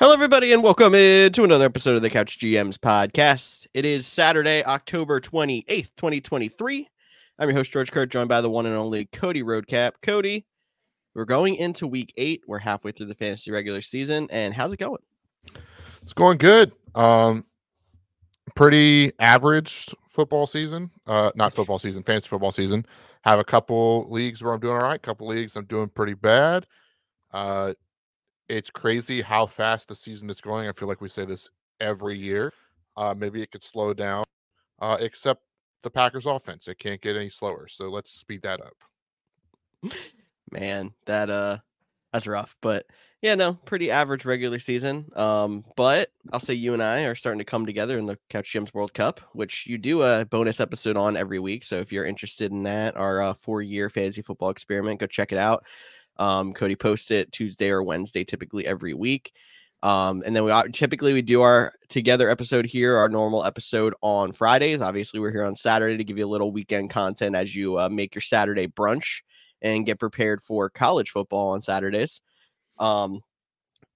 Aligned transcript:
Hello, 0.00 0.14
everybody, 0.14 0.54
and 0.54 0.62
welcome 0.62 0.94
to 0.94 1.44
another 1.44 1.66
episode 1.66 1.94
of 1.94 2.00
the 2.00 2.08
Couch 2.08 2.38
GMs 2.38 2.78
podcast. 2.78 3.66
It 3.74 3.84
is 3.84 4.06
Saturday, 4.06 4.64
October 4.64 5.20
28th, 5.20 5.90
2023. 5.94 6.88
I'm 7.38 7.48
your 7.50 7.58
host, 7.58 7.70
George 7.70 7.92
Kerth, 7.92 8.08
joined 8.08 8.30
by 8.30 8.40
the 8.40 8.48
one 8.48 8.64
and 8.64 8.74
only 8.74 9.04
Cody 9.12 9.42
Roadcap. 9.42 9.92
Cody, 10.00 10.46
we're 11.14 11.26
going 11.26 11.56
into 11.56 11.86
week 11.86 12.14
eight. 12.16 12.42
We're 12.46 12.60
halfway 12.60 12.92
through 12.92 13.08
the 13.08 13.14
fantasy 13.14 13.50
regular 13.50 13.82
season, 13.82 14.26
and 14.30 14.54
how's 14.54 14.72
it 14.72 14.78
going? 14.78 15.02
It's 16.00 16.14
going 16.14 16.38
good. 16.38 16.72
Um, 16.94 17.44
pretty 18.56 19.12
average 19.18 19.94
football 20.08 20.46
season. 20.46 20.90
Uh, 21.06 21.30
not 21.34 21.52
football 21.52 21.78
season, 21.78 22.02
fantasy 22.04 22.30
football 22.30 22.52
season. 22.52 22.86
Have 23.24 23.38
a 23.38 23.44
couple 23.44 24.10
leagues 24.10 24.42
where 24.42 24.54
I'm 24.54 24.60
doing 24.60 24.78
all 24.78 24.82
right. 24.82 25.02
Couple 25.02 25.26
leagues 25.26 25.56
I'm 25.56 25.66
doing 25.66 25.90
pretty 25.90 26.14
bad. 26.14 26.66
Uh, 27.34 27.74
it's 28.50 28.68
crazy 28.68 29.22
how 29.22 29.46
fast 29.46 29.86
the 29.88 29.94
season 29.94 30.28
is 30.28 30.40
going. 30.40 30.68
I 30.68 30.72
feel 30.72 30.88
like 30.88 31.00
we 31.00 31.08
say 31.08 31.24
this 31.24 31.48
every 31.80 32.18
year. 32.18 32.52
Uh, 32.96 33.14
maybe 33.16 33.40
it 33.40 33.52
could 33.52 33.62
slow 33.62 33.94
down, 33.94 34.24
uh, 34.80 34.96
except 34.98 35.42
the 35.82 35.90
Packers 35.90 36.26
offense. 36.26 36.66
It 36.66 36.78
can't 36.78 37.00
get 37.00 37.16
any 37.16 37.28
slower. 37.28 37.68
So 37.68 37.88
let's 37.88 38.10
speed 38.10 38.42
that 38.42 38.60
up. 38.60 39.92
Man, 40.50 40.92
that 41.06 41.30
uh 41.30 41.58
that's 42.12 42.26
rough. 42.26 42.56
But 42.60 42.86
yeah, 43.22 43.36
no, 43.36 43.54
pretty 43.66 43.90
average 43.90 44.24
regular 44.24 44.58
season. 44.58 45.06
Um, 45.14 45.64
but 45.76 46.10
I'll 46.32 46.40
say 46.40 46.54
you 46.54 46.72
and 46.74 46.82
I 46.82 47.02
are 47.02 47.14
starting 47.14 47.38
to 47.38 47.44
come 47.44 47.66
together 47.66 47.98
in 47.98 48.06
the 48.06 48.18
Couch 48.30 48.52
GMs 48.52 48.74
World 48.74 48.94
Cup, 48.94 49.20
which 49.32 49.66
you 49.66 49.78
do 49.78 50.02
a 50.02 50.24
bonus 50.24 50.58
episode 50.58 50.96
on 50.96 51.16
every 51.16 51.38
week. 51.38 51.62
So 51.62 51.76
if 51.76 51.92
you're 51.92 52.04
interested 52.04 52.50
in 52.50 52.64
that, 52.64 52.96
our 52.96 53.22
uh, 53.22 53.34
four-year 53.34 53.90
fantasy 53.90 54.22
football 54.22 54.50
experiment, 54.50 55.00
go 55.00 55.06
check 55.06 55.32
it 55.32 55.38
out. 55.38 55.64
Um, 56.20 56.52
Cody 56.52 56.76
posts 56.76 57.10
it 57.10 57.32
Tuesday 57.32 57.70
or 57.70 57.82
Wednesday, 57.82 58.22
typically 58.22 58.66
every 58.66 58.94
week. 58.94 59.32
Um, 59.82 60.22
and 60.26 60.36
then 60.36 60.44
we 60.44 60.52
typically 60.72 61.14
we 61.14 61.22
do 61.22 61.40
our 61.40 61.72
together 61.88 62.28
episode 62.28 62.66
here, 62.66 62.96
our 62.96 63.08
normal 63.08 63.44
episode 63.44 63.94
on 64.02 64.32
Fridays. 64.32 64.82
Obviously, 64.82 65.20
we're 65.20 65.30
here 65.30 65.44
on 65.44 65.56
Saturday 65.56 65.96
to 65.96 66.04
give 66.04 66.18
you 66.18 66.26
a 66.26 66.28
little 66.28 66.52
weekend 66.52 66.90
content 66.90 67.34
as 67.34 67.56
you 67.56 67.78
uh, 67.78 67.88
make 67.88 68.14
your 68.14 68.22
Saturday 68.22 68.68
brunch 68.68 69.22
and 69.62 69.86
get 69.86 69.98
prepared 69.98 70.42
for 70.42 70.68
college 70.68 71.10
football 71.10 71.48
on 71.48 71.62
Saturdays. 71.62 72.20
Um, 72.78 73.22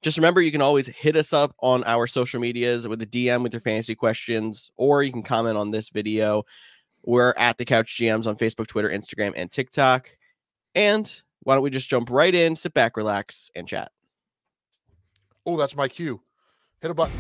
just 0.03 0.16
remember, 0.16 0.41
you 0.41 0.53
can 0.53 0.62
always 0.62 0.86
hit 0.86 1.16
us 1.16 1.33
up 1.33 1.55
on 1.61 1.84
our 1.84 2.06
social 2.06 2.41
medias 2.41 2.88
with 2.88 3.00
a 3.03 3.06
DM 3.06 3.42
with 3.42 3.53
your 3.53 3.62
fantasy 3.62 3.94
questions, 3.94 4.70
or 4.77 5.03
you 5.03 5.12
can 5.12 5.22
comment 5.22 5.56
on 5.56 5.70
this 5.70 5.91
video. 5.91 6.44
We're 7.03 7.34
at 7.36 7.59
the 7.59 7.64
Couch 7.64 7.97
GMs 7.98 8.27
on 8.27 8.36
Facebook, 8.36 8.66
Twitter, 8.66 8.88
Instagram, 8.88 9.33
and 9.36 9.50
TikTok. 9.50 10.09
And 10.75 11.11
why 11.45 11.55
don't 11.55 11.62
we 11.62 11.70
just 11.70 11.89
jump 11.89 12.11
right 12.11 12.34
in, 12.34 12.56
sit 12.56 12.75
back, 12.75 12.97
relax, 12.97 13.50
and 13.55 13.69
chat? 13.69 13.92
Oh, 15.47 15.56
that's 15.56 15.77
my 15.77 15.89
cue. 15.89 16.20
Hit 16.81 16.91
a 16.91 16.95
button. 16.95 17.14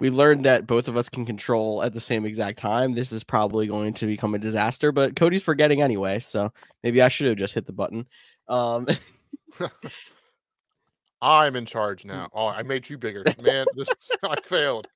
We 0.00 0.10
learned 0.10 0.44
that 0.46 0.66
both 0.66 0.88
of 0.88 0.96
us 0.96 1.08
can 1.08 1.24
control 1.24 1.80
at 1.84 1.94
the 1.94 2.00
same 2.00 2.24
exact 2.24 2.58
time. 2.58 2.92
This 2.92 3.12
is 3.12 3.22
probably 3.22 3.68
going 3.68 3.94
to 3.94 4.06
become 4.06 4.34
a 4.34 4.38
disaster, 4.38 4.90
but 4.90 5.14
Cody's 5.14 5.44
forgetting 5.44 5.80
anyway, 5.80 6.18
so 6.18 6.52
maybe 6.82 7.00
I 7.00 7.08
should 7.08 7.28
have 7.28 7.36
just 7.36 7.54
hit 7.54 7.66
the 7.66 7.72
button. 7.72 8.08
Um, 8.48 8.88
I'm 11.22 11.54
in 11.54 11.66
charge 11.66 12.04
now. 12.04 12.28
Oh, 12.34 12.48
I 12.48 12.62
made 12.64 12.90
you 12.90 12.98
bigger, 12.98 13.24
man. 13.40 13.66
This 13.76 13.88
I 14.24 14.40
failed. 14.42 14.88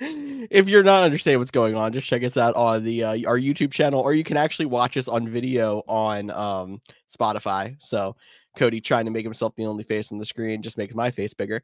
If 0.00 0.68
you're 0.68 0.82
not 0.82 1.02
understanding 1.02 1.38
what's 1.38 1.50
going 1.50 1.74
on, 1.74 1.92
just 1.92 2.06
check 2.06 2.22
us 2.22 2.36
out 2.36 2.54
on 2.54 2.84
the 2.84 3.02
uh, 3.02 3.18
our 3.26 3.38
YouTube 3.38 3.72
channel, 3.72 4.00
or 4.00 4.14
you 4.14 4.24
can 4.24 4.36
actually 4.36 4.66
watch 4.66 4.96
us 4.96 5.08
on 5.08 5.28
video 5.28 5.82
on 5.88 6.30
um, 6.30 6.80
Spotify. 7.16 7.76
So 7.80 8.14
Cody 8.56 8.80
trying 8.80 9.06
to 9.06 9.10
make 9.10 9.24
himself 9.24 9.54
the 9.56 9.66
only 9.66 9.84
face 9.84 10.12
on 10.12 10.18
the 10.18 10.24
screen 10.24 10.62
just 10.62 10.78
makes 10.78 10.94
my 10.94 11.10
face 11.10 11.34
bigger. 11.34 11.62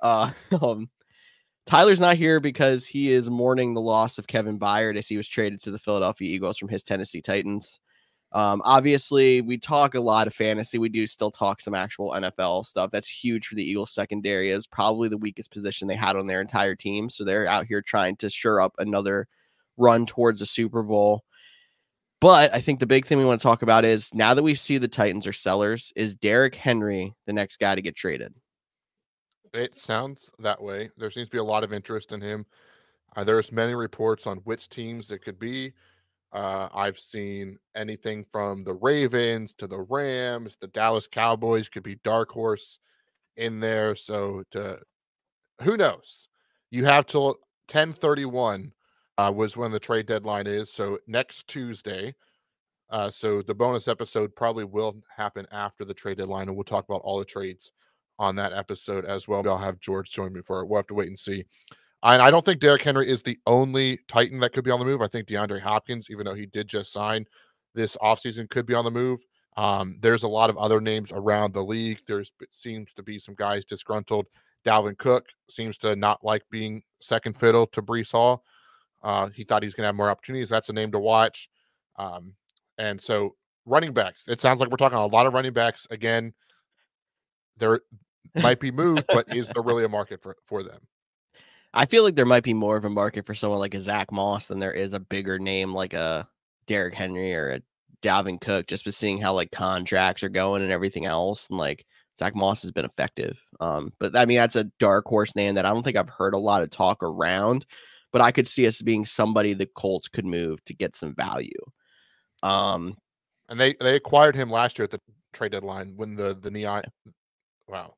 Uh, 0.00 0.32
um, 0.62 0.90
Tyler's 1.64 2.00
not 2.00 2.16
here 2.16 2.40
because 2.40 2.86
he 2.86 3.12
is 3.12 3.30
mourning 3.30 3.72
the 3.72 3.80
loss 3.80 4.18
of 4.18 4.26
Kevin 4.26 4.58
Byard 4.58 4.96
as 4.96 5.08
he 5.08 5.16
was 5.16 5.28
traded 5.28 5.62
to 5.62 5.70
the 5.70 5.78
Philadelphia 5.78 6.28
Eagles 6.28 6.58
from 6.58 6.68
his 6.68 6.82
Tennessee 6.82 7.22
Titans. 7.22 7.78
Um, 8.32 8.62
obviously, 8.64 9.42
we 9.42 9.58
talk 9.58 9.94
a 9.94 10.00
lot 10.00 10.26
of 10.26 10.34
fantasy. 10.34 10.78
We 10.78 10.88
do 10.88 11.06
still 11.06 11.30
talk 11.30 11.60
some 11.60 11.74
actual 11.74 12.12
NFL 12.12 12.64
stuff. 12.64 12.90
That's 12.90 13.08
huge 13.08 13.46
for 13.46 13.54
the 13.54 13.62
Eagles 13.62 13.92
secondary. 13.92 14.50
Is 14.50 14.66
probably 14.66 15.08
the 15.08 15.18
weakest 15.18 15.50
position 15.50 15.86
they 15.86 15.96
had 15.96 16.16
on 16.16 16.26
their 16.26 16.40
entire 16.40 16.74
team. 16.74 17.10
So 17.10 17.24
they're 17.24 17.46
out 17.46 17.66
here 17.66 17.82
trying 17.82 18.16
to 18.16 18.30
shore 18.30 18.60
up 18.60 18.74
another 18.78 19.28
run 19.76 20.06
towards 20.06 20.40
the 20.40 20.46
Super 20.46 20.82
Bowl. 20.82 21.24
But 22.20 22.54
I 22.54 22.60
think 22.60 22.78
the 22.78 22.86
big 22.86 23.04
thing 23.04 23.18
we 23.18 23.24
want 23.24 23.40
to 23.40 23.42
talk 23.42 23.62
about 23.62 23.84
is 23.84 24.08
now 24.14 24.32
that 24.32 24.44
we 24.44 24.54
see 24.54 24.78
the 24.78 24.86
Titans 24.86 25.26
are 25.26 25.32
sellers, 25.32 25.92
is 25.96 26.14
Derrick 26.14 26.54
Henry 26.54 27.14
the 27.26 27.32
next 27.32 27.58
guy 27.58 27.74
to 27.74 27.82
get 27.82 27.96
traded? 27.96 28.32
It 29.52 29.76
sounds 29.76 30.30
that 30.38 30.62
way. 30.62 30.88
There 30.96 31.10
seems 31.10 31.26
to 31.26 31.32
be 31.32 31.38
a 31.38 31.44
lot 31.44 31.64
of 31.64 31.72
interest 31.72 32.12
in 32.12 32.20
him. 32.20 32.46
Uh, 33.16 33.24
there's 33.24 33.52
many 33.52 33.74
reports 33.74 34.26
on 34.26 34.38
which 34.38 34.68
teams 34.68 35.10
it 35.10 35.18
could 35.18 35.38
be. 35.38 35.72
Uh, 36.32 36.68
I've 36.74 36.98
seen 36.98 37.58
anything 37.76 38.24
from 38.30 38.64
the 38.64 38.74
Ravens 38.74 39.52
to 39.58 39.66
the 39.66 39.80
Rams, 39.80 40.56
the 40.60 40.68
Dallas 40.68 41.06
Cowboys 41.06 41.68
could 41.68 41.82
be 41.82 41.98
dark 42.04 42.30
horse 42.30 42.78
in 43.36 43.60
there. 43.60 43.94
So 43.94 44.42
to 44.52 44.78
who 45.62 45.76
knows? 45.76 46.28
You 46.70 46.84
have 46.86 47.06
till 47.06 47.26
1031 47.70 48.72
uh, 49.18 49.32
was 49.34 49.56
when 49.56 49.70
the 49.70 49.78
trade 49.78 50.06
deadline 50.06 50.46
is. 50.46 50.72
So 50.72 50.98
next 51.06 51.48
Tuesday. 51.48 52.14
Uh, 52.90 53.10
so 53.10 53.40
the 53.40 53.54
bonus 53.54 53.88
episode 53.88 54.36
probably 54.36 54.64
will 54.64 54.94
happen 55.16 55.46
after 55.50 55.82
the 55.82 55.94
trade 55.94 56.18
deadline, 56.18 56.48
and 56.48 56.54
we'll 56.54 56.64
talk 56.64 56.84
about 56.84 57.00
all 57.02 57.18
the 57.18 57.24
trades 57.24 57.72
on 58.18 58.36
that 58.36 58.52
episode 58.52 59.06
as 59.06 59.26
well. 59.26 59.46
I'll 59.48 59.56
have 59.56 59.80
George 59.80 60.10
join 60.10 60.32
me 60.32 60.42
for 60.42 60.60
it. 60.60 60.68
We'll 60.68 60.78
have 60.78 60.86
to 60.88 60.94
wait 60.94 61.08
and 61.08 61.18
see. 61.18 61.44
And 62.02 62.20
I 62.20 62.30
don't 62.30 62.44
think 62.44 62.60
Derrick 62.60 62.82
Henry 62.82 63.08
is 63.08 63.22
the 63.22 63.38
only 63.46 63.98
Titan 64.08 64.40
that 64.40 64.52
could 64.52 64.64
be 64.64 64.70
on 64.70 64.80
the 64.80 64.84
move. 64.84 65.02
I 65.02 65.06
think 65.06 65.28
DeAndre 65.28 65.60
Hopkins, 65.60 66.08
even 66.10 66.26
though 66.26 66.34
he 66.34 66.46
did 66.46 66.66
just 66.66 66.92
sign 66.92 67.26
this 67.74 67.96
offseason, 68.02 68.50
could 68.50 68.66
be 68.66 68.74
on 68.74 68.84
the 68.84 68.90
move. 68.90 69.20
Um, 69.56 69.98
there's 70.00 70.22
a 70.22 70.28
lot 70.28 70.50
of 70.50 70.56
other 70.56 70.80
names 70.80 71.12
around 71.12 71.52
the 71.52 71.62
league. 71.62 72.00
There's 72.06 72.32
seems 72.50 72.92
to 72.94 73.02
be 73.02 73.18
some 73.18 73.34
guys 73.34 73.64
disgruntled. 73.64 74.26
Dalvin 74.64 74.96
Cook 74.98 75.26
seems 75.50 75.78
to 75.78 75.94
not 75.94 76.24
like 76.24 76.42
being 76.50 76.82
second 77.00 77.36
fiddle 77.36 77.66
to 77.68 77.82
Breece 77.82 78.12
Hall. 78.12 78.44
Uh, 79.02 79.28
he 79.28 79.44
thought 79.44 79.62
he 79.62 79.66
was 79.66 79.74
going 79.74 79.82
to 79.82 79.88
have 79.88 79.96
more 79.96 80.10
opportunities. 80.10 80.48
That's 80.48 80.68
a 80.68 80.72
name 80.72 80.92
to 80.92 80.98
watch. 80.98 81.48
Um, 81.96 82.34
and 82.78 83.00
so 83.00 83.34
running 83.66 83.92
backs, 83.92 84.28
it 84.28 84.40
sounds 84.40 84.60
like 84.60 84.70
we're 84.70 84.76
talking 84.76 84.98
a 84.98 85.06
lot 85.06 85.26
of 85.26 85.34
running 85.34 85.52
backs 85.52 85.86
again. 85.90 86.32
There 87.58 87.80
might 88.42 88.60
be 88.60 88.70
moved, 88.70 89.04
but 89.08 89.34
is 89.36 89.48
there 89.48 89.62
really 89.62 89.84
a 89.84 89.88
market 89.88 90.22
for, 90.22 90.36
for 90.46 90.62
them? 90.62 90.80
I 91.74 91.86
feel 91.86 92.02
like 92.02 92.16
there 92.16 92.26
might 92.26 92.44
be 92.44 92.54
more 92.54 92.76
of 92.76 92.84
a 92.84 92.90
market 92.90 93.26
for 93.26 93.34
someone 93.34 93.60
like 93.60 93.74
a 93.74 93.82
Zach 93.82 94.12
Moss 94.12 94.46
than 94.46 94.58
there 94.58 94.72
is 94.72 94.92
a 94.92 95.00
bigger 95.00 95.38
name 95.38 95.72
like 95.72 95.94
a 95.94 96.28
Derrick 96.66 96.94
Henry 96.94 97.34
or 97.34 97.50
a 97.50 97.62
Dalvin 98.02 98.40
Cook, 98.40 98.66
just 98.66 98.84
by 98.84 98.90
seeing 98.90 99.20
how 99.20 99.32
like 99.32 99.50
contracts 99.52 100.22
are 100.22 100.28
going 100.28 100.62
and 100.62 100.72
everything 100.72 101.06
else. 101.06 101.46
And 101.48 101.58
like 101.58 101.86
Zach 102.18 102.34
Moss 102.34 102.62
has 102.62 102.72
been 102.72 102.84
effective. 102.84 103.38
Um, 103.60 103.92
but 103.98 104.16
I 104.16 104.26
mean, 104.26 104.36
that's 104.36 104.56
a 104.56 104.70
dark 104.78 105.06
horse 105.06 105.34
name 105.34 105.54
that 105.54 105.64
I 105.64 105.70
don't 105.70 105.82
think 105.82 105.96
I've 105.96 106.08
heard 106.08 106.34
a 106.34 106.38
lot 106.38 106.62
of 106.62 106.70
talk 106.70 107.02
around, 107.02 107.64
but 108.12 108.20
I 108.20 108.32
could 108.32 108.48
see 108.48 108.66
us 108.66 108.82
being 108.82 109.04
somebody 109.04 109.54
the 109.54 109.66
Colts 109.66 110.08
could 110.08 110.26
move 110.26 110.62
to 110.66 110.74
get 110.74 110.94
some 110.94 111.14
value. 111.14 111.50
Um, 112.42 112.96
and 113.48 113.58
they, 113.58 113.74
they 113.80 113.96
acquired 113.96 114.36
him 114.36 114.50
last 114.50 114.78
year 114.78 114.84
at 114.84 114.90
the 114.90 115.00
trade 115.32 115.52
deadline 115.52 115.94
when 115.96 116.16
the, 116.16 116.34
the 116.34 116.50
neon, 116.50 116.82
wow. 117.66 117.94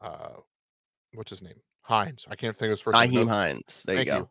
Uh, 0.00 0.36
what's 1.14 1.30
his 1.30 1.42
name? 1.42 1.60
Hines. 1.90 2.24
I 2.30 2.36
can't 2.36 2.56
think 2.56 2.68
of 2.68 2.78
his 2.78 2.80
first 2.80 2.98
name. 2.98 3.26
Hines. 3.26 3.82
There 3.84 3.96
Thank 3.96 4.06
you 4.06 4.12
go. 4.12 4.18
You. 4.18 4.28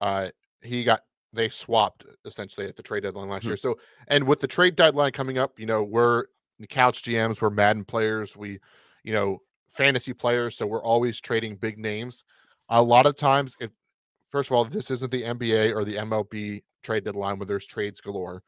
Uh, 0.00 0.28
he 0.62 0.84
got 0.84 1.02
they 1.32 1.48
swapped 1.48 2.04
essentially 2.24 2.66
at 2.66 2.76
the 2.76 2.82
trade 2.82 3.04
deadline 3.04 3.28
last 3.28 3.40
mm-hmm. 3.40 3.50
year. 3.50 3.56
So, 3.56 3.78
and 4.08 4.26
with 4.26 4.40
the 4.40 4.46
trade 4.46 4.76
deadline 4.76 5.12
coming 5.12 5.38
up, 5.38 5.58
you 5.58 5.66
know, 5.66 5.82
we're 5.82 6.24
couch 6.68 7.02
GMs, 7.02 7.40
we're 7.40 7.50
Madden 7.50 7.84
players, 7.84 8.36
we, 8.36 8.58
you 9.04 9.12
know, 9.12 9.38
fantasy 9.70 10.12
players. 10.12 10.56
So 10.56 10.66
we're 10.66 10.82
always 10.82 11.20
trading 11.20 11.56
big 11.56 11.78
names. 11.78 12.24
A 12.68 12.82
lot 12.82 13.06
of 13.06 13.16
times, 13.16 13.56
if 13.60 13.70
first 14.30 14.50
of 14.50 14.56
all, 14.56 14.64
this 14.64 14.90
isn't 14.90 15.10
the 15.10 15.22
NBA 15.22 15.74
or 15.74 15.84
the 15.84 15.96
MLB 15.96 16.62
trade 16.82 17.04
deadline 17.04 17.38
where 17.38 17.46
there's 17.46 17.66
trades 17.66 18.00
galore. 18.00 18.42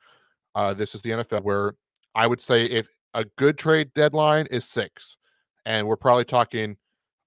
Uh, 0.54 0.74
this 0.74 0.94
is 0.94 1.02
the 1.02 1.10
NFL 1.10 1.42
where 1.42 1.74
I 2.14 2.26
would 2.26 2.40
say 2.40 2.64
if 2.64 2.88
a 3.14 3.24
good 3.38 3.58
trade 3.58 3.92
deadline 3.94 4.46
is 4.50 4.64
six, 4.64 5.16
and 5.64 5.86
we're 5.86 5.96
probably 5.96 6.24
talking, 6.24 6.76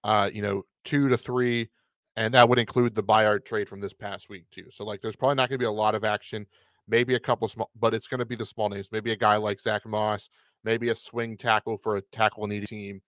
uh, 0.03 0.29
you 0.33 0.41
know, 0.41 0.63
two 0.83 1.09
to 1.09 1.17
three, 1.17 1.69
and 2.15 2.33
that 2.33 2.47
would 2.47 2.59
include 2.59 2.95
the 2.95 3.03
Byard 3.03 3.45
trade 3.45 3.69
from 3.69 3.79
this 3.79 3.93
past 3.93 4.29
week 4.29 4.45
too. 4.51 4.65
So 4.71 4.83
like, 4.83 5.01
there's 5.01 5.15
probably 5.15 5.35
not 5.35 5.49
going 5.49 5.57
to 5.57 5.63
be 5.63 5.65
a 5.65 5.71
lot 5.71 5.95
of 5.95 6.03
action. 6.03 6.45
Maybe 6.87 7.15
a 7.15 7.19
couple 7.19 7.47
small, 7.47 7.69
but 7.79 7.93
it's 7.93 8.07
going 8.07 8.19
to 8.19 8.25
be 8.25 8.35
the 8.35 8.45
small 8.45 8.69
names. 8.69 8.89
Maybe 8.91 9.11
a 9.11 9.15
guy 9.15 9.37
like 9.37 9.61
Zach 9.61 9.85
Moss. 9.85 10.29
Maybe 10.65 10.89
a 10.89 10.95
swing 10.95 11.37
tackle 11.37 11.77
for 11.77 11.97
a 11.97 12.01
tackle 12.11 12.47
needy 12.47 12.65
team. 12.65 13.01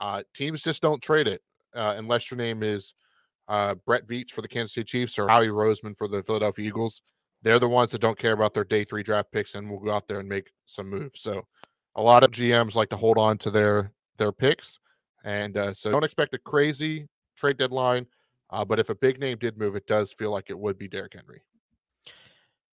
Uh, 0.00 0.22
teams 0.34 0.62
just 0.62 0.82
don't 0.82 1.02
trade 1.02 1.28
it 1.28 1.42
uh, 1.74 1.94
unless 1.96 2.30
your 2.30 2.38
name 2.38 2.62
is 2.62 2.94
uh, 3.48 3.74
Brett 3.86 4.06
Veach 4.06 4.30
for 4.30 4.42
the 4.42 4.48
Kansas 4.48 4.74
City 4.74 4.84
Chiefs 4.84 5.18
or 5.18 5.28
Howie 5.28 5.48
Roseman 5.48 5.96
for 5.96 6.08
the 6.08 6.22
Philadelphia 6.22 6.66
Eagles. 6.66 7.02
they're 7.42 7.58
the 7.58 7.68
ones 7.68 7.90
that 7.90 8.00
don't 8.00 8.18
care 8.18 8.32
about 8.32 8.54
their 8.54 8.64
day 8.64 8.84
three 8.84 9.02
draft 9.02 9.32
picks 9.32 9.54
and 9.54 9.70
will 9.70 9.80
go 9.80 9.90
out 9.90 10.06
there 10.08 10.20
and 10.20 10.28
make 10.28 10.50
some 10.66 10.88
moves. 10.88 11.20
So 11.20 11.46
a 11.96 12.02
lot 12.02 12.22
of 12.22 12.30
GMs 12.30 12.74
like 12.74 12.90
to 12.90 12.96
hold 12.96 13.18
on 13.18 13.38
to 13.38 13.50
their 13.50 13.92
their 14.18 14.32
picks, 14.32 14.78
and 15.24 15.56
uh, 15.56 15.72
so 15.72 15.90
don't 15.90 16.04
expect 16.04 16.34
a 16.34 16.38
crazy 16.38 17.08
trade 17.36 17.56
deadline. 17.56 18.06
Uh, 18.50 18.64
but 18.64 18.78
if 18.78 18.88
a 18.88 18.94
big 18.94 19.20
name 19.20 19.38
did 19.38 19.58
move, 19.58 19.76
it 19.76 19.86
does 19.86 20.12
feel 20.12 20.30
like 20.32 20.50
it 20.50 20.58
would 20.58 20.76
be 20.76 20.88
Derrick 20.88 21.14
Henry. 21.14 21.42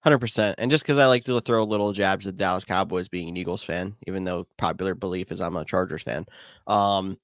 Hundred 0.02 0.20
percent, 0.20 0.56
and 0.58 0.72
just 0.72 0.84
because 0.84 0.98
I 0.98 1.08
like 1.08 1.24
to 1.26 1.40
throw 1.42 1.64
little 1.64 1.92
jabs 1.92 2.28
at 2.28 2.38
Dallas 2.38 2.64
Cowboys, 2.64 3.10
being 3.10 3.30
an 3.30 3.38
Eagles 3.38 3.64
fan, 3.64 3.96
even 4.08 4.24
though 4.24 4.48
popular 4.58 4.96
belief 4.96 5.32
is 5.32 5.42
I'm 5.42 5.58
a 5.58 5.66
Chargers 5.66 6.04
fan. 6.04 6.26
Um, 6.66 7.18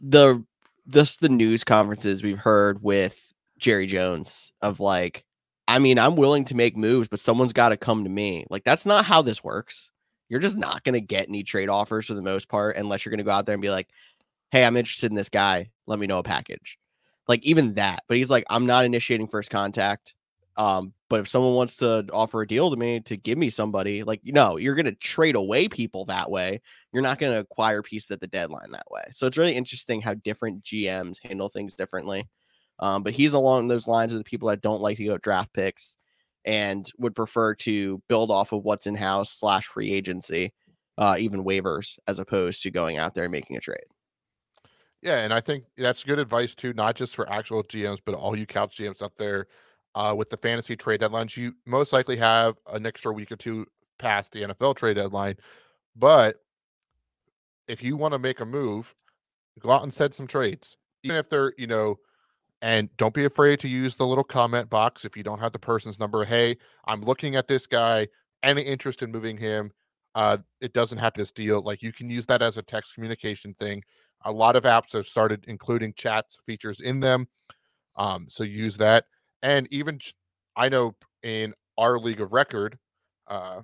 the 0.00 0.44
just 0.88 1.20
the 1.20 1.28
news 1.28 1.64
conferences 1.64 2.22
we've 2.22 2.38
heard 2.38 2.82
with 2.82 3.32
Jerry 3.58 3.86
Jones 3.86 4.52
of 4.60 4.80
like, 4.80 5.24
I 5.68 5.78
mean, 5.78 5.98
I'm 5.98 6.16
willing 6.16 6.44
to 6.46 6.56
make 6.56 6.76
moves, 6.76 7.08
but 7.08 7.20
someone's 7.20 7.52
got 7.52 7.68
to 7.70 7.76
come 7.76 8.04
to 8.04 8.10
me. 8.10 8.44
Like 8.50 8.64
that's 8.64 8.86
not 8.86 9.04
how 9.04 9.22
this 9.22 9.44
works. 9.44 9.90
You're 10.28 10.40
just 10.40 10.56
not 10.56 10.84
going 10.84 10.94
to 10.94 11.00
get 11.00 11.28
any 11.28 11.42
trade 11.42 11.68
offers 11.68 12.06
for 12.06 12.14
the 12.14 12.22
most 12.22 12.48
part 12.48 12.76
unless 12.76 13.04
you're 13.04 13.10
going 13.10 13.18
to 13.18 13.24
go 13.24 13.30
out 13.30 13.46
there 13.46 13.54
and 13.54 13.62
be 13.62 13.70
like, 13.70 13.88
"Hey, 14.52 14.64
I'm 14.64 14.76
interested 14.76 15.10
in 15.10 15.16
this 15.16 15.28
guy. 15.28 15.70
Let 15.86 15.98
me 15.98 16.06
know 16.06 16.18
a 16.18 16.22
package." 16.22 16.78
Like 17.28 17.42
even 17.44 17.74
that, 17.74 18.02
but 18.08 18.16
he's 18.16 18.30
like, 18.30 18.44
"I'm 18.50 18.66
not 18.66 18.84
initiating 18.84 19.28
first 19.28 19.50
contact." 19.50 20.14
Um, 20.56 20.92
but 21.08 21.20
if 21.20 21.28
someone 21.28 21.54
wants 21.54 21.76
to 21.76 22.06
offer 22.12 22.42
a 22.42 22.46
deal 22.46 22.70
to 22.70 22.76
me 22.76 23.00
to 23.00 23.16
give 23.16 23.38
me 23.38 23.50
somebody, 23.50 24.02
like 24.02 24.20
you 24.24 24.32
know, 24.32 24.56
you're 24.58 24.74
gonna 24.74 24.92
trade 24.94 25.36
away 25.36 25.68
people 25.68 26.04
that 26.06 26.30
way. 26.30 26.60
You're 26.92 27.02
not 27.02 27.18
gonna 27.18 27.40
acquire 27.40 27.82
pieces 27.82 28.10
at 28.10 28.20
the 28.20 28.26
deadline 28.26 28.72
that 28.72 28.90
way. 28.90 29.02
So 29.14 29.26
it's 29.26 29.36
really 29.38 29.54
interesting 29.54 30.00
how 30.02 30.14
different 30.14 30.62
GMs 30.64 31.18
handle 31.22 31.48
things 31.48 31.74
differently. 31.74 32.28
Um, 32.80 33.02
but 33.02 33.12
he's 33.12 33.34
along 33.34 33.68
those 33.68 33.86
lines 33.86 34.12
of 34.12 34.18
the 34.18 34.24
people 34.24 34.48
that 34.48 34.62
don't 34.62 34.80
like 34.82 34.96
to 34.98 35.04
go 35.04 35.18
draft 35.18 35.52
picks 35.52 35.96
and 36.44 36.90
would 36.98 37.14
prefer 37.14 37.54
to 37.54 38.02
build 38.08 38.30
off 38.30 38.52
of 38.52 38.64
what's 38.64 38.86
in 38.86 38.94
house 38.94 39.30
slash 39.32 39.66
free 39.66 39.92
agency, 39.92 40.52
uh, 40.98 41.16
even 41.18 41.44
waivers, 41.44 41.98
as 42.06 42.18
opposed 42.18 42.62
to 42.62 42.70
going 42.70 42.98
out 42.98 43.14
there 43.14 43.24
and 43.24 43.32
making 43.32 43.56
a 43.56 43.60
trade. 43.60 43.84
Yeah, 45.02 45.20
and 45.20 45.32
I 45.32 45.40
think 45.40 45.64
that's 45.78 46.04
good 46.04 46.18
advice 46.18 46.54
too, 46.54 46.72
not 46.74 46.94
just 46.94 47.14
for 47.14 47.30
actual 47.30 47.64
GMs, 47.64 48.00
but 48.04 48.14
all 48.14 48.36
you 48.36 48.46
couch 48.46 48.76
GMs 48.76 49.02
out 49.02 49.16
there 49.16 49.46
uh, 49.94 50.14
with 50.16 50.28
the 50.28 50.36
fantasy 50.36 50.76
trade 50.76 51.00
deadlines. 51.00 51.36
You 51.36 51.54
most 51.66 51.92
likely 51.92 52.16
have 52.18 52.56
an 52.70 52.84
extra 52.84 53.12
week 53.12 53.32
or 53.32 53.36
two 53.36 53.66
past 53.98 54.32
the 54.32 54.42
NFL 54.42 54.76
trade 54.76 54.94
deadline. 54.94 55.36
But 55.96 56.36
if 57.68 57.82
you 57.82 57.96
want 57.96 58.12
to 58.12 58.18
make 58.18 58.40
a 58.40 58.44
move, 58.44 58.94
go 59.60 59.70
out 59.70 59.82
and 59.84 59.94
set 59.94 60.14
some 60.14 60.26
trades, 60.26 60.76
even 61.04 61.16
if 61.18 61.28
they're, 61.28 61.54
you 61.58 61.66
know, 61.66 61.96
and 62.62 62.90
don't 62.96 63.14
be 63.14 63.24
afraid 63.24 63.60
to 63.60 63.68
use 63.68 63.96
the 63.96 64.06
little 64.06 64.24
comment 64.24 64.70
box 64.70 65.04
if 65.04 65.16
you 65.16 65.22
don't 65.22 65.40
have 65.40 65.52
the 65.52 65.58
person's 65.58 66.00
number. 66.00 66.24
Hey, 66.24 66.56
I'm 66.86 67.02
looking 67.02 67.36
at 67.36 67.48
this 67.48 67.66
guy. 67.66 68.08
Any 68.42 68.62
interest 68.62 69.02
in 69.02 69.12
moving 69.12 69.36
him? 69.38 69.72
Uh, 70.14 70.38
it 70.60 70.72
doesn't 70.72 70.98
have 70.98 71.14
this 71.14 71.30
deal. 71.30 71.62
Like 71.62 71.82
you 71.82 71.92
can 71.92 72.10
use 72.10 72.26
that 72.26 72.42
as 72.42 72.58
a 72.58 72.62
text 72.62 72.94
communication 72.94 73.54
thing. 73.60 73.82
A 74.24 74.32
lot 74.32 74.56
of 74.56 74.64
apps 74.64 74.92
have 74.92 75.06
started 75.06 75.44
including 75.48 75.94
chats 75.94 76.36
features 76.46 76.80
in 76.80 77.00
them. 77.00 77.26
Um, 77.96 78.26
so 78.28 78.44
use 78.44 78.76
that 78.78 79.04
and 79.42 79.68
even 79.70 80.00
I 80.56 80.68
know 80.68 80.94
in 81.22 81.54
our 81.78 81.98
league 81.98 82.20
of 82.20 82.32
record, 82.32 82.78
uh, 83.28 83.62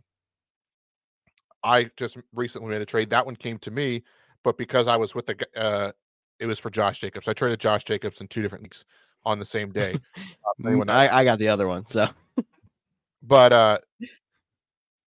I 1.62 1.91
just 1.97 2.19
recently 2.35 2.70
made 2.70 2.81
a 2.81 2.87
trade. 2.87 3.11
That 3.11 3.26
one 3.26 3.37
came 3.37 3.58
to 3.58 3.70
me, 3.70 4.05
but 4.44 4.56
because 4.56 4.88
I 4.88 4.97
was 4.97 5.14
with 5.14 5.26
the, 5.26 5.47
uh, 5.56 5.93
it 6.38 6.47
was 6.47 6.59
for 6.59 6.70
Josh 6.70 7.00
Jacobs. 7.00 7.29
I 7.29 7.32
traded 7.32 7.61
Josh 7.61 7.85
Jacobs 7.85 8.20
in 8.20 8.29
two 8.29 8.43
different 8.43 8.64
leagues 8.64 8.85
on 9.25 9.38
the 9.38 9.47
same 9.47 9.70
day. 9.73 9.99
Uh, 10.64 10.81
I, 10.88 11.20
I 11.20 11.25
got 11.25 11.38
the 11.38 11.49
other 11.49 11.67
one, 11.67 11.87
so. 11.88 12.09
but 13.23 13.52
uh, 13.52 13.79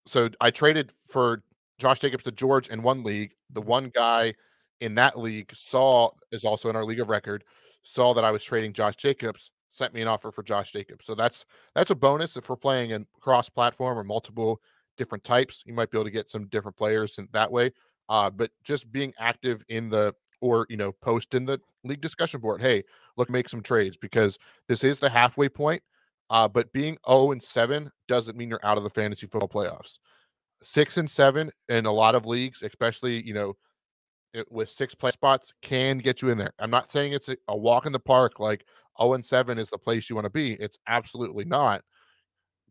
so 0.05 0.29
I 0.41 0.51
traded 0.51 0.93
for 1.07 1.41
Josh 1.77 1.99
Jacobs 1.99 2.25
to 2.25 2.31
George 2.31 2.67
in 2.67 2.83
one 2.83 3.03
league. 3.03 3.31
The 3.51 3.61
one 3.61 3.89
guy 3.89 4.33
in 4.81 4.95
that 4.95 5.17
league 5.17 5.53
saw 5.53 6.09
is 6.31 6.45
also 6.45 6.69
in 6.69 6.75
our 6.75 6.85
league 6.85 6.99
of 6.99 7.09
record 7.09 7.43
saw 7.83 8.13
that 8.13 8.23
I 8.23 8.31
was 8.31 8.43
trading 8.43 8.73
Josh 8.73 8.95
Jacobs 8.95 9.51
sent 9.71 9.93
me 9.93 10.01
an 10.01 10.07
offer 10.07 10.31
for 10.31 10.43
Josh 10.43 10.71
Jacobs. 10.71 11.05
So 11.05 11.15
that's 11.15 11.45
that's 11.75 11.91
a 11.91 11.95
bonus 11.95 12.37
if 12.37 12.49
we're 12.49 12.55
playing 12.55 12.91
in 12.91 13.05
cross 13.19 13.49
platform 13.49 13.97
or 13.97 14.03
multiple 14.03 14.61
different 14.97 15.23
types. 15.23 15.63
You 15.65 15.73
might 15.73 15.91
be 15.91 15.97
able 15.97 16.05
to 16.05 16.11
get 16.11 16.29
some 16.29 16.47
different 16.47 16.77
players 16.77 17.17
in 17.17 17.27
that 17.33 17.51
way. 17.51 17.71
Uh, 18.09 18.29
but 18.29 18.51
just 18.63 18.91
being 18.91 19.13
active 19.19 19.63
in 19.69 19.89
the 19.89 20.13
or 20.41 20.65
you 20.69 20.77
know 20.77 20.91
post 20.91 21.33
in 21.33 21.45
the 21.45 21.59
league 21.83 22.01
discussion 22.01 22.39
board. 22.39 22.61
Hey, 22.61 22.83
look, 23.17 23.29
make 23.29 23.49
some 23.49 23.61
trades 23.61 23.97
because 23.97 24.37
this 24.67 24.83
is 24.83 24.99
the 24.99 25.09
halfway 25.09 25.49
point. 25.49 25.81
Uh, 26.31 26.47
but 26.47 26.71
being 26.73 26.95
0 27.07 27.31
and 27.31 27.41
7 27.41 27.91
doesn't 28.07 28.37
mean 28.37 28.49
you're 28.49 28.63
out 28.63 28.77
of 28.77 28.83
the 28.83 28.89
fantasy 28.91 29.25
football 29.25 29.49
playoffs. 29.49 29.97
Six 30.61 30.97
and 30.97 31.09
seven 31.09 31.51
in 31.69 31.85
a 31.85 31.91
lot 31.91 32.15
of 32.15 32.25
leagues, 32.25 32.63
especially 32.63 33.25
you 33.25 33.33
know 33.33 33.55
with 34.49 34.69
six 34.69 34.95
play 34.95 35.11
spots, 35.11 35.53
can 35.61 35.97
get 35.97 36.21
you 36.21 36.29
in 36.29 36.37
there. 36.37 36.53
I'm 36.59 36.69
not 36.69 36.91
saying 36.91 37.13
it's 37.13 37.29
a, 37.29 37.37
a 37.47 37.57
walk 37.57 37.85
in 37.85 37.91
the 37.91 37.99
park 37.99 38.39
like 38.39 38.65
0 38.99 39.13
and 39.13 39.25
7 39.25 39.57
is 39.57 39.69
the 39.69 39.77
place 39.77 40.09
you 40.09 40.15
want 40.15 40.25
to 40.25 40.31
be. 40.31 40.53
It's 40.53 40.77
absolutely 40.87 41.45
not. 41.45 41.81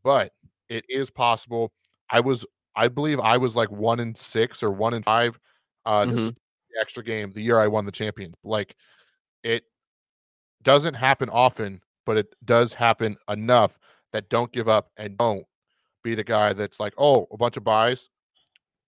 But 0.05 0.33
it 0.69 0.85
is 0.89 1.11
possible. 1.11 1.73
I 2.11 2.21
was, 2.21 2.47
I 2.77 2.89
believe 2.89 3.19
I 3.21 3.37
was 3.37 3.57
like 3.57 3.71
one 3.71 4.01
in 4.01 4.15
six 4.15 4.63
or 4.63 4.71
one 4.71 4.95
in 4.95 5.03
five. 5.03 5.39
Uh, 5.85 6.05
mm-hmm. 6.05 6.17
this 6.17 6.33
extra 6.81 7.03
game 7.03 7.33
the 7.33 7.43
year 7.43 7.59
I 7.59 7.67
won 7.67 7.87
the 7.87 7.93
champion. 7.93 8.35
Like 8.45 8.77
it 9.43 9.65
doesn't 10.63 10.95
happen 10.95 11.29
often, 11.31 11.81
but 12.05 12.17
it 12.17 12.35
does 12.45 12.75
happen 12.75 13.17
enough 13.29 13.79
that 14.13 14.29
don't 14.29 14.53
give 14.53 14.69
up 14.69 14.91
and 14.97 15.17
don't 15.17 15.45
be 16.03 16.15
the 16.15 16.25
guy 16.25 16.53
that's 16.53 16.81
like, 16.81 16.95
oh, 16.99 17.27
a 17.33 17.37
bunch 17.37 17.57
of 17.57 17.65
byes. 17.65 18.09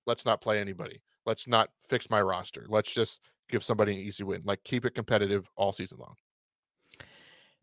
Let's 0.07 0.25
not 0.25 0.41
play 0.41 0.61
anybody. 0.61 1.01
Let's 1.31 1.47
not 1.47 1.71
fix 1.88 2.11
my 2.11 2.21
roster. 2.21 2.67
Let's 2.69 2.91
just 2.91 3.21
give 3.49 3.62
somebody 3.62 3.93
an 3.93 4.00
easy 4.00 4.25
win. 4.25 4.43
Like 4.44 4.65
keep 4.65 4.85
it 4.85 4.97
competitive 4.97 5.49
all 5.55 5.73
season 5.73 5.99
long. 6.00 6.17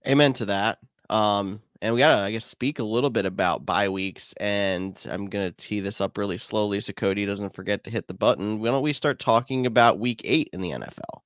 Amen 0.07 0.31
to 0.31 0.45
that. 0.45 0.77
Um, 1.09 1.61
and 1.81 1.93
we 1.93 1.99
gotta, 1.99 2.21
I 2.21 2.31
guess, 2.31 2.45
speak 2.45 2.79
a 2.79 2.83
little 2.85 3.09
bit 3.09 3.25
about 3.25 3.65
bye 3.65 3.89
weeks. 3.89 4.33
And 4.37 4.97
I'm 5.09 5.25
gonna 5.27 5.51
tee 5.51 5.81
this 5.81 5.99
up 5.99 6.17
really 6.17 6.37
slowly 6.37 6.79
so 6.79 6.93
Cody 6.93 7.25
doesn't 7.25 7.53
forget 7.53 7.83
to 7.83 7.91
hit 7.91 8.07
the 8.07 8.13
button. 8.13 8.61
Why 8.61 8.69
don't 8.69 8.83
we 8.83 8.93
start 8.93 9.19
talking 9.19 9.65
about 9.65 9.99
week 9.99 10.21
eight 10.23 10.49
in 10.53 10.61
the 10.61 10.71
NFL? 10.71 11.23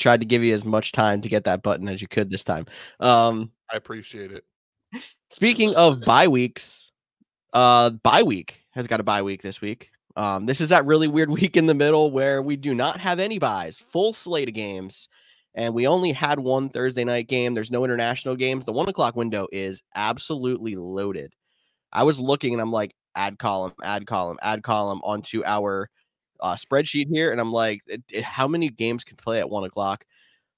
Tried 0.00 0.20
to 0.20 0.26
give 0.26 0.42
you 0.42 0.54
as 0.54 0.64
much 0.64 0.92
time 0.92 1.20
to 1.20 1.28
get 1.28 1.44
that 1.44 1.62
button 1.62 1.88
as 1.88 2.00
you 2.00 2.08
could 2.08 2.30
this 2.30 2.42
time. 2.42 2.66
Um, 3.00 3.52
I 3.70 3.76
appreciate 3.76 4.32
it. 4.32 4.44
Speaking 5.28 5.74
of 5.74 6.00
bye 6.00 6.26
weeks, 6.26 6.90
uh, 7.52 7.90
bye 7.90 8.22
week 8.22 8.64
has 8.72 8.86
got 8.86 9.00
a 9.00 9.04
bye 9.04 9.22
week 9.22 9.42
this 9.42 9.60
week. 9.60 9.90
Um, 10.16 10.46
this 10.46 10.60
is 10.60 10.70
that 10.70 10.86
really 10.86 11.06
weird 11.06 11.30
week 11.40 11.56
in 11.56 11.66
the 11.66 11.74
middle 11.74 12.10
where 12.10 12.42
we 12.42 12.56
do 12.56 12.74
not 12.74 12.98
have 12.98 13.20
any 13.20 13.38
byes, 13.38 13.78
full 13.78 14.12
slate 14.12 14.48
of 14.48 14.54
games, 14.54 15.08
and 15.54 15.74
we 15.74 15.86
only 15.86 16.12
had 16.12 16.40
one 16.40 16.70
Thursday 16.70 17.04
night 17.04 17.28
game. 17.28 17.54
There's 17.54 17.70
no 17.70 17.84
international 17.84 18.36
games. 18.36 18.64
The 18.64 18.72
one 18.72 18.88
o'clock 18.88 19.16
window 19.16 19.48
is 19.52 19.82
absolutely 19.94 20.76
loaded. 20.76 21.34
I 21.92 22.04
was 22.04 22.18
looking 22.18 22.54
and 22.54 22.62
I'm 22.62 22.72
like, 22.72 22.94
add 23.14 23.38
column, 23.38 23.74
add 23.82 24.06
column, 24.06 24.38
add 24.42 24.62
column 24.62 25.00
onto 25.04 25.42
our 25.44 25.90
uh, 26.40 26.56
spreadsheet 26.56 27.08
here, 27.08 27.32
and 27.32 27.40
I'm 27.40 27.52
like, 27.52 27.82
how 28.22 28.48
many 28.48 28.68
games 28.68 29.04
can 29.04 29.16
play 29.16 29.38
at 29.38 29.50
one 29.50 29.64
o'clock? 29.64 30.04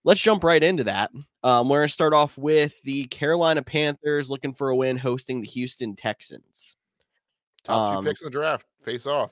Let's 0.05 0.21
jump 0.21 0.43
right 0.43 0.63
into 0.63 0.85
that. 0.85 1.11
Um, 1.45 1.69
we're 1.69 1.79
gonna 1.79 1.89
start 1.89 2.13
off 2.15 2.37
with 2.37 2.75
the 2.83 3.05
Carolina 3.07 3.63
Panthers 3.63 4.29
looking 4.29 4.53
for 4.53 4.71
a 4.71 4.77
win, 4.77 4.97
hosting 4.97 5.41
the 5.41 5.47
Houston 5.49 5.95
Texans. 5.95 6.77
Top 7.65 7.95
um, 7.95 8.05
two 8.05 8.11
picks 8.11 8.21
in 8.21 8.27
the 8.27 8.31
draft 8.31 8.67
face 8.85 9.07
off. 9.07 9.31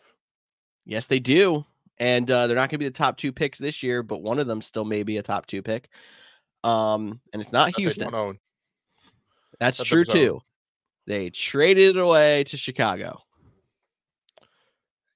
Yes, 0.84 1.06
they 1.06 1.18
do. 1.18 1.64
And 1.98 2.30
uh, 2.30 2.46
they're 2.46 2.56
not 2.56 2.70
going 2.70 2.78
to 2.78 2.78
be 2.78 2.88
the 2.88 2.92
top 2.92 3.18
two 3.18 3.30
picks 3.30 3.58
this 3.58 3.82
year, 3.82 4.02
but 4.02 4.22
one 4.22 4.38
of 4.38 4.46
them 4.46 4.62
still 4.62 4.86
may 4.86 5.02
be 5.02 5.18
a 5.18 5.22
top 5.22 5.44
two 5.44 5.60
pick. 5.60 5.90
Um, 6.64 7.20
and 7.32 7.42
it's 7.42 7.52
not 7.52 7.76
Houston. 7.76 8.10
That's, 9.58 9.78
That's 9.78 9.88
true 9.88 10.04
too. 10.04 10.40
They 11.06 11.28
traded 11.28 11.96
it 11.96 12.00
away 12.00 12.44
to 12.44 12.56
Chicago. 12.56 13.20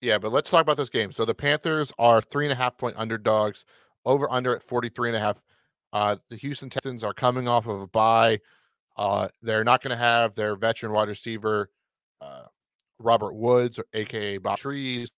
Yeah, 0.04 0.18
but 0.18 0.32
let's 0.32 0.50
talk 0.50 0.60
about 0.60 0.76
this 0.76 0.90
game. 0.90 1.12
So 1.12 1.24
the 1.24 1.34
Panthers 1.34 1.90
are 1.98 2.20
three 2.20 2.44
and 2.44 2.52
a 2.52 2.56
half 2.56 2.76
point 2.76 2.94
underdogs, 2.98 3.64
over 4.04 4.30
under 4.30 4.54
at 4.54 4.62
43 4.62 5.08
and 5.08 5.16
a 5.16 5.20
half. 5.20 5.40
Uh, 5.94 6.16
the 6.28 6.36
Houston 6.36 6.68
Texans 6.68 7.02
are 7.02 7.14
coming 7.14 7.48
off 7.48 7.66
of 7.66 7.80
a 7.80 7.86
bye. 7.86 8.38
Uh, 8.98 9.28
they're 9.40 9.64
not 9.64 9.82
going 9.82 9.92
to 9.92 9.96
have 9.96 10.34
their 10.34 10.56
veteran 10.56 10.92
wide 10.92 11.08
receiver, 11.08 11.70
uh, 12.20 12.42
Robert 12.98 13.34
Woods, 13.34 13.78
or 13.78 13.86
aka 13.94 14.36
Bob 14.36 14.58
Trees, 14.58 15.10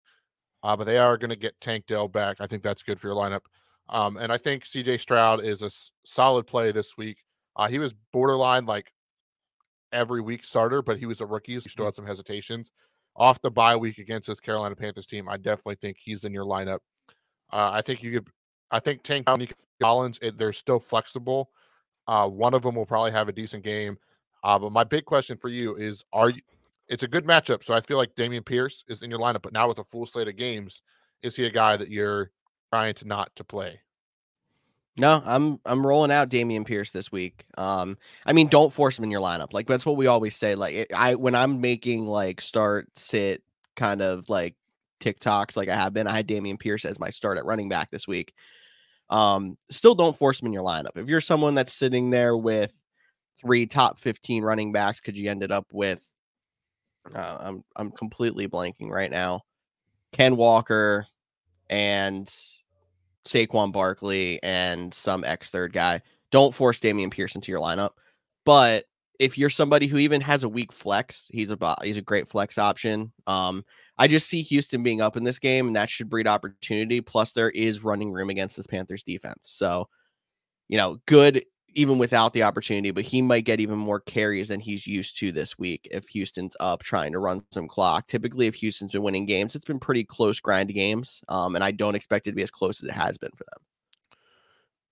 uh, 0.62 0.78
but 0.78 0.84
they 0.84 1.00
are 1.00 1.18
going 1.18 1.32
to 1.32 1.36
get 1.36 1.60
Tank 1.60 1.86
Dell 1.88 2.08
back. 2.08 2.38
I 2.40 2.46
think 2.46 2.62
that's 2.62 2.84
good 2.84 3.00
for 3.00 3.08
your 3.08 3.16
lineup. 3.16 3.42
Um, 3.90 4.18
and 4.18 4.32
I 4.32 4.38
think 4.38 4.66
CJ 4.66 5.00
Stroud 5.00 5.44
is 5.44 5.64
a 5.64 5.68
s- 5.68 5.90
solid 6.06 6.46
play 6.46 6.72
this 6.72 6.96
week. 6.96 7.18
Uh, 7.56 7.68
he 7.70 7.80
was 7.80 7.96
borderline 8.14 8.68
like 8.68 8.92
every 9.92 10.22
week 10.22 10.44
starter, 10.44 10.84
but 10.84 11.00
he 11.00 11.08
was 11.08 11.22
a 11.22 11.26
rookie, 11.26 11.56
so 11.56 11.64
he 11.64 11.70
still 11.70 11.86
had 11.86 11.96
some 11.96 12.06
hesitations. 12.06 12.70
Off 13.18 13.42
the 13.42 13.52
bye 13.52 13.76
week 13.76 13.98
against 13.98 14.28
this 14.28 14.40
Carolina 14.40 14.76
Panthers 14.76 15.06
team, 15.06 15.30
I 15.30 15.38
definitely 15.38 15.76
think 15.76 15.98
he's 16.00 16.26
in 16.26 16.34
your 16.34 16.46
lineup. 16.46 16.80
Uh, 17.52 17.70
I 17.72 17.82
think 17.82 18.04
you 18.04 18.12
could 18.12 18.28
I 18.72 18.80
think 18.80 19.04
Tank 19.04 19.28
Collins, 19.82 20.20
it, 20.22 20.38
they're 20.38 20.54
still 20.54 20.80
flexible. 20.80 21.50
Uh, 22.08 22.28
one 22.28 22.54
of 22.54 22.64
them 22.64 22.76
will 22.76 22.86
probably 22.86 23.12
have 23.12 23.30
a 23.30 23.34
decent 23.34 23.64
game. 23.64 23.98
Uh, 24.44 24.60
but 24.60 24.72
my 24.72 24.84
big 24.84 25.06
question 25.06 25.38
for 25.38 25.50
you 25.50 25.76
is: 25.76 26.04
Are 26.14 26.30
you? 26.30 26.42
It's 26.88 27.04
a 27.04 27.08
good 27.08 27.26
matchup, 27.26 27.64
so 27.64 27.74
I 27.74 27.82
feel 27.82 27.98
like 27.98 28.16
Dameon 28.16 28.46
Pierce 28.46 28.84
is 28.88 29.02
in 29.02 29.10
your 29.10 29.20
lineup. 29.20 29.42
But 29.42 29.54
now 29.54 29.68
with 29.68 29.80
a 29.80 29.84
full 29.86 30.06
slate 30.06 30.28
of 30.28 30.36
games, 30.36 30.84
is 31.24 31.36
he 31.36 31.46
a 31.46 31.52
guy 31.52 31.78
that 31.78 31.90
you're 31.90 32.32
trying 32.72 32.94
to 32.96 33.08
not 33.08 33.36
to 33.38 33.44
play? 33.44 33.80
No, 34.98 35.22
I'm 35.26 35.60
I'm 35.66 35.86
rolling 35.86 36.12
out 36.12 36.30
Dameon 36.30 36.66
Pierce 36.66 36.92
this 36.92 37.12
week. 37.12 37.46
Um, 37.58 37.98
I 38.26 38.32
mean, 38.32 38.48
don't 38.48 38.72
force 38.72 38.98
him 38.98 39.04
in 39.04 39.12
your 39.12 39.22
lineup. 39.22 39.52
Like 39.52 39.68
that's 39.68 39.86
what 39.86 39.98
we 39.98 40.08
always 40.08 40.36
say. 40.36 40.56
Like 40.56 40.88
I 40.94 41.16
when 41.16 41.36
I'm 41.36 41.60
making 41.60 42.08
like 42.08 42.40
start 42.40 42.88
sit 42.96 43.44
kind 43.76 44.02
of 44.02 44.30
like 44.30 44.56
TikToks, 45.02 45.58
like 45.58 45.70
I 45.70 45.76
have 45.76 45.94
been, 45.94 46.08
I 46.08 46.16
had 46.16 46.28
Dameon 46.28 46.60
Pierce 46.60 46.86
as 46.86 47.00
my 47.00 47.10
start 47.10 47.38
at 47.38 47.46
running 47.46 47.68
back 47.68 47.92
this 47.92 48.08
week. 48.08 48.34
Um, 49.10 49.58
still 49.70 49.96
don't 49.96 50.18
force 50.18 50.42
him 50.42 50.48
in 50.48 50.54
your 50.54 50.64
lineup. 50.64 50.96
If 50.96 51.08
you're 51.08 51.22
someone 51.22 51.56
that's 51.56 51.74
sitting 51.74 52.10
there 52.10 52.38
with 52.38 52.74
three 53.40 53.66
top 53.66 54.00
15 54.00 54.44
running 54.44 54.72
backs, 54.72 55.00
could 55.00 55.18
you 55.18 55.30
ended 55.30 55.52
up 55.52 55.68
with? 55.72 56.00
Uh, 57.14 57.38
I'm 57.40 57.64
I'm 57.76 57.92
completely 57.92 58.48
blanking 58.48 58.90
right 58.90 59.12
now. 59.12 59.42
Ken 60.12 60.38
Walker 60.38 61.06
and 61.70 62.34
Saquon 63.26 63.72
Barkley 63.72 64.42
and 64.44 64.94
some 64.94 65.24
X 65.24 65.50
third 65.50 65.74
guy. 65.74 66.02
Don't 66.32 66.54
force 66.54 66.80
Dameon 66.80 67.12
Pierce 67.12 67.36
into 67.36 67.52
your 67.52 67.62
lineup. 67.62 67.92
But 68.46 68.86
if 69.20 69.38
you're 69.38 69.50
somebody 69.50 69.88
who 69.88 69.98
even 69.98 70.22
has 70.22 70.44
a 70.44 70.50
weak 70.50 70.72
flex, 70.72 71.28
he's 71.32 71.52
a 71.52 71.76
he's 71.84 71.98
a 71.98 72.02
great 72.02 72.28
flex 72.28 72.58
option. 72.58 73.12
Um, 73.28 73.64
I 73.98 74.08
just 74.08 74.28
see 74.28 74.42
Houston 74.42 74.84
being 74.84 75.02
up 75.02 75.18
in 75.18 75.24
this 75.24 75.40
game, 75.40 75.68
and 75.68 75.76
that 75.76 75.90
should 75.90 76.10
breed 76.10 76.28
opportunity. 76.28 77.02
Plus, 77.02 77.32
there 77.32 77.50
is 77.50 77.84
running 77.84 78.12
room 78.12 78.30
against 78.30 78.58
this 78.58 78.68
Panthers 78.68 79.04
defense, 79.04 79.50
so 79.50 79.88
you 80.68 80.78
know, 80.78 80.98
good 81.06 81.46
even 81.76 81.98
without 81.98 82.34
the 82.34 82.44
opportunity. 82.44 82.92
But 82.92 83.04
he 83.04 83.22
might 83.22 83.46
get 83.46 83.60
even 83.60 83.78
more 83.78 84.00
carries 84.00 84.48
than 84.48 84.60
he's 84.60 84.88
used 84.88 85.20
to 85.20 85.32
this 85.32 85.58
week 85.60 85.88
if 85.92 86.08
Houston's 86.08 86.56
up 86.60 86.82
trying 86.82 87.12
to 87.12 87.20
run 87.20 87.44
some 87.52 87.68
clock. 87.68 88.08
Typically, 88.08 88.48
if 88.48 88.56
Houston's 88.56 88.94
been 88.94 89.04
winning 89.04 89.26
games, 89.26 89.56
it's 89.56 89.66
been 89.66 89.80
pretty 89.80 90.04
close 90.04 90.40
grind 90.40 90.74
games, 90.74 91.22
um, 91.28 91.56
and 91.56 91.64
I 91.64 91.72
don't 91.72 91.96
expect 91.96 92.28
it 92.28 92.32
to 92.32 92.36
be 92.36 92.44
as 92.44 92.52
close 92.52 92.82
as 92.82 92.90
it 92.90 92.94
has 92.94 93.18
been 93.18 93.32
for 93.38 93.46
them. 93.54 93.64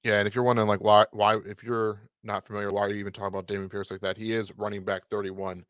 Yeah, 0.03 0.19
and 0.19 0.27
if 0.27 0.35
you're 0.35 0.43
wondering 0.43 0.67
like 0.67 0.81
why 0.81 1.05
why 1.11 1.37
if 1.45 1.63
you're 1.63 2.01
not 2.23 2.45
familiar, 2.45 2.71
why 2.71 2.81
are 2.81 2.89
you 2.89 2.95
even 2.95 3.13
talking 3.13 3.27
about 3.27 3.47
Dameon 3.47 3.71
Pierce 3.71 3.89
like 3.89 4.01
that? 4.01 4.17
He 4.17 4.33
is 4.33 4.51
running 4.57 4.83
back 4.83 5.03
31 5.09 5.65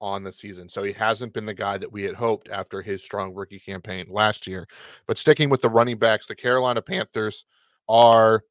on 0.00 0.22
the 0.22 0.32
season. 0.32 0.68
So 0.68 0.82
he 0.82 0.92
hasn't 0.92 1.32
been 1.32 1.46
the 1.46 1.54
guy 1.54 1.78
that 1.78 1.90
we 1.90 2.02
had 2.02 2.14
hoped 2.14 2.50
after 2.50 2.82
his 2.82 3.02
strong 3.02 3.34
rookie 3.34 3.58
campaign 3.58 4.06
last 4.10 4.46
year. 4.46 4.66
But 5.06 5.18
sticking 5.18 5.48
with 5.48 5.62
the 5.62 5.70
running 5.70 5.98
backs, 5.98 6.26
the 6.26 6.34
Carolina 6.34 6.82
Panthers 6.82 7.44
are 7.88 8.42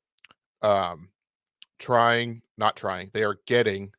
um 0.61 1.09
trying, 1.79 2.41
not 2.57 2.75
trying, 2.75 3.11
they 3.13 3.23
are 3.23 3.39
getting 3.45 3.91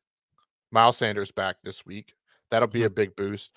Miles 0.71 0.97
Sanders 0.97 1.31
back 1.31 1.57
this 1.63 1.85
week. 1.85 2.13
That'll 2.51 2.67
be 2.67 2.83
a 2.83 2.87
mm-hmm. 2.87 2.95
big 2.95 3.15
boost. 3.15 3.51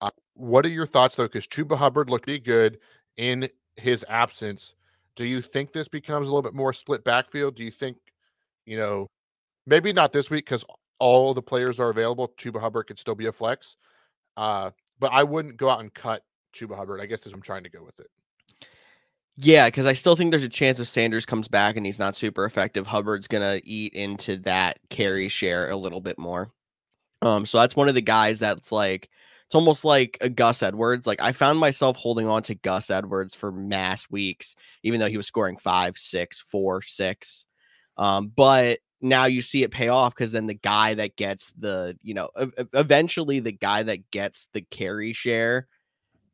Uh, 0.00 0.10
what 0.34 0.64
are 0.64 0.70
your 0.70 0.86
thoughts 0.86 1.16
though? 1.16 1.24
Because 1.24 1.46
Chuba 1.46 1.76
Hubbard 1.76 2.10
looked 2.10 2.24
pretty 2.24 2.40
good 2.40 2.78
in 3.16 3.48
his 3.76 4.04
absence. 4.08 4.74
Do 5.16 5.24
you 5.24 5.40
think 5.40 5.72
this 5.72 5.88
becomes 5.88 6.28
a 6.28 6.30
little 6.30 6.42
bit 6.42 6.54
more 6.54 6.72
split 6.72 7.04
backfield? 7.04 7.56
Do 7.56 7.64
you 7.64 7.70
think, 7.70 7.96
you 8.66 8.76
know, 8.76 9.06
maybe 9.66 9.92
not 9.92 10.12
this 10.12 10.30
week 10.30 10.44
because 10.44 10.64
all 10.98 11.34
the 11.34 11.42
players 11.42 11.78
are 11.80 11.90
available. 11.90 12.28
Chuba 12.38 12.60
Hubbard 12.60 12.86
could 12.86 12.98
still 12.98 13.14
be 13.14 13.26
a 13.26 13.32
flex. 13.32 13.76
Uh, 14.36 14.70
but 14.98 15.12
I 15.12 15.24
wouldn't 15.24 15.56
go 15.56 15.68
out 15.68 15.80
and 15.80 15.92
cut 15.92 16.22
Chuba 16.54 16.76
Hubbard. 16.76 17.00
I 17.00 17.06
guess 17.06 17.26
is 17.26 17.32
I'm 17.32 17.42
trying 17.42 17.64
to 17.64 17.70
go 17.70 17.82
with 17.82 17.98
it. 18.00 18.08
Yeah, 19.38 19.66
because 19.66 19.86
I 19.86 19.92
still 19.92 20.16
think 20.16 20.30
there's 20.30 20.42
a 20.42 20.48
chance 20.48 20.80
if 20.80 20.88
Sanders 20.88 21.26
comes 21.26 21.46
back 21.48 21.76
and 21.76 21.84
he's 21.84 21.98
not 21.98 22.16
super 22.16 22.44
effective, 22.46 22.86
Hubbard's 22.86 23.28
gonna 23.28 23.60
eat 23.64 23.92
into 23.92 24.36
that 24.38 24.78
carry 24.88 25.28
share 25.28 25.70
a 25.70 25.76
little 25.76 26.00
bit 26.00 26.18
more. 26.18 26.50
Um, 27.22 27.46
so 27.46 27.58
that's 27.60 27.76
one 27.76 27.88
of 27.88 27.94
the 27.94 28.02
guys 28.02 28.38
that's 28.40 28.72
like 28.72 29.10
it's 29.46 29.54
almost 29.54 29.84
like 29.84 30.18
a 30.22 30.28
Gus 30.30 30.62
Edwards. 30.62 31.06
Like 31.06 31.20
I 31.22 31.32
found 31.32 31.58
myself 31.60 31.96
holding 31.96 32.28
on 32.28 32.42
to 32.44 32.54
Gus 32.56 32.90
Edwards 32.90 33.34
for 33.34 33.52
mass 33.52 34.06
weeks, 34.10 34.56
even 34.82 35.00
though 35.00 35.08
he 35.08 35.16
was 35.18 35.26
scoring 35.26 35.56
five, 35.58 35.98
six, 35.98 36.40
four, 36.40 36.82
six. 36.82 37.46
Um, 37.98 38.32
but 38.34 38.80
now 39.02 39.26
you 39.26 39.42
see 39.42 39.62
it 39.64 39.70
pay 39.72 39.88
off 39.88 40.14
because 40.14 40.32
then 40.32 40.46
the 40.46 40.54
guy 40.54 40.94
that 40.94 41.16
gets 41.16 41.52
the 41.58 41.98
you 42.02 42.14
know 42.14 42.30
eventually 42.74 43.40
the 43.40 43.52
guy 43.52 43.82
that 43.84 44.10
gets 44.10 44.48
the 44.54 44.62
carry 44.62 45.12
share 45.12 45.68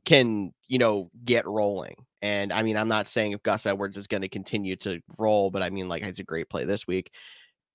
can 0.04 0.52
you 0.73 0.79
know 0.79 1.11
get 1.26 1.47
rolling 1.47 1.95
and 2.23 2.50
i 2.50 2.62
mean 2.62 2.79
i'm 2.79 2.88
not 2.88 3.07
saying 3.07 3.33
if 3.33 3.43
gus 3.43 3.67
edwards 3.67 3.99
is 3.99 4.07
going 4.07 4.23
to 4.23 4.29
continue 4.29 4.75
to 4.75 5.02
roll 5.19 5.50
but 5.50 5.62
i 5.62 5.69
mean 5.69 5.87
like 5.87 6.02
it's 6.02 6.19
a 6.19 6.25
great 6.25 6.49
play 6.49 6.64
this 6.64 6.87
week 6.87 7.12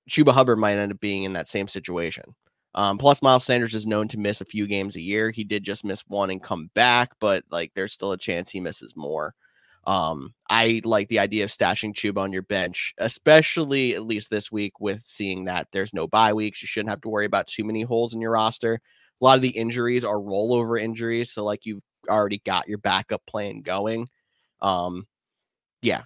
chuba 0.10 0.32
hubbard 0.32 0.58
might 0.58 0.78
end 0.78 0.92
up 0.92 1.00
being 1.00 1.22
in 1.22 1.34
that 1.34 1.48
same 1.48 1.68
situation 1.68 2.24
um, 2.74 2.98
plus 2.98 3.22
miles 3.22 3.46
sanders 3.46 3.76
is 3.76 3.86
known 3.86 4.08
to 4.08 4.18
miss 4.18 4.42
a 4.42 4.46
few 4.46 4.66
games 4.66 4.96
a 4.96 5.02
year 5.02 5.30
he 5.30 5.44
did 5.44 5.64
just 5.64 5.86
miss 5.86 6.02
one 6.08 6.32
and 6.32 6.42
come 6.42 6.72
back 6.74 7.12
but 7.20 7.44
like 7.52 7.72
there's 7.76 7.94
still 7.94 8.14
a 8.14 8.18
chance 8.18 8.50
he 8.50 8.60
misses 8.60 8.96
more 8.96 9.36
um, 9.86 10.34
I 10.50 10.82
like 10.84 11.08
the 11.08 11.20
idea 11.20 11.46
of 11.46 11.50
stashing 11.50 11.94
Chuba 11.94 12.18
on 12.18 12.34
your 12.34 12.42
bench, 12.42 12.94
especially 12.98 13.96
at 13.96 14.04
least 14.04 14.30
this 14.30 14.52
week 14.52 14.82
with 14.82 15.02
seeing 15.06 15.46
that 15.46 15.70
there's 15.72 15.94
no 15.94 16.08
bye 16.08 16.34
weeks. 16.34 16.62
You 16.62 16.68
shouldn't 16.68 16.90
have 16.90 17.00
to 17.04 17.10
worry 17.10 17.24
about 17.24 17.48
too 17.48 17.64
many 17.64 17.84
holes 17.84 18.14
in 18.14 18.20
your 18.20 18.32
roster. 18.32 18.82
A 19.22 19.24
lot 19.24 19.38
of 19.38 19.42
the 19.42 19.48
injuries 19.48 20.04
are 20.04 20.18
rollover 20.18 20.78
injuries, 20.78 21.32
so 21.32 21.46
like 21.46 21.66
you've 21.66 21.80
already 22.10 22.40
got 22.40 22.68
your 22.68 22.78
backup 22.78 23.26
plan 23.26 23.62
going. 23.62 24.08
Um, 24.62 25.08
yeah, 25.82 26.04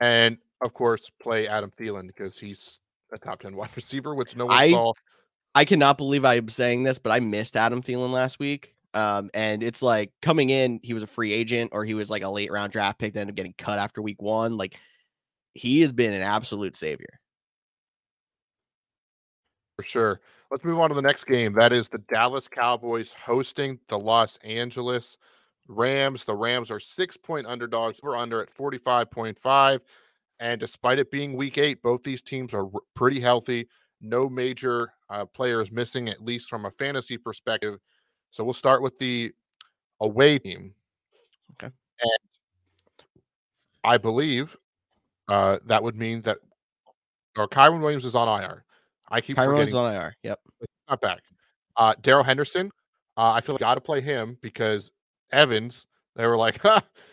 and 0.00 0.38
of 0.60 0.74
course, 0.74 1.10
play 1.20 1.48
Adam 1.48 1.72
Thielen 1.78 2.06
because 2.06 2.38
he's 2.38 2.80
a 3.12 3.18
top 3.18 3.40
ten 3.40 3.56
wide 3.56 3.70
receiver, 3.76 4.14
which 4.14 4.36
no 4.36 4.46
one 4.46 4.58
I, 4.58 4.70
saw. 4.70 4.92
I 5.54 5.64
cannot 5.64 5.98
believe 5.98 6.24
I'm 6.24 6.48
saying 6.48 6.82
this, 6.82 6.98
but 6.98 7.12
I 7.12 7.20
missed 7.20 7.56
Adam 7.56 7.82
Thielen 7.82 8.10
last 8.10 8.38
week. 8.38 8.74
Um, 8.94 9.30
and 9.32 9.62
it's 9.62 9.80
like 9.80 10.12
coming 10.20 10.50
in, 10.50 10.80
he 10.82 10.92
was 10.92 11.02
a 11.02 11.06
free 11.06 11.32
agent 11.32 11.70
or 11.72 11.84
he 11.84 11.94
was 11.94 12.10
like 12.10 12.22
a 12.22 12.28
late 12.28 12.50
round 12.50 12.72
draft 12.72 12.98
pick, 12.98 13.14
then 13.14 13.28
getting 13.28 13.54
cut 13.56 13.78
after 13.78 14.02
week 14.02 14.20
one. 14.20 14.56
Like 14.56 14.76
he 15.54 15.80
has 15.80 15.92
been 15.92 16.12
an 16.12 16.22
absolute 16.22 16.76
savior. 16.76 17.20
For 19.82 19.88
sure. 19.88 20.20
Let's 20.52 20.64
move 20.64 20.78
on 20.78 20.90
to 20.90 20.94
the 20.94 21.02
next 21.02 21.24
game. 21.24 21.54
That 21.54 21.72
is 21.72 21.88
the 21.88 21.98
Dallas 21.98 22.46
Cowboys 22.46 23.12
hosting 23.12 23.80
the 23.88 23.98
Los 23.98 24.36
Angeles 24.44 25.16
Rams. 25.66 26.24
The 26.24 26.36
Rams 26.36 26.70
are 26.70 26.78
six 26.78 27.16
point 27.16 27.48
underdogs. 27.48 27.98
We're 28.00 28.16
under 28.16 28.40
at 28.40 28.54
45.5. 28.54 29.80
And 30.38 30.60
despite 30.60 31.00
it 31.00 31.10
being 31.10 31.36
week 31.36 31.58
eight, 31.58 31.82
both 31.82 32.04
these 32.04 32.22
teams 32.22 32.54
are 32.54 32.68
pretty 32.94 33.18
healthy. 33.18 33.66
No 34.00 34.28
major 34.28 34.92
uh, 35.10 35.24
players 35.24 35.72
missing, 35.72 36.08
at 36.08 36.24
least 36.24 36.48
from 36.48 36.64
a 36.64 36.70
fantasy 36.70 37.18
perspective. 37.18 37.80
So 38.30 38.44
we'll 38.44 38.52
start 38.52 38.82
with 38.82 38.96
the 39.00 39.32
away 40.00 40.38
team. 40.38 40.74
Okay. 41.54 41.72
And 42.00 43.04
I 43.82 43.98
believe 43.98 44.56
uh, 45.26 45.58
that 45.66 45.82
would 45.82 45.96
mean 45.96 46.22
that 46.22 46.38
or 47.36 47.48
Kyren 47.48 47.80
Williams 47.80 48.04
is 48.04 48.14
on 48.14 48.42
IR. 48.42 48.64
I 49.12 49.20
keep 49.20 49.36
Williams 49.36 49.74
on 49.74 49.94
IR. 49.94 50.16
Yep. 50.22 50.40
Not 50.88 51.00
back. 51.00 51.20
Uh, 51.76 51.94
Darrell 52.00 52.24
Henderson. 52.24 52.70
Uh, 53.16 53.32
I 53.32 53.40
feel 53.42 53.54
like 53.54 53.62
I 53.62 53.66
got 53.66 53.74
to 53.74 53.80
play 53.80 54.00
him 54.00 54.38
because 54.42 54.90
Evans. 55.30 55.86
They 56.16 56.26
were 56.26 56.36
like, 56.36 56.60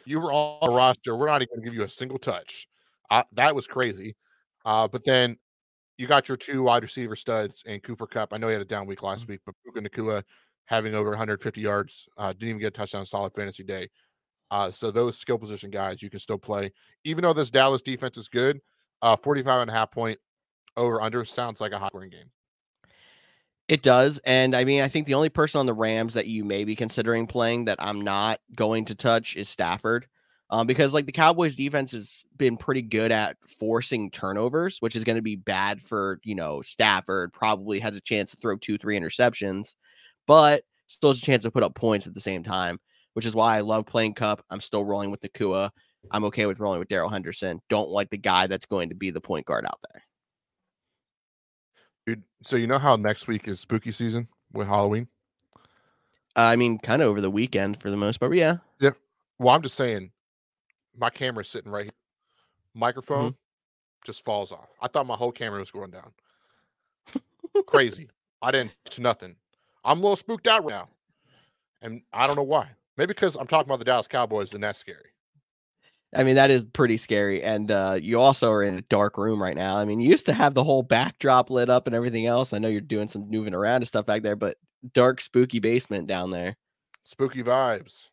"You 0.05 0.19
were 0.19 0.33
on 0.33 0.69
the 0.69 0.75
roster. 0.75 1.15
We're 1.15 1.27
not 1.27 1.41
even 1.41 1.55
going 1.55 1.61
to 1.61 1.65
give 1.65 1.73
you 1.73 1.83
a 1.83 1.89
single 1.89 2.17
touch." 2.17 2.67
Uh, 3.11 3.23
that 3.33 3.53
was 3.53 3.67
crazy. 3.67 4.15
Uh, 4.65 4.87
but 4.87 5.03
then 5.05 5.37
you 5.97 6.07
got 6.07 6.27
your 6.27 6.37
two 6.37 6.63
wide 6.63 6.83
receiver 6.83 7.15
studs 7.15 7.63
and 7.65 7.83
Cooper 7.83 8.07
Kupp. 8.07 8.33
I 8.33 8.37
know 8.37 8.47
he 8.47 8.53
had 8.53 8.61
a 8.61 8.65
down 8.65 8.87
week 8.87 9.03
last 9.03 9.23
mm-hmm. 9.23 9.33
week, 9.33 9.41
but 9.45 9.55
Puka 9.63 9.87
Nacua 9.87 10.23
having 10.65 10.95
over 10.95 11.09
150 11.09 11.61
yards. 11.61 12.07
Uh, 12.17 12.31
didn't 12.33 12.49
even 12.49 12.59
get 12.59 12.67
a 12.67 12.71
touchdown. 12.71 13.05
Solid 13.05 13.33
fantasy 13.33 13.63
day. 13.63 13.89
Uh, 14.51 14.71
so 14.71 14.91
those 14.91 15.17
skill 15.17 15.37
position 15.37 15.69
guys 15.69 16.01
you 16.01 16.09
can 16.09 16.19
still 16.19 16.37
play, 16.37 16.71
even 17.03 17.21
though 17.21 17.33
this 17.33 17.49
Dallas 17.49 17.81
defense 17.81 18.17
is 18.17 18.27
good. 18.27 18.59
Uh, 19.01 19.15
45 19.15 19.61
and 19.61 19.69
a 19.69 19.73
half 19.73 19.91
point 19.91 20.19
over 20.77 21.01
under 21.01 21.25
sounds 21.25 21.61
like 21.61 21.71
a 21.71 21.79
hot 21.79 21.91
scoring 21.91 22.09
game. 22.09 22.31
It 23.67 23.83
does. 23.83 24.19
And 24.25 24.55
I 24.55 24.63
mean, 24.63 24.81
I 24.81 24.87
think 24.87 25.05
the 25.05 25.13
only 25.13 25.29
person 25.29 25.59
on 25.59 25.67
the 25.67 25.73
Rams 25.73 26.15
that 26.15 26.25
you 26.25 26.43
may 26.43 26.63
be 26.63 26.75
considering 26.75 27.27
playing 27.27 27.65
that 27.65 27.77
I'm 27.79 28.01
not 28.01 28.39
going 28.55 28.85
to 28.85 28.95
touch 28.95 29.35
is 29.35 29.47
Stafford. 29.47 30.07
Um, 30.51 30.65
because 30.65 30.95
like 30.95 31.05
the 31.05 31.11
Cowboys 31.11 31.55
defense 31.55 31.91
has 31.91 32.23
been 32.35 32.57
pretty 32.57 32.81
good 32.81 33.11
at 33.11 33.37
forcing 33.59 34.09
turnovers, 34.09 34.77
which 34.79 34.95
is 34.95 35.03
going 35.03 35.17
to 35.17 35.21
be 35.21 35.35
bad 35.35 35.79
for, 35.79 36.19
you 36.23 36.33
know, 36.33 36.63
Stafford 36.63 37.31
probably 37.31 37.79
has 37.79 37.95
a 37.95 38.01
chance 38.01 38.31
to 38.31 38.37
throw 38.37 38.57
two, 38.57 38.79
three 38.79 38.99
interceptions 38.99 39.75
but 40.29 40.61
still 40.85 41.09
has 41.09 41.17
a 41.17 41.21
chance 41.21 41.41
to 41.41 41.49
put 41.49 41.63
up 41.63 41.73
points 41.73 42.05
at 42.05 42.13
the 42.13 42.19
same 42.19 42.43
time, 42.43 42.77
which 43.13 43.25
is 43.25 43.33
why 43.33 43.57
I 43.57 43.61
love 43.61 43.87
playing 43.87 44.13
Kupp. 44.13 44.45
I'm 44.51 44.61
still 44.61 44.85
rolling 44.85 45.09
with 45.09 45.21
Nacua. 45.21 45.71
I'm 46.11 46.23
okay 46.25 46.45
with 46.45 46.59
rolling 46.59 46.77
with 46.77 46.87
Darrell 46.87 47.09
Henderson. 47.09 47.59
Don't 47.67 47.89
like 47.89 48.11
the 48.11 48.17
guy 48.17 48.45
that's 48.45 48.67
going 48.67 48.89
to 48.89 48.95
be 48.95 49.09
the 49.09 49.19
point 49.19 49.47
guard 49.47 49.65
out 49.65 49.79
there. 49.91 50.03
Dude, 52.09 52.23
so 52.43 52.55
you 52.55 52.65
know 52.65 52.79
how 52.79 52.95
next 52.95 53.27
week 53.27 53.47
is 53.47 53.59
spooky 53.59 53.91
season 53.91 54.27
with 54.51 54.67
Halloween? 54.67 55.07
Uh, 56.35 56.39
I 56.39 56.55
mean, 56.55 56.79
kind 56.79 57.03
of 57.03 57.07
over 57.07 57.21
the 57.21 57.29
weekend 57.29 57.79
for 57.79 57.91
the 57.91 57.97
most 57.97 58.19
part. 58.19 58.33
Yeah. 58.33 58.57
Yeah. 58.79 58.91
Well, 59.37 59.53
I'm 59.53 59.61
just 59.61 59.75
saying, 59.75 60.09
my 60.97 61.11
camera's 61.11 61.49
sitting 61.49 61.71
right 61.71 61.83
here. 61.83 61.93
Microphone 62.73 63.33
mm-hmm. 63.33 64.05
just 64.07 64.25
falls 64.25 64.51
off. 64.51 64.69
I 64.81 64.87
thought 64.87 65.05
my 65.05 65.15
whole 65.15 65.31
camera 65.31 65.59
was 65.59 65.69
going 65.69 65.91
down. 65.91 66.11
Crazy. 67.67 68.09
I 68.41 68.49
didn't 68.49 68.71
do 68.89 69.03
nothing. 69.03 69.35
I'm 69.85 69.99
a 69.99 70.01
little 70.01 70.15
spooked 70.15 70.47
out 70.47 70.63
right 70.63 70.71
now. 70.71 70.89
And 71.83 72.01
I 72.11 72.25
don't 72.25 72.37
know 72.37 72.41
why. 72.41 72.69
Maybe 72.97 73.09
because 73.09 73.35
I'm 73.35 73.45
talking 73.45 73.69
about 73.69 73.77
the 73.77 73.85
Dallas 73.85 74.07
Cowboys 74.07 74.51
and 74.55 74.63
that's 74.63 74.79
scary. 74.79 75.11
I 76.15 76.23
mean, 76.23 76.35
that 76.35 76.49
is 76.49 76.65
pretty 76.65 76.97
scary. 76.97 77.43
And 77.43 77.69
uh, 77.69 77.99
you 78.01 78.19
also 78.19 78.51
are 78.51 78.63
in 78.63 78.77
a 78.77 78.81
dark 78.83 79.17
room 79.17 79.41
right 79.41 79.55
now. 79.55 79.77
I 79.77 79.85
mean, 79.85 79.99
you 79.99 80.09
used 80.09 80.25
to 80.25 80.33
have 80.33 80.55
the 80.55 80.63
whole 80.63 80.81
backdrop 80.81 81.51
lit 81.51 81.69
up 81.69 81.85
and 81.85 81.95
everything 81.95 82.25
else. 82.25 82.51
I 82.51 82.57
know 82.57 82.67
you're 82.67 82.81
doing 82.81 83.07
some 83.07 83.29
moving 83.29 83.53
around 83.53 83.77
and 83.77 83.87
stuff 83.87 84.07
back 84.07 84.23
there, 84.23 84.35
but 84.35 84.57
dark, 84.93 85.21
spooky 85.21 85.59
basement 85.59 86.07
down 86.07 86.31
there. 86.31 86.55
Spooky 87.03 87.43
vibes. 87.43 88.09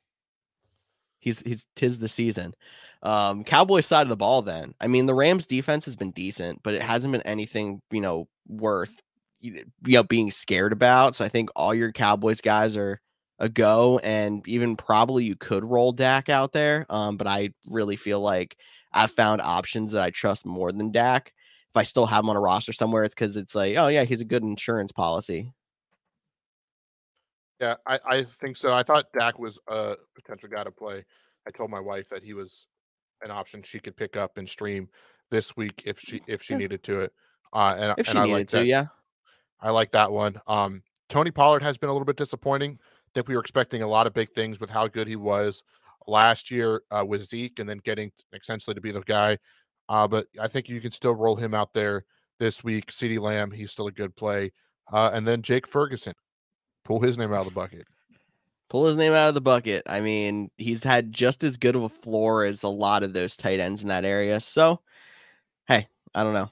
He's 1.21 1.41
he's 1.41 1.67
tis 1.75 1.99
the 1.99 2.09
season. 2.09 2.55
Um, 3.03 3.45
Cowboys 3.45 3.87
side 3.87 4.03
of 4.03 4.11
the 4.11 4.17
ball. 4.17 4.43
Then 4.43 4.75
I 4.81 4.87
mean, 4.87 5.07
the 5.07 5.15
Rams 5.15 5.47
defense 5.47 5.85
has 5.87 5.97
been 5.97 6.12
decent, 6.12 6.62
but 6.62 6.75
it 6.75 6.83
hasn't 6.83 7.12
been 7.12 7.23
anything 7.23 7.81
you 7.91 8.00
know 8.00 8.29
worth 8.47 8.95
you 9.41 9.65
know 9.83 10.03
being 10.03 10.31
scared 10.31 10.73
about. 10.73 11.17
So 11.17 11.25
I 11.25 11.29
think 11.29 11.50
all 11.57 11.75
your 11.75 11.93
Cowboys 11.93 12.41
guys 12.41 12.76
are 12.76 13.00
a 13.38 13.49
go, 13.49 13.99
and 13.99 14.47
even 14.49 14.76
probably 14.76 15.25
you 15.25 15.37
could 15.37 15.64
roll 15.64 15.93
Dak 15.93 16.28
out 16.28 16.52
there. 16.52 16.87
Um, 16.88 17.16
but 17.16 17.26
I 17.26 17.50
really 17.66 17.97
feel 17.97 18.21
like 18.21 18.57
I've 18.93 19.11
found 19.12 19.40
options 19.40 19.93
that 19.93 20.02
I 20.02 20.11
trust 20.11 20.47
more 20.47 20.73
than 20.73 20.93
Dak. 20.93 21.33
If 21.71 21.76
I 21.76 21.83
still 21.83 22.07
have 22.07 22.25
him 22.25 22.31
on 22.31 22.37
a 22.37 22.40
roster 22.40 22.73
somewhere, 22.73 23.05
it's 23.05 23.14
because 23.14 23.37
it's 23.37 23.55
like, 23.55 23.76
oh 23.76 23.88
yeah, 23.88 24.05
he's 24.05 24.21
a 24.21 24.25
good 24.25 24.43
insurance 24.43 24.93
policy. 24.93 25.52
Yeah, 27.61 27.75
I, 27.87 27.99
I 28.07 28.25
think 28.25 28.57
so. 28.57 28.73
I 28.73 28.83
thought 28.83 29.07
Dak 29.19 29.38
was 29.38 29.59
a 29.69 29.97
potential 30.14 30.49
guy 30.49 30.64
to 30.64 30.71
play. 30.71 31.05
I 31.47 31.50
told 31.50 31.71
my 31.71 31.81
wife 31.81 32.09
that 32.11 32.23
he 32.23 32.35
was 32.35 32.66
an 33.23 33.31
option 33.31 33.62
she 33.62 33.78
could 33.78 33.97
pick 33.97 34.16
up 34.16 34.37
and 34.37 34.49
stream 34.49 34.88
this 35.31 35.57
week 35.57 35.83
if 35.87 35.99
she 35.99 36.23
if 36.26 36.43
she 36.43 36.55
yeah. 36.55 36.59
needed 36.59 36.83
to 36.85 37.00
it. 37.00 37.12
Uh, 37.52 37.75
and 37.78 37.95
if 37.99 38.09
and 38.09 38.19
I 38.19 38.25
like 38.25 38.49
to, 38.49 38.59
that. 38.59 38.66
yeah. 38.66 38.87
I 39.61 39.71
like 39.71 39.93
that 39.93 40.12
one. 40.12 40.40
Um, 40.47 40.83
Tony 41.09 41.31
Pollard 41.31 41.62
has 41.62 41.78
been 41.78 41.88
a 41.88 41.93
little 41.93 42.05
bit 42.05 42.16
disappointing. 42.16 42.78
Think 43.17 43.29
we 43.29 43.35
were 43.35 43.41
expecting 43.41 43.81
a 43.81 43.89
lot 43.89 44.07
of 44.07 44.13
big 44.13 44.31
things 44.35 44.61
with 44.61 44.69
how 44.69 44.89
good 44.89 45.09
he 45.09 45.17
was 45.17 45.65
last 46.07 46.51
year 46.51 46.83
uh, 46.91 47.03
with 47.03 47.25
Zeke, 47.25 47.61
and 47.61 47.67
then 47.67 47.79
getting 47.79 48.13
essentially 48.35 48.75
to 48.75 48.81
be 48.83 48.93
the 48.93 49.01
guy. 49.01 49.39
Uh, 49.89 50.07
but 50.07 50.27
I 50.39 50.49
think 50.49 50.69
you 50.69 50.83
can 50.83 50.93
still 50.93 51.15
roll 51.15 51.35
him 51.35 51.55
out 51.55 51.73
there 51.73 52.05
this 52.39 52.63
week. 52.63 52.93
CeeDee 52.93 53.19
Lamb, 53.19 53.51
he's 53.51 53.71
still 53.71 53.87
a 53.87 53.91
good 53.93 54.15
play. 54.17 54.53
Uh, 54.93 55.13
and 55.15 55.27
then 55.27 55.41
Jake 55.41 55.67
Ferguson, 55.67 56.13
pull 56.85 57.01
his 57.01 57.17
name 57.17 57.33
out 57.33 57.47
of 57.47 57.47
the 57.47 57.53
bucket. 57.53 57.87
Pull 58.69 58.85
his 58.85 58.97
name 58.97 59.15
out 59.15 59.29
of 59.29 59.35
the 59.35 59.41
bucket. 59.41 59.85
I 59.87 60.03
mean, 60.03 60.51
he's 60.59 60.85
had 60.85 61.11
just 61.11 61.43
as 61.43 61.57
good 61.57 61.75
of 61.75 61.85
a 61.85 61.89
floor 61.89 62.45
as 62.45 62.65
a 62.65 62.69
lot 62.69 63.03
of 63.03 63.15
those 63.15 63.35
tight 63.35 63.61
ends 63.61 63.81
in 63.81 63.89
that 63.89 64.05
area. 64.05 64.41
So, 64.41 64.83
hey, 65.69 65.89
I 66.15 66.23
don't 66.23 66.35
know. 66.35 66.51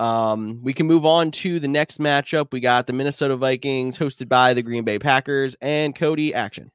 Um, 0.00 0.60
we 0.62 0.72
can 0.72 0.86
move 0.86 1.04
on 1.04 1.30
to 1.32 1.60
the 1.60 1.68
next 1.68 2.00
matchup. 2.00 2.52
We 2.52 2.60
got 2.60 2.86
the 2.86 2.94
Minnesota 2.94 3.36
Vikings 3.36 3.98
hosted 3.98 4.30
by 4.30 4.54
the 4.54 4.62
Green 4.62 4.82
Bay 4.82 4.98
Packers 4.98 5.54
and 5.60 5.94
Cody 5.94 6.32
action. 6.32 6.70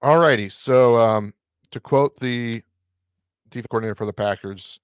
All 0.00 0.18
righty. 0.18 0.48
So, 0.48 0.96
um, 0.96 1.34
to 1.72 1.78
quote 1.78 2.18
the 2.18 2.62
defense 3.50 3.66
coordinator 3.70 3.94
for 3.94 4.06
the 4.06 4.14
Packers, 4.14 4.80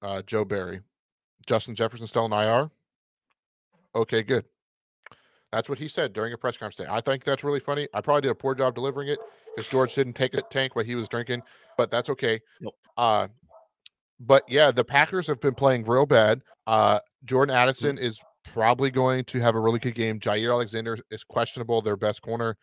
uh, 0.00 0.22
Joe 0.22 0.46
Barry, 0.46 0.80
Justin 1.46 1.74
Jefferson 1.74 2.06
still 2.06 2.24
in 2.24 2.32
IR. 2.32 2.70
Okay, 3.94 4.22
good. 4.22 4.46
That's 5.52 5.68
what 5.68 5.78
he 5.78 5.88
said 5.88 6.14
during 6.14 6.32
a 6.32 6.38
press 6.38 6.56
conference. 6.56 6.76
Today. 6.76 6.88
I 6.90 7.02
think 7.02 7.24
that's 7.24 7.44
really 7.44 7.60
funny. 7.60 7.88
I 7.92 8.00
probably 8.00 8.22
did 8.22 8.30
a 8.30 8.34
poor 8.34 8.54
job 8.54 8.74
delivering 8.74 9.08
it 9.08 9.18
because 9.54 9.68
George 9.68 9.94
didn't 9.94 10.14
take 10.14 10.32
a 10.32 10.40
tank 10.40 10.76
while 10.76 10.84
he 10.86 10.94
was 10.94 11.10
drinking, 11.10 11.42
but 11.76 11.90
that's 11.90 12.08
okay. 12.08 12.40
Nope. 12.62 12.74
Uh, 12.96 13.28
but 14.20 14.42
yeah, 14.48 14.70
the 14.70 14.84
Packers 14.84 15.26
have 15.26 15.40
been 15.40 15.54
playing 15.54 15.84
real 15.84 16.06
bad. 16.06 16.42
Uh, 16.66 17.00
Jordan 17.24 17.54
mm-hmm. 17.54 17.62
Addison 17.62 17.96
mm-hmm. 17.96 18.04
is 18.04 18.20
probably 18.44 18.90
going 18.90 19.24
to 19.24 19.40
have 19.40 19.54
a 19.54 19.60
really 19.60 19.78
good 19.78 19.94
game. 19.94 20.18
Jaire 20.18 20.50
Alexander 20.50 20.98
is 21.10 21.24
questionable, 21.24 21.82
their 21.82 21.96
best 21.96 22.22
corner. 22.22 22.56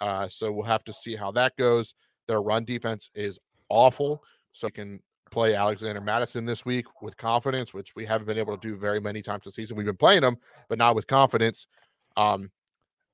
Uh, 0.00 0.28
so 0.28 0.52
we'll 0.52 0.64
have 0.64 0.84
to 0.84 0.92
see 0.92 1.16
how 1.16 1.30
that 1.32 1.56
goes. 1.56 1.94
Their 2.28 2.42
run 2.42 2.64
defense 2.64 3.10
is 3.14 3.38
awful. 3.68 4.22
So 4.52 4.66
you 4.68 4.72
can 4.72 5.00
play 5.30 5.54
Alexander 5.54 6.00
Mattison 6.00 6.44
this 6.44 6.64
week 6.64 6.86
with 7.02 7.16
confidence, 7.16 7.74
which 7.74 7.94
we 7.94 8.06
haven't 8.06 8.26
been 8.26 8.38
able 8.38 8.56
to 8.56 8.68
do 8.68 8.76
very 8.76 9.00
many 9.00 9.22
times 9.22 9.44
this 9.44 9.54
season. 9.54 9.76
We've 9.76 9.86
been 9.86 9.96
playing 9.96 10.22
them, 10.22 10.36
but 10.68 10.78
not 10.78 10.94
with 10.94 11.06
confidence. 11.06 11.66
Um, 12.16 12.50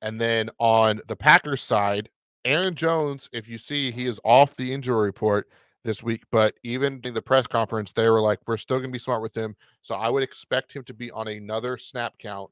and 0.00 0.20
then 0.20 0.50
on 0.58 1.00
the 1.08 1.16
Packers 1.16 1.62
side, 1.62 2.08
Aaron 2.44 2.74
Jones, 2.74 3.28
if 3.32 3.48
you 3.48 3.58
see, 3.58 3.90
he 3.90 4.06
is 4.06 4.20
off 4.24 4.56
the 4.56 4.72
injury 4.72 5.04
report 5.04 5.48
this 5.84 6.02
week. 6.02 6.24
But 6.30 6.54
even 6.62 7.00
in 7.04 7.14
the 7.14 7.22
press 7.22 7.46
conference, 7.46 7.92
they 7.92 8.08
were 8.08 8.20
like, 8.20 8.40
"We're 8.46 8.56
still 8.56 8.78
going 8.78 8.90
to 8.90 8.92
be 8.92 8.98
smart 8.98 9.22
with 9.22 9.36
him." 9.36 9.56
So 9.82 9.94
I 9.94 10.08
would 10.08 10.22
expect 10.22 10.72
him 10.72 10.84
to 10.84 10.94
be 10.94 11.10
on 11.10 11.28
another 11.28 11.78
snap 11.78 12.18
count 12.18 12.50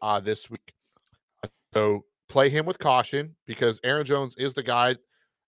uh, 0.00 0.20
this 0.20 0.50
week. 0.50 0.74
So 1.74 2.04
play 2.28 2.48
him 2.48 2.66
with 2.66 2.78
caution 2.78 3.34
because 3.46 3.80
Aaron 3.84 4.06
Jones 4.06 4.34
is 4.38 4.54
the 4.54 4.62
guy 4.62 4.96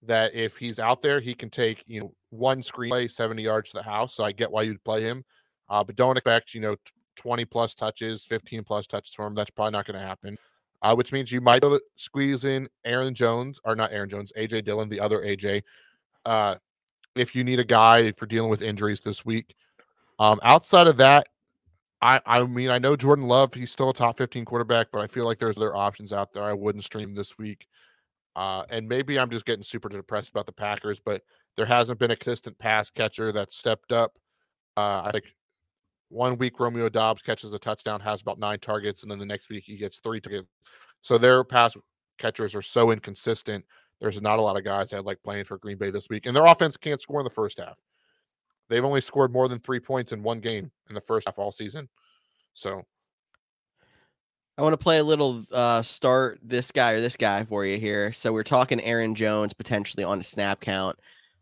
that 0.02 0.34
if 0.34 0.56
he's 0.56 0.78
out 0.78 1.02
there, 1.02 1.20
he 1.20 1.34
can 1.34 1.50
take 1.50 1.84
you 1.86 2.00
know 2.00 2.14
one 2.30 2.62
screen 2.62 2.90
play, 2.90 3.08
seventy 3.08 3.42
yards 3.42 3.70
to 3.70 3.78
the 3.78 3.82
house. 3.82 4.14
So 4.14 4.24
I 4.24 4.32
get 4.32 4.50
why 4.50 4.62
you'd 4.62 4.84
play 4.84 5.02
him, 5.02 5.24
uh, 5.68 5.84
but 5.84 5.96
don't 5.96 6.16
expect 6.16 6.54
you 6.54 6.60
know 6.60 6.76
20 7.16 7.44
plus 7.44 7.74
touches, 7.74 8.24
15 8.24 8.64
plus 8.64 8.86
touches 8.86 9.14
for 9.14 9.26
him. 9.26 9.34
That's 9.34 9.50
probably 9.50 9.72
not 9.72 9.86
going 9.86 9.98
to 9.98 10.06
happen. 10.06 10.36
Uh, 10.82 10.94
which 10.94 11.12
means 11.12 11.32
you 11.32 11.40
might 11.40 11.62
be 11.62 11.68
able 11.68 11.78
to 11.78 11.84
squeeze 11.96 12.44
in 12.44 12.68
Aaron 12.84 13.14
Jones, 13.14 13.58
or 13.64 13.74
not 13.74 13.92
Aaron 13.92 14.10
Jones, 14.10 14.32
AJ 14.36 14.64
Dillon, 14.64 14.88
the 14.88 15.00
other 15.00 15.20
AJ, 15.20 15.62
uh, 16.26 16.56
if 17.14 17.34
you 17.34 17.44
need 17.44 17.60
a 17.60 17.64
guy 17.64 18.12
for 18.12 18.26
dealing 18.26 18.50
with 18.50 18.62
injuries 18.62 19.00
this 19.00 19.24
week. 19.24 19.54
Um, 20.18 20.38
outside 20.42 20.86
of 20.86 20.96
that, 20.98 21.26
I, 22.00 22.20
I 22.26 22.42
mean, 22.44 22.70
I 22.70 22.78
know 22.78 22.96
Jordan 22.96 23.26
Love, 23.26 23.54
he's 23.54 23.70
still 23.70 23.90
a 23.90 23.94
top 23.94 24.18
15 24.18 24.44
quarterback, 24.44 24.88
but 24.92 25.00
I 25.00 25.06
feel 25.06 25.24
like 25.24 25.38
there's 25.38 25.56
other 25.56 25.74
options 25.74 26.12
out 26.12 26.32
there 26.32 26.44
I 26.44 26.52
wouldn't 26.52 26.84
stream 26.84 27.14
this 27.14 27.38
week. 27.38 27.66
Uh, 28.36 28.64
and 28.68 28.88
maybe 28.88 29.18
I'm 29.18 29.30
just 29.30 29.46
getting 29.46 29.64
super 29.64 29.88
depressed 29.88 30.30
about 30.30 30.46
the 30.46 30.52
Packers, 30.52 31.00
but 31.00 31.22
there 31.56 31.66
hasn't 31.66 31.98
been 31.98 32.10
a 32.10 32.16
consistent 32.16 32.58
pass 32.58 32.90
catcher 32.90 33.32
that 33.32 33.52
stepped 33.52 33.92
up. 33.92 34.12
Uh, 34.76 35.02
I 35.04 35.10
think 35.12 35.24
one 36.08 36.36
week, 36.36 36.58
Romeo 36.58 36.88
Doubs 36.88 37.22
catches 37.22 37.52
a 37.54 37.58
touchdown, 37.58 38.00
has 38.00 38.22
about 38.22 38.38
nine 38.38 38.58
targets, 38.58 39.02
and 39.02 39.10
then 39.10 39.18
the 39.18 39.26
next 39.26 39.48
week 39.48 39.64
he 39.64 39.76
gets 39.76 39.98
three 39.98 40.20
targets. 40.20 40.48
So 41.02 41.16
their 41.16 41.44
pass 41.44 41.76
catchers 42.18 42.54
are 42.54 42.62
so 42.62 42.90
inconsistent. 42.90 43.64
There's 44.04 44.20
not 44.20 44.38
a 44.38 44.42
lot 44.42 44.58
of 44.58 44.64
guys 44.64 44.90
that 44.90 45.06
like 45.06 45.22
playing 45.22 45.46
for 45.46 45.56
Green 45.56 45.78
Bay 45.78 45.90
this 45.90 46.10
week, 46.10 46.26
and 46.26 46.36
their 46.36 46.44
offense 46.44 46.76
can't 46.76 47.00
score 47.00 47.20
in 47.20 47.24
the 47.24 47.30
first 47.30 47.58
half. 47.58 47.78
They've 48.68 48.84
only 48.84 49.00
scored 49.00 49.32
more 49.32 49.48
than 49.48 49.60
three 49.60 49.80
points 49.80 50.12
in 50.12 50.22
one 50.22 50.40
game 50.40 50.70
in 50.90 50.94
the 50.94 51.00
first 51.00 51.26
half 51.26 51.38
all 51.38 51.50
season. 51.50 51.88
So 52.52 52.82
I 54.58 54.62
want 54.62 54.74
to 54.74 54.78
play 54.78 54.98
a 54.98 55.04
little 55.04 55.46
uh, 55.50 55.80
start 55.80 56.38
this 56.42 56.70
guy 56.70 56.92
or 56.92 57.00
this 57.00 57.16
guy 57.16 57.46
for 57.46 57.64
you 57.64 57.78
here. 57.78 58.12
So 58.12 58.30
we're 58.30 58.42
talking 58.42 58.78
Aaron 58.82 59.14
Jones 59.14 59.54
potentially 59.54 60.04
on 60.04 60.20
a 60.20 60.22
snap 60.22 60.60
count. 60.60 60.98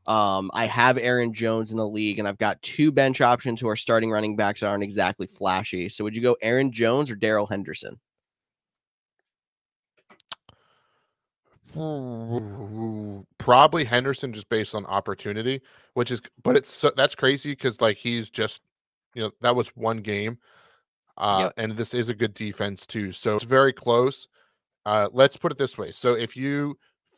Um, 0.07 0.49
I 0.55 0.67
have 0.67 0.99
Aaron 0.99 1.35
Jones 1.35 1.73
in 1.73 1.79
the 1.79 1.89
league, 1.89 2.21
and 2.21 2.29
I've 2.29 2.39
got 2.39 2.63
two 2.63 2.93
bench 2.93 3.21
options 3.21 3.61
who 3.61 3.69
are 3.69 3.77
starting 3.77 4.13
running 4.13 4.37
backs 4.37 4.61
that 4.61 4.69
aren't 4.69 4.85
exactly 4.85 5.27
flashy. 5.27 5.89
So, 5.89 6.05
would 6.05 6.15
you 6.15 6.23
go 6.23 6.37
Aaron 6.43 6.71
Jones 6.71 7.11
or 7.11 7.17
Darrell 7.17 7.49
Henderson? 7.49 7.99
Probably 13.39 13.85
Henderson, 13.85 14.33
just 14.33 14.49
based 14.49 14.75
on 14.75 14.87
opportunity, 14.87 15.61
which 15.95 16.11
is, 16.11 16.21
but 16.43 16.57
it's 16.57 16.71
so, 16.71 16.91
that's 16.97 17.15
crazy 17.15 17.53
because 17.53 17.81
like 17.81 17.97
he's 17.97 18.31
just, 18.31 18.63
you 19.15 19.23
know, 19.23 19.31
that 19.41 19.55
was 19.55 19.69
one 19.77 19.99
game, 19.99 20.39
uh, 21.19 21.45
yep. 21.45 21.53
and 21.57 21.77
this 21.77 21.95
is 21.95 22.09
a 22.09 22.15
good 22.15 22.35
defense 22.35 22.87
too. 22.87 23.13
So 23.13 23.37
it's 23.37 23.45
very 23.45 23.73
close. 23.73 24.29
Uh, 24.85 25.09
let's 25.13 25.37
put 25.37 25.53
it 25.53 25.59
this 25.59 25.79
way: 25.79 25.93
so 25.93 26.15
if 26.15 26.37
you 26.37 26.77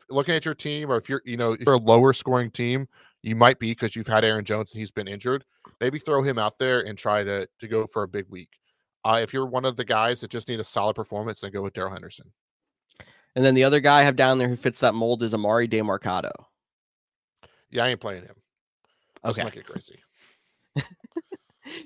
looking 0.09 0.35
at 0.35 0.45
your 0.45 0.53
team, 0.53 0.91
or 0.91 0.97
if 0.97 1.09
you're, 1.09 1.21
you 1.25 1.37
know, 1.37 1.53
if 1.53 1.61
you're 1.61 1.75
a 1.75 1.79
lower 1.79 2.13
scoring 2.13 2.51
team, 2.51 2.87
you 3.23 3.35
might 3.35 3.59
be 3.59 3.71
because 3.71 3.95
you've 3.95 4.07
had 4.07 4.23
Aaron 4.23 4.45
Jones 4.45 4.71
and 4.71 4.79
he's 4.79 4.91
been 4.91 5.07
injured. 5.07 5.43
Maybe 5.81 5.99
throw 5.99 6.21
him 6.21 6.37
out 6.37 6.59
there 6.59 6.81
and 6.81 6.97
try 6.97 7.23
to 7.23 7.47
to 7.59 7.67
go 7.67 7.87
for 7.87 8.03
a 8.03 8.07
big 8.07 8.25
week. 8.29 8.49
Uh, 9.03 9.19
if 9.21 9.33
you're 9.33 9.45
one 9.45 9.65
of 9.65 9.77
the 9.77 9.85
guys 9.85 10.19
that 10.21 10.31
just 10.31 10.47
need 10.47 10.59
a 10.59 10.63
solid 10.63 10.95
performance, 10.95 11.41
then 11.41 11.51
go 11.51 11.61
with 11.61 11.73
Darrell 11.73 11.91
Henderson. 11.91 12.31
And 13.35 13.43
then 13.43 13.53
the 13.53 13.63
other 13.63 13.79
guy 13.79 13.99
I 13.99 14.03
have 14.03 14.15
down 14.15 14.37
there 14.37 14.47
who 14.47 14.55
fits 14.55 14.79
that 14.79 14.95
mold 14.95 15.21
is 15.21 15.33
Emari 15.33 15.69
Demercado. 15.69 16.31
Yeah, 17.69 17.85
I 17.85 17.89
ain't 17.89 17.99
playing 17.99 18.23
him. 18.23 18.35
Let's 19.23 19.37
okay. 19.37 19.45
make 19.45 19.57
it 19.57 19.65
crazy. 19.65 19.99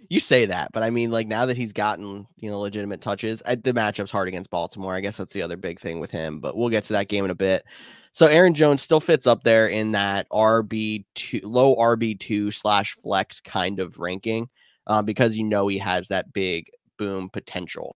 you 0.10 0.20
say 0.20 0.46
that, 0.46 0.72
but 0.74 0.84
I 0.84 0.90
mean, 0.90 1.10
like 1.10 1.28
now 1.28 1.46
that 1.46 1.58
he's 1.58 1.74
gotten 1.74 2.28
you 2.38 2.50
know 2.50 2.60
legitimate 2.60 3.02
touches, 3.02 3.42
I, 3.46 3.56
the 3.56 3.74
matchup's 3.74 4.12
hard 4.12 4.28
against 4.28 4.50
Baltimore. 4.50 4.94
I 4.94 5.00
guess 5.00 5.18
that's 5.18 5.34
the 5.34 5.42
other 5.42 5.58
big 5.58 5.80
thing 5.80 6.00
with 6.00 6.12
him. 6.12 6.40
But 6.40 6.56
we'll 6.56 6.70
get 6.70 6.84
to 6.86 6.94
that 6.94 7.08
game 7.08 7.26
in 7.26 7.32
a 7.32 7.36
bit. 7.36 7.64
So 8.12 8.28
Aaron 8.28 8.54
Jones 8.54 8.82
still 8.82 9.00
fits 9.00 9.26
up 9.26 9.44
there 9.44 9.68
in 9.68 9.92
that 9.94 10.28
RB 10.30 11.06
two, 11.16 11.40
low 11.44 11.76
RB 11.76 12.20
two 12.20 12.52
slash 12.52 12.96
flex 13.02 13.40
kind 13.42 13.80
of 13.80 13.98
ranking, 13.98 14.50
uh, 14.88 15.02
because 15.02 15.38
you 15.38 15.44
know 15.44 15.68
he 15.68 15.78
has 15.78 16.10
that 16.10 16.34
big 16.34 16.70
boom 16.98 17.30
potential. 17.30 17.96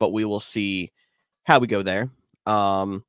But 0.00 0.12
we 0.12 0.24
will 0.24 0.40
see 0.40 0.90
how 1.44 1.58
we 1.58 1.66
go 1.66 1.82
there. 1.82 2.10
Um, 2.46 3.04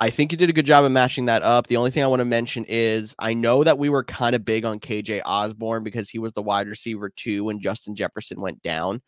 I 0.00 0.10
think 0.10 0.30
you 0.30 0.38
did 0.38 0.50
a 0.50 0.52
good 0.52 0.66
job 0.66 0.84
of 0.84 0.92
matching 0.92 1.26
that 1.26 1.42
up. 1.42 1.66
The 1.66 1.76
only 1.76 1.90
thing 1.90 2.04
I 2.04 2.08
want 2.08 2.20
to 2.20 2.24
mention 2.24 2.64
is 2.68 3.16
I 3.18 3.34
know 3.34 3.64
that 3.64 3.78
we 3.78 3.88
were 3.88 4.04
kind 4.04 4.36
of 4.36 4.44
big 4.44 4.64
on 4.64 4.78
KJ 4.78 5.22
Osborn 5.24 5.82
because 5.82 6.08
he 6.08 6.20
was 6.20 6.32
the 6.32 6.42
wide 6.42 6.68
receiver 6.68 7.08
two 7.08 7.44
when 7.44 7.60
Justin 7.60 7.96
Jefferson 7.96 8.40
went 8.40 8.62
down. 8.62 9.02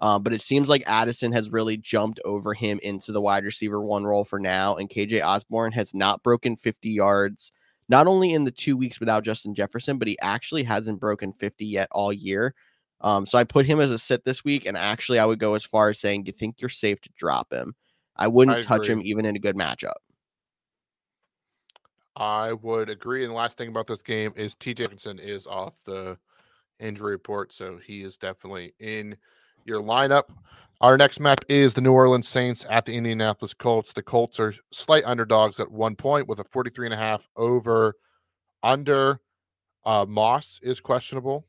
Um, 0.00 0.22
but 0.22 0.32
it 0.32 0.40
seems 0.40 0.68
like 0.68 0.84
Addison 0.86 1.32
has 1.32 1.50
really 1.50 1.76
jumped 1.76 2.20
over 2.24 2.54
him 2.54 2.78
into 2.84 3.10
the 3.10 3.20
wide 3.20 3.44
receiver 3.44 3.82
one 3.82 4.04
role 4.04 4.24
for 4.24 4.38
now. 4.38 4.76
And 4.76 4.88
KJ 4.88 5.24
Osborn 5.24 5.72
has 5.72 5.92
not 5.92 6.22
broken 6.22 6.54
50 6.54 6.88
yards, 6.88 7.50
not 7.88 8.06
only 8.06 8.32
in 8.32 8.44
the 8.44 8.52
two 8.52 8.76
weeks 8.76 9.00
without 9.00 9.24
Justin 9.24 9.56
Jefferson, 9.56 9.98
but 9.98 10.06
he 10.06 10.16
actually 10.20 10.62
hasn't 10.62 11.00
broken 11.00 11.32
50 11.32 11.66
yet 11.66 11.88
all 11.90 12.12
year. 12.12 12.54
Um, 13.00 13.26
so 13.26 13.38
I 13.38 13.44
put 13.44 13.66
him 13.66 13.80
as 13.80 13.90
a 13.90 13.98
sit 13.98 14.24
this 14.24 14.44
week. 14.44 14.66
And 14.66 14.76
actually, 14.76 15.18
I 15.18 15.24
would 15.24 15.40
go 15.40 15.54
as 15.54 15.64
far 15.64 15.88
as 15.88 15.98
saying, 15.98 16.26
you 16.26 16.32
think 16.32 16.60
you're 16.60 16.68
safe 16.68 17.00
to 17.00 17.10
drop 17.16 17.52
him? 17.52 17.74
I 18.18 18.26
wouldn't 18.26 18.58
I 18.58 18.62
touch 18.62 18.88
him 18.88 19.00
even 19.04 19.24
in 19.24 19.36
a 19.36 19.38
good 19.38 19.56
matchup. 19.56 19.94
I 22.16 22.52
would 22.52 22.90
agree. 22.90 23.22
And 23.22 23.30
the 23.30 23.36
last 23.36 23.56
thing 23.56 23.68
about 23.68 23.86
this 23.86 24.02
game 24.02 24.32
is 24.34 24.54
T.J. 24.56 24.86
Hockenson 24.86 25.20
is 25.20 25.46
off 25.46 25.74
the 25.84 26.18
injury 26.80 27.12
report, 27.12 27.52
so 27.52 27.78
he 27.78 28.02
is 28.02 28.16
definitely 28.16 28.74
in 28.80 29.16
your 29.64 29.80
lineup. 29.80 30.24
Our 30.80 30.96
next 30.96 31.20
match 31.20 31.42
is 31.48 31.74
the 31.74 31.80
New 31.80 31.92
Orleans 31.92 32.28
Saints 32.28 32.66
at 32.70 32.84
the 32.86 32.94
Indianapolis 32.94 33.54
Colts. 33.54 33.92
The 33.92 34.02
Colts 34.02 34.38
are 34.40 34.54
slight 34.72 35.04
underdogs 35.04 35.60
at 35.60 35.70
one 35.70 35.96
point 35.96 36.28
with 36.28 36.40
a 36.40 36.44
43 36.44 36.88
and 36.88 36.94
a 36.94 36.96
half 36.96 37.28
over 37.36 37.94
under. 38.62 39.20
Uh, 39.84 40.04
Moss 40.06 40.60
is 40.62 40.80
questionable 40.80 41.46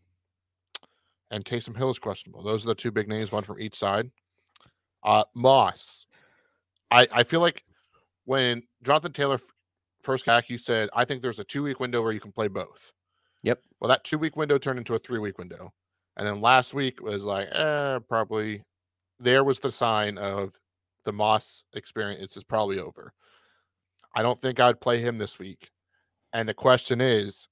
and 1.31 1.45
Taysom 1.45 1.77
Hill 1.77 1.89
is 1.89 1.99
questionable. 1.99 2.43
Those 2.43 2.65
are 2.65 2.69
the 2.69 2.75
two 2.75 2.91
big 2.91 3.07
names, 3.07 3.31
one 3.31 3.43
from 3.43 3.59
each 3.59 3.77
side. 3.77 4.09
Uh, 5.03 5.23
Moss, 5.35 6.05
I, 6.91 7.07
I 7.11 7.23
feel 7.23 7.41
like 7.41 7.63
when 8.25 8.63
Jonathan 8.83 9.13
Taylor 9.13 9.39
first 10.03 10.25
back, 10.25 10.49
you 10.49 10.57
said, 10.57 10.89
I 10.93 11.05
think 11.05 11.21
there's 11.21 11.39
a 11.39 11.43
two 11.43 11.63
week 11.63 11.79
window 11.79 12.01
where 12.01 12.11
you 12.11 12.19
can 12.19 12.31
play 12.31 12.47
both. 12.47 12.91
Yep. 13.43 13.61
Well, 13.79 13.89
that 13.89 14.03
two 14.03 14.17
week 14.17 14.35
window 14.35 14.57
turned 14.57 14.79
into 14.79 14.95
a 14.95 14.99
three 14.99 15.19
week 15.19 15.37
window. 15.37 15.71
And 16.17 16.27
then 16.27 16.41
last 16.41 16.73
week 16.73 17.01
was 17.01 17.23
like, 17.23 17.47
eh, 17.51 17.99
probably 18.09 18.63
there 19.19 19.43
was 19.43 19.59
the 19.59 19.71
sign 19.71 20.17
of 20.17 20.53
the 21.05 21.13
Moss 21.13 21.63
experience 21.73 22.35
is 22.35 22.43
probably 22.43 22.79
over. 22.79 23.13
I 24.15 24.21
don't 24.21 24.41
think 24.41 24.59
I'd 24.59 24.81
play 24.81 24.99
him 24.99 25.17
this 25.17 25.39
week. 25.39 25.69
And 26.33 26.47
the 26.47 26.53
question 26.53 26.99
is, 27.01 27.47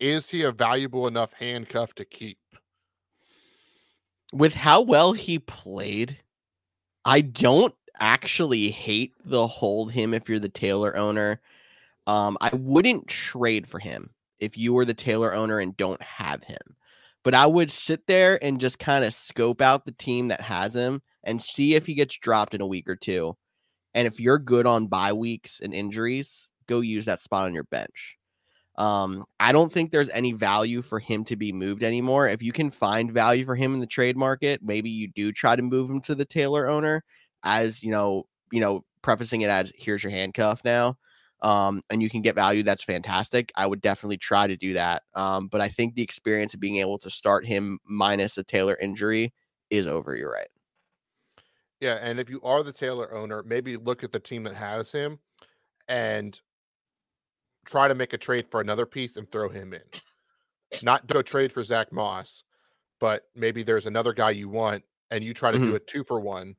is 0.00 0.30
he 0.30 0.42
a 0.42 0.52
valuable 0.52 1.06
enough 1.06 1.32
handcuff 1.32 1.94
to 1.94 2.04
keep? 2.04 2.38
With 4.32 4.54
how 4.54 4.82
well 4.82 5.12
he 5.12 5.38
played, 5.38 6.18
I 7.04 7.20
don't 7.20 7.74
actually 8.00 8.70
hate 8.70 9.14
the 9.24 9.46
hold 9.46 9.92
him 9.92 10.14
if 10.14 10.28
you're 10.28 10.38
the 10.38 10.48
Taylor 10.48 10.96
owner. 10.96 11.40
Um, 12.06 12.38
I 12.40 12.50
wouldn't 12.54 13.06
trade 13.06 13.66
for 13.66 13.78
him 13.78 14.10
if 14.38 14.56
you 14.56 14.72
were 14.72 14.84
the 14.84 14.94
Taylor 14.94 15.34
owner 15.34 15.58
and 15.58 15.76
don't 15.76 16.02
have 16.02 16.42
him. 16.42 16.76
But 17.24 17.34
I 17.34 17.46
would 17.46 17.70
sit 17.70 18.06
there 18.06 18.42
and 18.42 18.60
just 18.60 18.78
kind 18.78 19.04
of 19.04 19.12
scope 19.12 19.60
out 19.60 19.84
the 19.84 19.92
team 19.92 20.28
that 20.28 20.40
has 20.40 20.74
him 20.74 21.02
and 21.24 21.42
see 21.42 21.74
if 21.74 21.84
he 21.84 21.94
gets 21.94 22.16
dropped 22.16 22.54
in 22.54 22.60
a 22.60 22.66
week 22.66 22.88
or 22.88 22.96
two. 22.96 23.36
And 23.94 24.06
if 24.06 24.20
you're 24.20 24.38
good 24.38 24.66
on 24.66 24.86
bye 24.86 25.12
weeks 25.12 25.60
and 25.62 25.74
injuries, 25.74 26.48
go 26.66 26.80
use 26.80 27.04
that 27.06 27.22
spot 27.22 27.44
on 27.44 27.54
your 27.54 27.64
bench. 27.64 28.16
Um, 28.76 29.24
I 29.40 29.50
don't 29.50 29.72
think 29.72 29.90
there's 29.90 30.10
any 30.10 30.32
value 30.32 30.82
for 30.82 31.00
him 31.00 31.24
to 31.24 31.36
be 31.36 31.52
moved 31.52 31.82
anymore. 31.82 32.28
If 32.28 32.44
you 32.44 32.52
can 32.52 32.70
find 32.70 33.10
value 33.10 33.44
for 33.44 33.56
him 33.56 33.74
in 33.74 33.80
the 33.80 33.86
trade 33.86 34.16
market, 34.16 34.60
maybe 34.62 34.88
you 34.88 35.08
do 35.08 35.32
try 35.32 35.56
to 35.56 35.62
move 35.62 35.90
him 35.90 36.00
to 36.02 36.14
the 36.14 36.24
Taylor 36.24 36.68
owner 36.68 37.02
as 37.44 37.82
you 37.82 37.90
know, 37.90 38.28
you 38.52 38.60
know, 38.60 38.84
prefacing 39.02 39.42
it 39.42 39.50
as 39.50 39.72
here's 39.76 40.02
your 40.02 40.10
handcuff 40.10 40.62
now. 40.64 40.96
Um, 41.40 41.82
and 41.88 42.02
you 42.02 42.10
can 42.10 42.20
get 42.22 42.34
value, 42.34 42.64
that's 42.64 42.82
fantastic. 42.82 43.52
I 43.54 43.66
would 43.66 43.80
definitely 43.80 44.16
try 44.18 44.48
to 44.48 44.56
do 44.56 44.72
that. 44.74 45.04
Um, 45.14 45.46
but 45.46 45.60
I 45.60 45.68
think 45.68 45.94
the 45.94 46.02
experience 46.02 46.52
of 46.52 46.60
being 46.60 46.76
able 46.76 46.98
to 46.98 47.10
start 47.10 47.46
him 47.46 47.78
minus 47.84 48.36
a 48.38 48.44
Taylor 48.44 48.76
injury 48.76 49.32
is 49.70 49.86
over. 49.86 50.16
You're 50.16 50.32
right. 50.32 50.48
Yeah, 51.80 51.94
and 52.00 52.18
if 52.18 52.28
you 52.28 52.40
are 52.42 52.62
the 52.62 52.72
Taylor 52.72 53.12
owner, 53.14 53.42
maybe 53.42 53.76
look 53.76 54.02
at 54.02 54.12
the 54.12 54.20
team 54.20 54.42
that 54.44 54.54
has 54.56 54.90
him 54.90 55.20
and 55.88 56.40
try 57.66 57.88
to 57.88 57.94
make 57.94 58.12
a 58.12 58.18
trade 58.18 58.50
for 58.50 58.60
another 58.60 58.86
piece 58.86 59.16
and 59.16 59.30
throw 59.30 59.48
him 59.48 59.72
in. 59.72 59.82
Not 60.82 61.06
go 61.08 61.22
trade 61.22 61.52
for 61.52 61.64
Zach 61.64 61.92
Moss, 61.92 62.44
but 63.00 63.28
maybe 63.36 63.62
there's 63.64 63.86
another 63.86 64.12
guy 64.14 64.30
you 64.32 64.48
want 64.48 64.84
and 65.10 65.24
you 65.24 65.34
try 65.34 65.52
to 65.52 65.60
do 65.60 65.74
Mhm. 65.74 65.76
a 65.76 65.80
two 65.80 66.04
for 66.04 66.20
one 66.20 66.56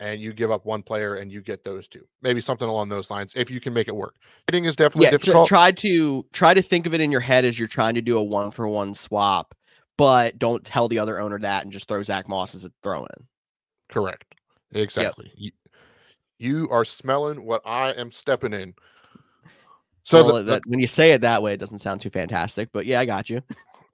and 0.00 0.20
you 0.20 0.32
give 0.32 0.50
up 0.50 0.66
one 0.66 0.82
player 0.82 1.16
and 1.16 1.32
you 1.32 1.40
get 1.40 1.64
those 1.64 1.88
two. 1.88 2.06
Maybe 2.22 2.40
something 2.40 2.68
along 2.68 2.88
those 2.88 3.10
lines 3.10 3.32
if 3.36 3.50
you 3.50 3.60
can 3.60 3.72
make 3.72 3.88
it 3.88 3.96
work. 3.96 4.16
Hitting 4.46 4.64
is 4.64 4.76
definitely 4.76 5.06
yeah, 5.06 5.10
difficult. 5.12 5.48
try 5.48 5.72
to 5.72 6.26
try 6.32 6.54
to 6.54 6.62
think 6.62 6.86
of 6.86 6.94
it 6.94 7.00
in 7.00 7.10
your 7.10 7.20
head 7.20 7.44
as 7.44 7.58
you're 7.58 7.68
trying 7.68 7.94
to 7.94 8.02
do 8.02 8.18
a 8.18 8.22
one 8.22 8.50
for 8.50 8.68
one 8.68 8.94
swap, 8.94 9.54
but 9.96 10.38
don't 10.38 10.64
tell 10.64 10.88
the 10.88 10.98
other 10.98 11.18
owner 11.20 11.38
that 11.38 11.62
and 11.64 11.72
just 11.72 11.88
throw 11.88 12.02
Zach 12.02 12.28
Moss 12.28 12.54
as 12.54 12.64
a 12.64 12.72
throw 12.82 13.00
in. 13.04 13.26
Correct. 13.88 14.34
Exactly. 14.72 15.32
You, 15.36 15.50
you 16.38 16.68
are 16.70 16.84
smelling 16.84 17.46
what 17.46 17.62
I 17.64 17.92
am 17.92 18.10
stepping 18.10 18.52
in. 18.52 18.74
So 20.02 20.24
Well, 20.24 20.34
the- 20.36 20.42
the- 20.42 20.60
when 20.66 20.80
you 20.80 20.86
say 20.86 21.12
it 21.12 21.22
that 21.22 21.42
way, 21.42 21.54
it 21.54 21.56
doesn't 21.56 21.80
sound 21.80 22.00
too 22.00 22.10
fantastic, 22.10 22.68
but 22.72 22.84
yeah, 22.86 23.00
I 23.00 23.06
got 23.06 23.30
you. 23.30 23.42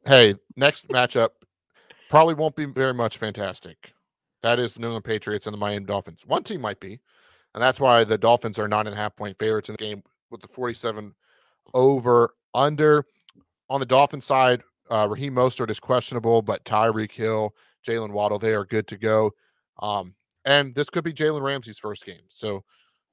hey, 0.06 0.34
next 0.56 0.88
matchup 0.88 1.30
probably 2.10 2.34
won't 2.34 2.56
be 2.56 2.64
very 2.64 2.92
much 2.92 3.16
fantastic. 3.18 3.92
That 4.42 4.58
is 4.58 4.74
the 4.74 4.80
New 4.80 4.88
England 4.88 5.04
Patriots 5.04 5.46
and 5.46 5.54
the 5.54 5.58
Miami 5.58 5.86
Dolphins. 5.86 6.20
One 6.26 6.42
team 6.42 6.60
might 6.60 6.80
be, 6.80 7.00
and 7.54 7.62
that's 7.62 7.80
why 7.80 8.04
the 8.04 8.18
Dolphins 8.18 8.58
are 8.58 8.68
nine 8.68 8.86
and 8.86 8.94
a 8.94 8.98
half 8.98 9.16
point 9.16 9.38
favorites 9.38 9.68
in 9.68 9.74
the 9.74 9.84
game 9.84 10.02
with 10.30 10.40
the 10.40 10.48
47 10.48 11.14
over 11.74 12.34
under. 12.54 13.04
On 13.70 13.80
the 13.80 13.86
Dolphin 13.86 14.20
side, 14.20 14.62
uh, 14.90 15.06
Raheem 15.08 15.34
Mostert 15.34 15.70
is 15.70 15.80
questionable, 15.80 16.42
but 16.42 16.64
Tyreek 16.64 17.12
Hill, 17.12 17.54
Jaylen 17.86 18.12
Waddle, 18.12 18.38
they 18.38 18.54
are 18.54 18.64
good 18.64 18.86
to 18.88 18.96
go. 18.96 19.30
Um, 19.80 20.14
and 20.44 20.74
this 20.74 20.90
could 20.90 21.04
be 21.04 21.12
Jalen 21.12 21.42
Ramsey's 21.42 21.78
first 21.78 22.04
game. 22.04 22.22
So 22.28 22.64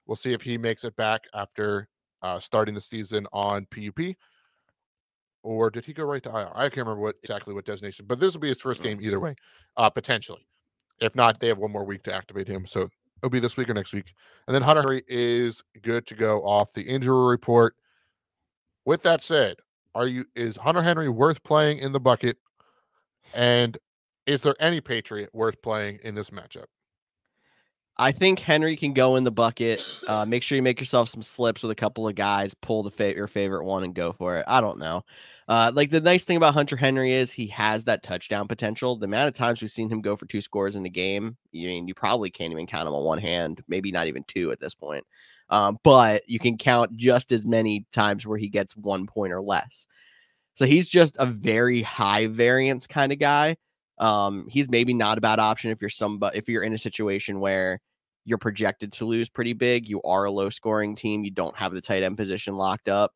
we'll 0.08 0.16
see 0.16 0.34
if 0.34 0.42
he 0.42 0.58
makes 0.58 0.84
it 0.84 0.96
back 0.96 1.22
after 1.34 1.88
uh, 2.22 2.40
starting 2.40 2.74
the 2.74 2.82
season 2.82 3.28
on 3.32 3.68
PUP 3.68 4.16
or 5.44 5.70
did 5.70 5.86
he 5.86 5.94
go 5.94 6.04
right 6.04 6.22
to 6.24 6.30
IR? 6.30 6.52
I 6.54 6.64
can't 6.64 6.78
remember 6.78 7.02
what 7.02 7.16
exactly 7.24 7.54
what 7.54 7.66
designation, 7.66 8.06
but 8.08 8.20
this 8.20 8.34
will 8.34 8.42
be 8.42 8.50
his 8.50 8.60
first 8.60 8.84
game 8.84 9.00
either 9.02 9.20
way, 9.20 9.36
uh, 9.78 9.90
potentially. 9.90 10.46
If 11.02 11.16
not, 11.16 11.40
they 11.40 11.48
have 11.48 11.58
one 11.58 11.72
more 11.72 11.86
week 11.86 12.04
to 12.04 12.14
activate 12.14 12.48
him, 12.48 12.66
so 12.66 12.90
it'll 13.18 13.30
be 13.30 13.40
this 13.40 13.58
week 13.58 13.70
or 13.70 13.74
next 13.74 13.94
week. 13.94 14.14
And 14.48 14.56
then 14.56 14.62
Hunter 14.62 14.82
Henry 14.82 15.04
is 15.08 15.64
good 15.82 16.06
to 16.08 16.16
go 16.16 16.42
off 16.42 16.74
the 16.74 16.84
injury 16.84 17.30
report. 17.30 17.76
With 18.86 19.04
that 19.04 19.24
said, 19.24 19.58
are 19.96 20.08
you 20.08 20.26
is 20.36 20.58
Hunter 20.58 20.82
Henry 20.82 21.10
worth 21.10 21.44
playing 21.44 21.80
in 21.80 21.92
the 21.92 22.00
bucket? 22.00 22.38
And 23.34 23.78
is 24.26 24.42
there 24.42 24.56
any 24.60 24.82
Patriot 24.82 25.30
worth 25.34 25.62
playing 25.62 26.00
in 26.04 26.16
this 26.16 26.30
matchup? 26.30 26.66
I 28.00 28.14
think 28.14 28.40
Henry 28.40 28.78
can 28.78 28.94
go 28.94 29.18
in 29.18 29.26
the 29.26 29.32
bucket. 29.32 29.86
Uh, 30.08 30.26
make 30.26 30.42
sure 30.42 30.56
you 30.56 30.62
make 30.62 30.80
yourself 30.80 31.10
some 31.10 31.22
slips 31.22 31.62
with 31.62 31.72
a 31.72 31.76
couple 31.76 32.08
of 32.08 32.16
guys. 32.16 32.54
Pull 32.54 32.84
the 32.84 32.92
fa- 32.92 33.14
your 33.14 33.28
favorite 33.28 33.66
one 33.66 33.84
and 33.84 33.94
go 33.94 34.14
for 34.14 34.38
it. 34.38 34.46
I 34.48 34.62
don't 34.62 34.80
know. 34.80 35.04
Uh, 35.50 35.74
like 35.76 35.90
the 35.90 36.00
nice 36.00 36.24
thing 36.24 36.38
about 36.38 36.54
Hunter 36.54 36.78
Henry 36.78 37.12
is 37.12 37.30
he 37.30 37.48
has 37.48 37.84
that 37.84 38.02
touchdown 38.02 38.48
potential. 38.48 38.96
The 38.96 39.04
amount 39.04 39.28
of 39.28 39.34
times 39.34 39.62
we've 39.62 39.70
seen 39.70 39.90
him 39.90 40.00
go 40.00 40.16
for 40.16 40.26
two 40.28 40.40
scores 40.40 40.78
in 40.78 40.84
the 40.84 40.90
game, 40.90 41.36
you 41.52 41.68
mean 41.68 41.90
you 41.90 41.94
probably 41.94 42.30
can't 42.30 42.54
even 42.54 42.68
count 42.68 42.88
him 42.88 42.94
on 42.94 43.04
one 43.04 43.18
hand. 43.18 43.62
Maybe 43.68 43.92
not 43.92 44.08
even 44.08 44.24
two 44.30 44.54
at 44.54 44.62
this 44.62 44.74
point. 44.74 45.06
Um, 45.50 45.78
but 45.84 46.24
you 46.26 46.40
can 46.40 46.58
count 46.58 46.96
just 46.96 47.34
as 47.34 47.44
many 47.44 47.86
times 47.92 48.26
where 48.26 48.38
he 48.38 48.48
gets 48.48 48.78
one 48.78 49.08
point 49.08 49.34
or 49.34 49.42
less. 49.42 49.88
So 50.56 50.66
he's 50.66 50.88
just 50.88 51.18
a 51.20 51.26
very 51.26 51.82
high 51.82 52.28
variance 52.28 52.88
kind 52.88 53.12
of 53.12 53.20
guy. 53.20 53.58
Um, 53.98 54.48
he's 54.50 54.70
maybe 54.70 54.94
not 54.94 55.18
a 55.18 55.22
bad 55.22 55.40
option 55.40 55.72
if 55.72 55.82
you're 55.82 55.90
somebody 55.90 56.38
if 56.38 56.48
you're 56.48 56.64
in 56.64 56.72
a 56.72 56.78
situation 56.78 57.42
where 57.42 57.82
you're 58.30 58.38
projected 58.38 58.94
to 58.94 59.06
lose 59.06 59.28
pretty 59.28 59.54
big. 59.54 59.90
You 59.90 60.02
are 60.04 60.26
a 60.26 60.32
low 60.32 60.52
scoring 60.52 60.96
team. 60.96 61.26
You 61.26 61.32
don't 61.32 61.58
have 61.58 61.74
the 61.74 61.82
tight 61.82 62.04
end 62.04 62.16
position 62.16 62.56
locked 62.56 62.88
up. 62.88 63.14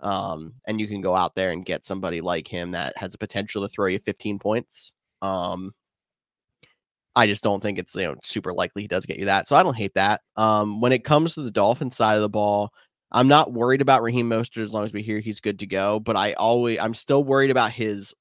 Um, 0.00 0.52
and 0.66 0.78
you 0.78 0.86
can 0.86 1.00
go 1.00 1.14
out 1.14 1.34
there 1.34 1.50
and 1.50 1.64
get 1.64 1.84
somebody 1.84 2.20
like 2.20 2.46
him 2.46 2.72
that 2.72 2.96
has 2.96 3.12
the 3.12 3.18
potential 3.18 3.62
to 3.62 3.72
throw 3.72 3.86
you 3.86 3.98
15 3.98 4.38
points. 4.38 4.92
Um, 5.22 5.72
I 7.16 7.26
just 7.26 7.42
don't 7.42 7.62
think 7.62 7.78
it's 7.78 7.94
you 7.94 8.02
know 8.02 8.16
super 8.22 8.52
likely 8.52 8.82
he 8.82 8.88
does 8.88 9.06
get 9.06 9.18
you 9.18 9.24
that. 9.24 9.48
So 9.48 9.56
I 9.56 9.62
don't 9.62 9.76
hate 9.76 9.94
that. 9.94 10.20
Um, 10.36 10.80
when 10.80 10.92
it 10.92 11.04
comes 11.04 11.34
to 11.34 11.42
the 11.42 11.50
Dolphin 11.50 11.90
side 11.90 12.14
of 12.16 12.22
the 12.22 12.28
ball, 12.28 12.70
I'm 13.10 13.28
not 13.28 13.52
worried 13.52 13.80
about 13.80 14.02
Raheem 14.02 14.28
Mostert 14.28 14.62
as 14.62 14.72
long 14.72 14.84
as 14.84 14.92
we 14.92 15.02
hear 15.02 15.18
he's 15.20 15.40
good 15.40 15.58
to 15.60 15.66
go. 15.66 16.00
But 16.00 16.16
I 16.16 16.34
always 16.34 16.78
I'm 16.78 16.94
still 16.94 17.24
worried 17.24 17.50
about 17.50 17.72
his 17.72 18.14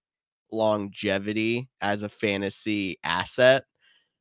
longevity 0.52 1.70
as 1.82 2.04
a 2.04 2.10
fantasy 2.10 2.98
asset. 3.04 3.66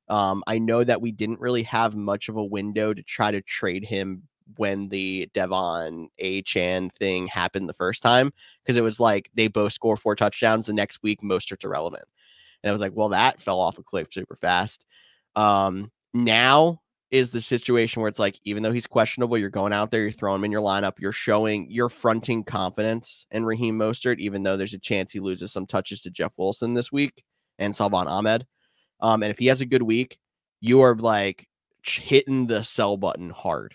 Um, 0.08 0.42
I 0.46 0.58
know 0.58 0.84
that 0.84 1.00
we 1.00 1.12
didn't 1.12 1.40
really 1.40 1.62
have 1.64 1.94
much 1.94 2.28
of 2.28 2.36
a 2.36 2.44
window 2.44 2.94
to 2.94 3.02
try 3.02 3.30
to 3.30 3.42
trade 3.42 3.84
him 3.84 4.22
when 4.56 4.88
the 4.88 5.28
Devon 5.34 6.08
A 6.18 6.42
Chan 6.42 6.90
thing 6.98 7.26
happened 7.26 7.68
the 7.68 7.74
first 7.74 8.02
time 8.02 8.32
because 8.62 8.76
it 8.76 8.82
was 8.82 8.98
like 8.98 9.30
they 9.34 9.48
both 9.48 9.72
score 9.72 9.96
four 9.96 10.16
touchdowns 10.16 10.66
the 10.66 10.72
next 10.72 11.02
week, 11.02 11.20
Mostert's 11.22 11.64
irrelevant. 11.64 12.04
And 12.62 12.70
I 12.70 12.72
was 12.72 12.80
like, 12.80 12.92
well, 12.94 13.10
that 13.10 13.40
fell 13.40 13.60
off 13.60 13.78
a 13.78 13.82
cliff 13.82 14.08
super 14.10 14.36
fast. 14.36 14.84
Um, 15.36 15.92
now 16.14 16.80
is 17.10 17.30
the 17.30 17.40
situation 17.40 18.02
where 18.02 18.08
it's 18.08 18.18
like, 18.18 18.38
even 18.44 18.62
though 18.62 18.72
he's 18.72 18.86
questionable, 18.86 19.38
you're 19.38 19.48
going 19.48 19.72
out 19.72 19.90
there, 19.90 20.02
you're 20.02 20.12
throwing 20.12 20.40
him 20.40 20.44
in 20.44 20.52
your 20.52 20.60
lineup, 20.60 20.98
you're 20.98 21.12
showing, 21.12 21.66
you're 21.70 21.88
fronting 21.88 22.44
confidence 22.44 23.26
in 23.30 23.44
Raheem 23.44 23.78
Mostert, 23.78 24.18
even 24.18 24.42
though 24.42 24.56
there's 24.56 24.74
a 24.74 24.78
chance 24.78 25.12
he 25.12 25.20
loses 25.20 25.52
some 25.52 25.66
touches 25.66 26.02
to 26.02 26.10
Jeff 26.10 26.32
Wilson 26.36 26.74
this 26.74 26.92
week 26.92 27.22
and 27.58 27.74
Salvon 27.74 28.08
Ahmed. 28.08 28.46
Um, 29.00 29.22
and 29.22 29.30
if 29.30 29.38
he 29.38 29.46
has 29.46 29.60
a 29.60 29.66
good 29.66 29.82
week, 29.82 30.18
you 30.60 30.80
are 30.80 30.94
like 30.96 31.48
hitting 31.84 32.46
the 32.46 32.62
sell 32.62 32.96
button 32.96 33.30
hard. 33.30 33.74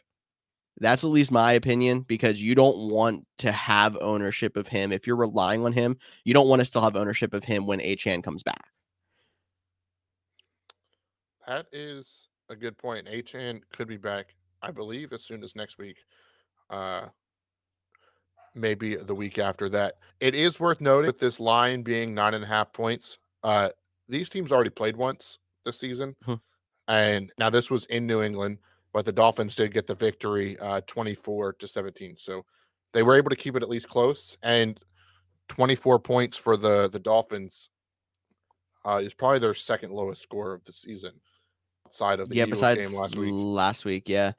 That's 0.80 1.04
at 1.04 1.10
least 1.12 1.32
my 1.32 1.54
opinion 1.54 2.02
because 2.02 2.42
you 2.42 2.56
don't 2.56 2.90
want 2.90 3.26
to 3.40 3.52
have 3.52 3.98
ownership 4.02 4.58
of 4.58 4.68
him. 4.68 4.92
If 4.92 5.06
you're 5.06 5.16
relying 5.16 5.64
on 5.66 5.72
him, 5.72 5.98
you 6.24 6.34
don't 6.34 6.48
want 6.48 6.60
to 6.60 6.66
still 6.66 6.82
have 6.82 6.96
ownership 6.96 7.34
of 7.34 7.44
him 7.44 7.66
when 7.66 7.80
Achane 7.80 8.24
comes 8.24 8.44
back. 8.44 8.66
That 11.48 11.68
is 11.72 12.28
a 12.50 12.56
good 12.56 12.78
point. 12.78 13.08
Achane 13.08 13.62
could 13.76 13.88
be 13.88 13.98
back, 13.98 14.36
I 14.62 14.72
believe, 14.72 15.14
as 15.14 15.24
soon 15.24 15.44
as 15.44 15.56
next 15.56 15.78
week. 15.78 15.98
Uh, 16.70 17.08
maybe 18.56 18.96
the 18.96 19.16
week 19.16 19.38
after 19.38 19.70
that. 19.70 19.96
It 20.20 20.36
is 20.36 20.60
worth 20.60 20.82
noting 20.82 21.08
with 21.08 21.20
this 21.20 21.40
line 21.40 21.84
being 21.84 22.14
nine 22.14 22.34
and 22.34 22.44
a 22.44 22.48
half 22.48 22.74
points. 22.74 23.18
Uh, 23.44 23.70
these 24.08 24.30
teams 24.30 24.52
already 24.52 24.70
played 24.70 24.96
once 24.96 25.40
this 25.66 25.80
season, 25.80 26.16
Hmm. 26.26 26.36
and 26.88 27.32
now 27.38 27.50
this 27.50 27.72
was 27.72 27.86
in 27.86 28.06
New 28.06 28.22
England, 28.22 28.60
but 28.94 29.06
the 29.06 29.12
Dolphins 29.12 29.56
did 29.56 29.74
get 29.74 29.88
the 29.88 29.96
victory, 29.96 30.60
uh, 30.60 30.82
twenty-four 30.88 31.54
to 31.54 31.68
seventeen. 31.68 32.18
So 32.18 32.46
they 32.94 33.04
were 33.04 33.16
able 33.16 33.30
to 33.30 33.36
keep 33.36 33.56
it 33.56 33.64
at 33.64 33.70
least 33.70 33.90
close, 33.90 34.38
and 34.44 34.80
twenty-four 35.50 36.00
points 36.00 36.38
for 36.38 36.58
the 36.58 36.90
the 36.90 37.00
Dolphins 37.00 37.70
uh, 38.86 39.02
is 39.04 39.14
probably 39.14 39.40
their 39.40 39.54
second 39.54 39.92
lowest 39.92 40.22
score 40.22 40.54
of 40.54 40.64
the 40.66 40.74
season, 40.74 41.14
outside 41.86 42.20
of 42.20 42.30
the 42.30 42.36
yeah, 42.36 42.44
Eagles 42.44 42.60
besides 42.60 42.88
game 42.88 42.98
last 42.98 43.16
week. 43.16 43.32
Last 43.34 43.86
week, 43.86 44.10
yeah. 44.10 44.34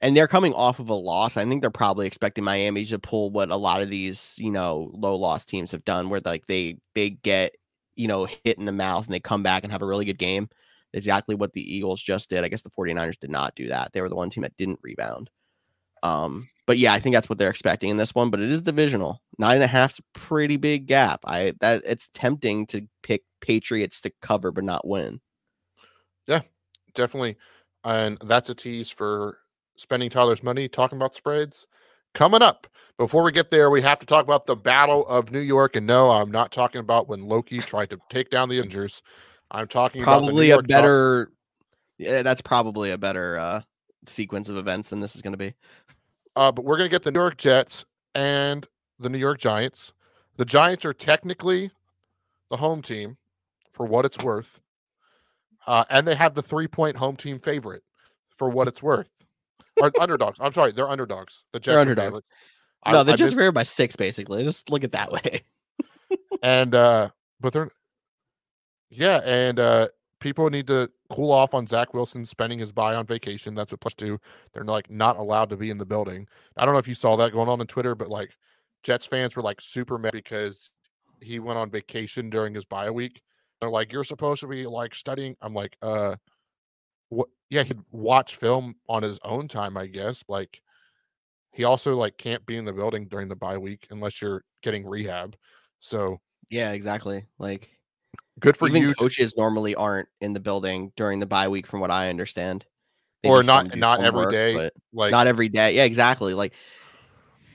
And 0.00 0.16
they're 0.16 0.28
coming 0.28 0.52
off 0.52 0.80
of 0.80 0.90
a 0.90 0.94
loss. 0.94 1.36
I 1.36 1.44
think 1.46 1.62
they're 1.62 1.70
probably 1.70 2.06
expecting 2.06 2.44
Miami 2.44 2.84
to 2.86 2.98
pull 2.98 3.30
what 3.30 3.50
a 3.50 3.56
lot 3.56 3.80
of 3.80 3.88
these, 3.88 4.34
you 4.36 4.50
know, 4.50 4.90
low 4.92 5.16
loss 5.16 5.44
teams 5.44 5.72
have 5.72 5.84
done, 5.84 6.10
where 6.10 6.20
like 6.24 6.46
they 6.46 6.78
they 6.94 7.10
get, 7.10 7.54
you 7.96 8.08
know, 8.08 8.26
hit 8.44 8.58
in 8.58 8.64
the 8.64 8.72
mouth 8.72 9.04
and 9.04 9.14
they 9.14 9.20
come 9.20 9.42
back 9.42 9.64
and 9.64 9.72
have 9.72 9.82
a 9.82 9.86
really 9.86 10.04
good 10.04 10.18
game. 10.18 10.48
Exactly 10.92 11.34
what 11.34 11.52
the 11.52 11.74
Eagles 11.74 12.00
just 12.00 12.30
did. 12.30 12.44
I 12.44 12.48
guess 12.48 12.62
the 12.62 12.70
49ers 12.70 13.18
did 13.18 13.30
not 13.30 13.54
do 13.56 13.68
that. 13.68 13.92
They 13.92 14.00
were 14.00 14.08
the 14.08 14.14
one 14.14 14.30
team 14.30 14.42
that 14.42 14.56
didn't 14.56 14.78
rebound. 14.82 15.30
Um, 16.04 16.48
but 16.66 16.78
yeah, 16.78 16.92
I 16.92 17.00
think 17.00 17.14
that's 17.14 17.28
what 17.28 17.38
they're 17.38 17.50
expecting 17.50 17.88
in 17.88 17.96
this 17.96 18.14
one. 18.14 18.30
But 18.30 18.40
it 18.40 18.52
is 18.52 18.62
divisional. 18.62 19.20
Nine 19.38 19.56
and 19.56 19.64
a 19.64 19.66
half's 19.66 19.98
a 19.98 20.18
pretty 20.18 20.56
big 20.56 20.86
gap. 20.86 21.20
I 21.24 21.54
that 21.60 21.82
it's 21.86 22.10
tempting 22.14 22.66
to 22.68 22.86
pick 23.02 23.22
Patriots 23.40 24.00
to 24.02 24.12
cover 24.20 24.52
but 24.52 24.64
not 24.64 24.86
win. 24.86 25.20
Yeah, 26.26 26.42
definitely. 26.94 27.36
And 27.84 28.18
that's 28.24 28.50
a 28.50 28.54
tease 28.54 28.90
for 28.90 29.38
spending 29.76 30.10
Tyler's 30.10 30.42
money 30.42 30.68
talking 30.68 30.96
about 30.96 31.14
spreads. 31.14 31.66
Coming 32.14 32.42
up, 32.42 32.66
before 32.96 33.22
we 33.24 33.32
get 33.32 33.50
there, 33.50 33.70
we 33.70 33.82
have 33.82 33.98
to 33.98 34.06
talk 34.06 34.24
about 34.24 34.46
the 34.46 34.56
Battle 34.56 35.06
of 35.08 35.32
New 35.32 35.40
York. 35.40 35.76
And 35.76 35.86
no, 35.86 36.10
I'm 36.10 36.30
not 36.30 36.52
talking 36.52 36.80
about 36.80 37.08
when 37.08 37.22
Loki 37.22 37.58
tried 37.58 37.90
to 37.90 37.98
take 38.08 38.30
down 38.30 38.48
the 38.48 38.58
Avengers. 38.58 39.02
I'm 39.50 39.66
talking 39.68 40.02
about 40.02 40.20
probably 40.22 40.50
a 40.50 40.62
better 40.62 41.30
yeah 41.98 42.22
that's 42.22 42.40
probably 42.40 42.90
a 42.90 42.98
better 42.98 43.38
uh 43.38 43.60
sequence 44.08 44.48
of 44.48 44.56
events 44.56 44.90
than 44.90 45.00
this 45.00 45.14
is 45.14 45.22
going 45.22 45.32
to 45.32 45.38
be 45.38 45.54
Uh, 46.34 46.50
but 46.50 46.64
we're 46.64 46.76
going 46.76 46.88
to 46.88 46.94
get 46.94 47.02
the 47.04 47.12
New 47.12 47.20
York 47.20 47.36
Jets 47.36 47.84
and 48.14 48.66
the 48.98 49.08
New 49.08 49.18
York 49.18 49.38
Giants. 49.38 49.92
The 50.36 50.44
Giants 50.44 50.84
are 50.84 50.92
technically 50.92 51.70
the 52.50 52.56
home 52.56 52.82
team 52.82 53.16
for 53.70 53.86
what 53.86 54.04
it's 54.04 54.18
worth. 54.18 54.60
Uh, 55.66 55.84
and 55.90 56.06
they 56.06 56.14
have 56.14 56.34
the 56.34 56.42
three 56.42 56.68
point 56.68 56.96
home 56.96 57.16
team 57.16 57.38
favorite 57.38 57.82
for 58.36 58.48
what 58.48 58.68
it's 58.68 58.82
worth. 58.82 59.23
Or 59.80 59.90
underdogs. 60.00 60.38
I'm 60.40 60.52
sorry, 60.52 60.72
they're 60.72 60.88
underdogs. 60.90 61.44
The 61.52 61.58
Jets 61.60 61.66
They're 61.66 61.78
are 61.78 61.80
underdogs. 61.80 62.20
no 62.86 62.98
I- 62.98 63.02
the 63.02 63.12
I 63.12 63.16
missed- 63.16 63.36
favored 63.36 63.52
by 63.52 63.62
six 63.64 63.96
basically 63.96 64.44
just 64.44 64.70
look 64.70 64.84
at 64.84 64.92
that 64.92 65.10
way 65.12 65.42
and 66.42 66.74
uh 66.74 67.08
but 67.40 67.52
they're 67.52 67.70
yeah, 68.90 69.18
and 69.24 69.58
uh 69.58 69.88
people 70.20 70.48
need 70.50 70.66
to 70.68 70.88
cool 71.10 71.32
off 71.32 71.52
on 71.54 71.66
Zach 71.66 71.92
Wilson 71.94 72.24
spending 72.24 72.58
his 72.58 72.70
bye 72.72 72.94
on 72.94 73.06
vacation. 73.06 73.54
That's 73.54 73.72
what 73.72 73.80
plus 73.80 73.94
two. 73.94 74.18
They're 74.52 74.64
like 74.64 74.90
not 74.90 75.16
allowed 75.18 75.50
to 75.50 75.56
be 75.56 75.70
in 75.70 75.78
the 75.78 75.84
building. 75.86 76.26
I 76.56 76.64
don't 76.64 76.74
know 76.74 76.78
if 76.78 76.88
you 76.88 76.94
saw 76.94 77.16
that 77.16 77.32
going 77.32 77.48
on 77.48 77.60
on 77.60 77.66
Twitter, 77.66 77.94
but 77.94 78.08
like 78.08 78.30
Jets 78.82 79.06
fans 79.06 79.34
were 79.36 79.42
like 79.42 79.60
super 79.60 79.98
mad 79.98 80.12
because 80.12 80.70
he 81.20 81.38
went 81.40 81.58
on 81.58 81.70
vacation 81.70 82.30
during 82.30 82.54
his 82.54 82.64
bye 82.64 82.90
week. 82.90 83.20
They're 83.60 83.70
like, 83.70 83.92
You're 83.92 84.04
supposed 84.04 84.40
to 84.40 84.46
be 84.46 84.66
like 84.66 84.94
studying. 84.94 85.34
I'm 85.42 85.54
like, 85.54 85.76
uh 85.82 86.16
what 87.14 87.28
yeah, 87.50 87.62
he'd 87.62 87.80
watch 87.90 88.36
film 88.36 88.74
on 88.88 89.02
his 89.02 89.18
own 89.22 89.48
time, 89.48 89.76
I 89.76 89.86
guess. 89.86 90.24
Like 90.28 90.60
he 91.52 91.64
also 91.64 91.94
like 91.96 92.18
can't 92.18 92.44
be 92.46 92.56
in 92.56 92.64
the 92.64 92.72
building 92.72 93.06
during 93.08 93.28
the 93.28 93.36
bye 93.36 93.58
week 93.58 93.86
unless 93.90 94.20
you're 94.20 94.44
getting 94.62 94.86
rehab. 94.86 95.36
So 95.78 96.20
yeah 96.50 96.72
exactly 96.72 97.24
like 97.38 97.70
good 98.40 98.56
for 98.56 98.68
even 98.68 98.82
you 98.82 98.88
to- 98.90 98.94
coaches 98.94 99.34
normally 99.36 99.74
aren't 99.74 100.08
in 100.20 100.32
the 100.32 100.40
building 100.40 100.92
during 100.96 101.18
the 101.18 101.26
bye 101.26 101.48
week 101.48 101.66
from 101.66 101.80
what 101.80 101.90
i 101.90 102.08
understand 102.08 102.64
Or 103.24 103.42
not- 103.42 103.76
not 103.76 104.02
every 104.02 104.24
work, 104.24 104.30
day, 104.30 104.70
like 104.92 105.10
not 105.10 105.26
every 105.26 105.48
day 105.48 105.76
yeah 105.76 105.84
exactly 105.84 106.34
like 106.34 106.52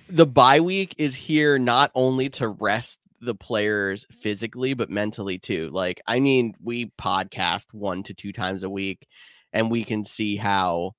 the 0.10 0.26
bye 0.26 0.60
week 0.60 0.96
is 0.98 1.16
here 1.16 1.60
not 1.60 1.92
only 1.94 2.30
to 2.30 2.48
rest 2.48 3.00
the 3.22 3.36
players 3.36 4.08
physically 4.22 4.74
but 4.74 4.90
mentally 4.90 5.38
too 5.38 5.70
like 5.70 6.02
i 6.08 6.20
mean 6.20 6.54
we 6.64 6.92
podcast 6.98 7.66
one 7.74 8.02
to 8.04 8.14
two 8.14 8.32
times 8.32 8.64
a 8.64 8.70
week 8.70 9.08
and 9.54 9.72
we 9.72 9.84
can 9.84 10.04
see 10.04 10.36
how 10.36 10.92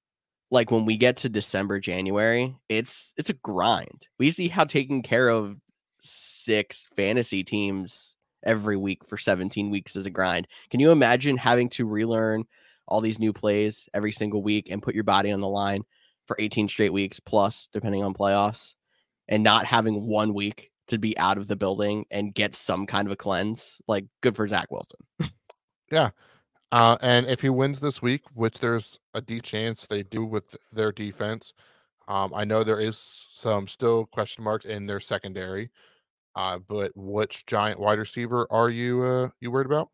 like 0.51 0.71
when 0.71 0.85
we 0.85 0.97
get 0.97 1.17
to 1.17 1.29
december 1.29 1.79
january 1.79 2.57
it's 2.69 3.13
it's 3.17 3.31
a 3.31 3.35
grind. 3.35 4.09
We 4.19 4.31
see 4.31 4.49
how 4.49 4.65
taking 4.65 5.03
care 5.03 5.29
of 5.29 5.57
six 6.03 6.89
fantasy 6.97 7.45
teams 7.45 8.17
every 8.45 8.77
week 8.77 9.07
for 9.07 9.19
17 9.19 9.71
weeks 9.71 9.97
is 9.97 10.07
a 10.07 10.11
grind. 10.11 10.49
Can 10.71 10.81
you 10.81 10.91
imagine 10.91 11.37
having 11.37 11.69
to 11.71 11.85
relearn 11.85 12.45
all 12.89 13.01
these 13.01 13.19
new 13.19 13.33
plays 13.33 13.89
every 13.93 14.13
single 14.13 14.43
week 14.43 14.69
and 14.71 14.83
put 14.83 14.95
your 14.95 15.05
body 15.05 15.31
on 15.31 15.41
the 15.41 15.49
line 15.49 15.85
for 16.27 16.37
18 16.39 16.69
straight 16.69 16.93
weeks 16.93 17.21
plus 17.21 17.69
depending 17.73 18.03
on 18.03 18.15
playoffs 18.15 18.75
and 19.29 19.43
not 19.43 19.67
having 19.67 20.07
one 20.07 20.33
week 20.33 20.71
to 20.89 20.99
be 20.99 21.17
out 21.19 21.39
of 21.39 21.47
the 21.47 21.57
building 21.57 22.05
and 22.11 22.35
get 22.35 22.55
some 22.55 22.87
kind 22.87 23.07
of 23.07 23.13
a 23.13 23.17
cleanse? 23.17 23.79
Like 23.87 24.07
good 24.23 24.35
for 24.35 24.49
zach 24.49 24.71
wilson 24.71 25.01
Uh, 26.73 26.97
and 27.01 27.27
if 27.27 27.41
he 27.41 27.49
wins 27.49 27.81
this 27.81 28.01
week, 28.01 28.23
which 28.35 28.59
there's 28.59 29.01
a 29.15 29.21
D 29.21 29.41
chance 29.41 29.87
they 29.87 30.03
do 30.05 30.25
with 30.25 30.57
their 30.73 30.93
defense, 30.93 31.53
um, 32.07 32.33
I 32.35 32.45
know 32.45 32.63
there 32.63 32.81
is 32.81 33.27
some 33.35 33.67
still 33.67 34.07
question 34.07 34.45
marks 34.45 34.67
in 34.67 34.87
their 34.87 35.01
secondary. 35.01 35.71
Uh, 36.37 36.59
but 36.69 36.93
which 36.95 37.45
giant 37.47 37.81
wide 37.81 37.99
receiver 37.99 38.47
are 38.51 38.71
you 38.71 39.03
uh, 39.03 39.29
you 39.41 39.51
worried 39.51 39.67
about? 39.67 39.91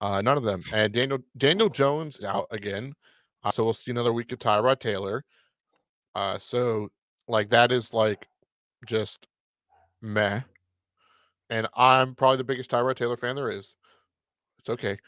Uh, 0.00 0.20
none 0.20 0.36
of 0.36 0.42
them. 0.42 0.62
And 0.72 0.92
Daniel 0.92 1.18
Daniel 1.38 1.70
Jones 1.70 2.22
out 2.24 2.46
again, 2.50 2.94
uh, 3.42 3.50
so 3.50 3.64
we'll 3.64 3.72
see 3.72 3.90
another 3.90 4.12
week 4.12 4.32
of 4.32 4.38
Tyrod 4.38 4.80
Taylor. 4.80 5.24
Uh, 6.14 6.38
so 6.38 6.90
like 7.26 7.48
that 7.50 7.72
is 7.72 7.94
like 7.94 8.26
just 8.86 9.26
meh. 10.02 10.40
And 11.48 11.68
I'm 11.74 12.14
probably 12.14 12.36
the 12.38 12.44
biggest 12.44 12.70
Tyrod 12.70 12.96
Taylor 12.96 13.16
fan 13.16 13.36
there 13.36 13.50
is. 13.50 13.76
It's 14.58 14.68
okay. 14.68 14.98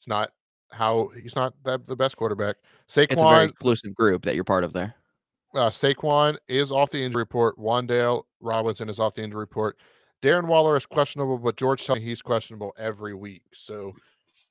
It's 0.00 0.08
not 0.08 0.32
how 0.72 1.10
he's 1.20 1.36
not 1.36 1.54
that 1.64 1.86
the 1.86 1.96
best 1.96 2.16
quarterback. 2.16 2.56
it's 2.88 2.96
a 2.96 3.14
very 3.14 3.16
Saquon 3.16 3.50
exclusive 3.50 3.94
group 3.94 4.24
that 4.24 4.34
you're 4.34 4.44
part 4.44 4.64
of 4.64 4.72
there 4.72 4.94
uh, 5.54 5.70
Saquon 5.70 6.36
is 6.48 6.70
off 6.70 6.90
the 6.90 7.02
injury 7.02 7.22
report. 7.22 7.58
Wan'Dale 7.58 8.22
Robinson 8.40 8.88
is 8.88 8.98
off 8.98 9.14
the 9.14 9.22
injury 9.22 9.40
report. 9.40 9.76
Darren 10.22 10.46
Waller 10.46 10.76
is 10.76 10.86
questionable, 10.86 11.38
but 11.38 11.56
George 11.56 11.86
telling 11.86 12.02
he's 12.02 12.22
questionable 12.22 12.72
every 12.78 13.14
week. 13.14 13.42
So 13.54 13.94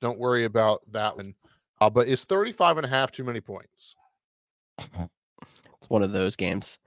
don't 0.00 0.18
worry 0.18 0.44
about 0.44 0.80
that 0.92 1.16
one. 1.16 1.34
Uh, 1.80 1.88
but 1.88 2.08
is 2.08 2.24
35 2.24 2.78
and 2.78 2.86
a 2.86 2.88
half 2.88 3.12
too 3.12 3.24
many 3.24 3.40
points? 3.40 3.94
it's 4.78 5.90
one 5.90 6.02
of 6.02 6.12
those 6.12 6.36
games 6.36 6.78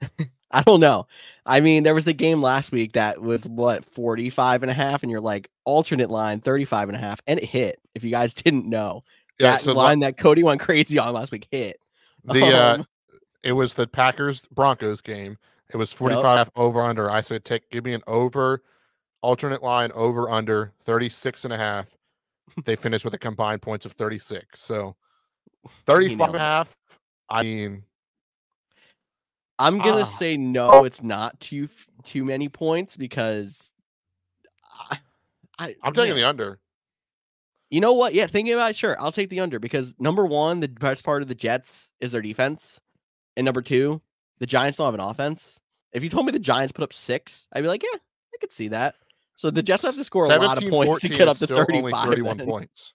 i 0.50 0.62
don't 0.62 0.80
know 0.80 1.06
i 1.44 1.60
mean 1.60 1.84
there 1.84 1.94
was 1.94 2.04
the 2.04 2.12
game 2.12 2.42
last 2.42 2.72
week 2.72 2.92
that 2.92 3.22
was 3.22 3.44
what 3.44 3.84
45 3.84 4.64
and 4.64 4.70
a 4.70 4.74
half 4.74 5.04
and 5.04 5.12
you're 5.12 5.20
like 5.20 5.48
alternate 5.64 6.10
line 6.10 6.40
35 6.40 6.88
and 6.88 6.96
a 6.96 7.00
half 7.00 7.20
and 7.28 7.38
it 7.38 7.44
hit 7.44 7.78
if 7.96 8.04
you 8.04 8.10
guys 8.10 8.32
didn't 8.44 8.66
know 8.66 9.02
that 9.40 9.62
so 9.62 9.72
la- 9.72 9.84
line 9.84 9.98
that 10.00 10.16
cody 10.16 10.42
went 10.44 10.60
crazy 10.60 10.98
on 10.98 11.12
last 11.12 11.32
week 11.32 11.48
hit 11.50 11.80
the 12.24 12.44
uh, 12.44 12.74
Um, 12.76 12.86
it 13.42 13.52
was 13.52 13.74
the 13.74 13.86
Packers 13.86 14.42
Broncos 14.52 15.00
game. 15.00 15.36
It 15.72 15.76
was 15.76 15.92
45 15.92 16.18
and 16.18 16.26
a 16.26 16.36
half 16.38 16.50
over 16.56 16.80
under. 16.82 17.10
I 17.10 17.20
said 17.20 17.44
take 17.44 17.68
give 17.70 17.84
me 17.84 17.92
an 17.92 18.02
over 18.06 18.62
alternate 19.22 19.62
line 19.62 19.90
over 19.94 20.30
under 20.30 20.72
36 20.84 21.44
and 21.44 21.52
a 21.52 21.56
half. 21.58 21.88
They 22.64 22.76
finished 22.76 23.04
with 23.04 23.14
a 23.14 23.18
combined 23.18 23.62
points 23.62 23.84
of 23.86 23.92
36. 23.92 24.60
So 24.60 24.94
35 25.86 26.18
nailed 26.18 26.28
and 26.30 26.36
a 26.36 26.38
half. 26.38 26.76
I 27.28 27.42
mean, 27.42 27.82
I'm 29.58 29.78
gonna 29.78 30.00
Ah. 30.00 30.04
say 30.04 30.36
no. 30.36 30.84
It's 30.84 31.02
not 31.02 31.38
too 31.40 31.68
too 32.04 32.24
many 32.24 32.48
points 32.48 32.96
because 32.96 33.70
I, 34.90 34.98
I 35.58 35.76
I'm 35.82 35.92
taking 35.94 36.14
the 36.14 36.28
under. 36.28 36.58
You 37.70 37.80
know 37.80 37.94
what? 37.94 38.14
Yeah, 38.14 38.26
thinking 38.26 38.54
about 38.54 38.70
it, 38.70 38.76
sure, 38.76 39.00
I'll 39.00 39.12
take 39.12 39.28
the 39.28 39.40
under 39.40 39.58
because 39.58 39.94
number 39.98 40.24
one, 40.24 40.60
the 40.60 40.68
best 40.68 41.04
part 41.04 41.22
of 41.22 41.28
the 41.28 41.34
Jets 41.34 41.90
is 42.00 42.12
their 42.12 42.22
defense, 42.22 42.78
and 43.36 43.44
number 43.44 43.62
two, 43.62 44.00
the 44.38 44.46
Giants 44.46 44.78
don't 44.78 44.86
have 44.86 44.94
an 44.94 45.00
offense. 45.00 45.58
If 45.92 46.02
you 46.04 46.10
told 46.10 46.26
me 46.26 46.32
the 46.32 46.38
Giants 46.38 46.72
put 46.72 46.84
up 46.84 46.92
six, 46.92 47.46
I'd 47.52 47.62
be 47.62 47.68
like, 47.68 47.82
yeah, 47.82 47.98
I 47.98 48.36
could 48.40 48.52
see 48.52 48.68
that. 48.68 48.94
So 49.36 49.50
the 49.50 49.62
Jets 49.62 49.82
have 49.82 49.96
to 49.96 50.04
score 50.04 50.26
a 50.26 50.28
lot 50.28 50.62
of 50.62 50.68
points 50.70 51.00
to 51.00 51.08
get 51.08 51.28
up 51.28 51.38
to 51.38 51.46
35. 51.46 52.08
31 52.08 52.38
points. 52.38 52.94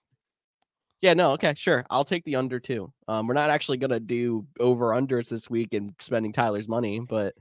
Yeah, 1.01 1.15
no, 1.15 1.31
okay, 1.33 1.53
sure. 1.55 1.85
I'll 1.89 2.05
take 2.05 2.23
the 2.25 2.35
under 2.35 2.59
too. 2.59 2.93
Um, 3.07 3.27
we're 3.27 3.33
not 3.33 3.49
actually 3.49 3.77
gonna 3.77 3.99
do 3.99 4.45
over 4.59 4.89
unders 4.89 5.29
this 5.29 5.49
week 5.49 5.73
and 5.73 5.93
spending 5.99 6.31
Tyler's 6.31 6.67
money, 6.67 6.99
but 6.99 7.33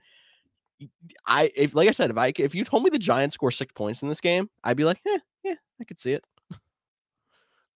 I 1.26 1.50
if 1.54 1.74
like 1.74 1.88
I 1.88 1.92
said, 1.92 2.10
if 2.10 2.16
I 2.16 2.32
if 2.36 2.54
you 2.54 2.64
told 2.64 2.82
me 2.82 2.90
the 2.90 2.98
Giants 2.98 3.34
score 3.34 3.50
six 3.50 3.72
points 3.74 4.02
in 4.02 4.08
this 4.08 4.20
game, 4.20 4.48
I'd 4.64 4.78
be 4.78 4.84
like, 4.84 5.00
yeah, 5.04 5.18
yeah, 5.44 5.54
I 5.80 5.84
could 5.84 5.98
see 5.98 6.12
it. 6.12 6.24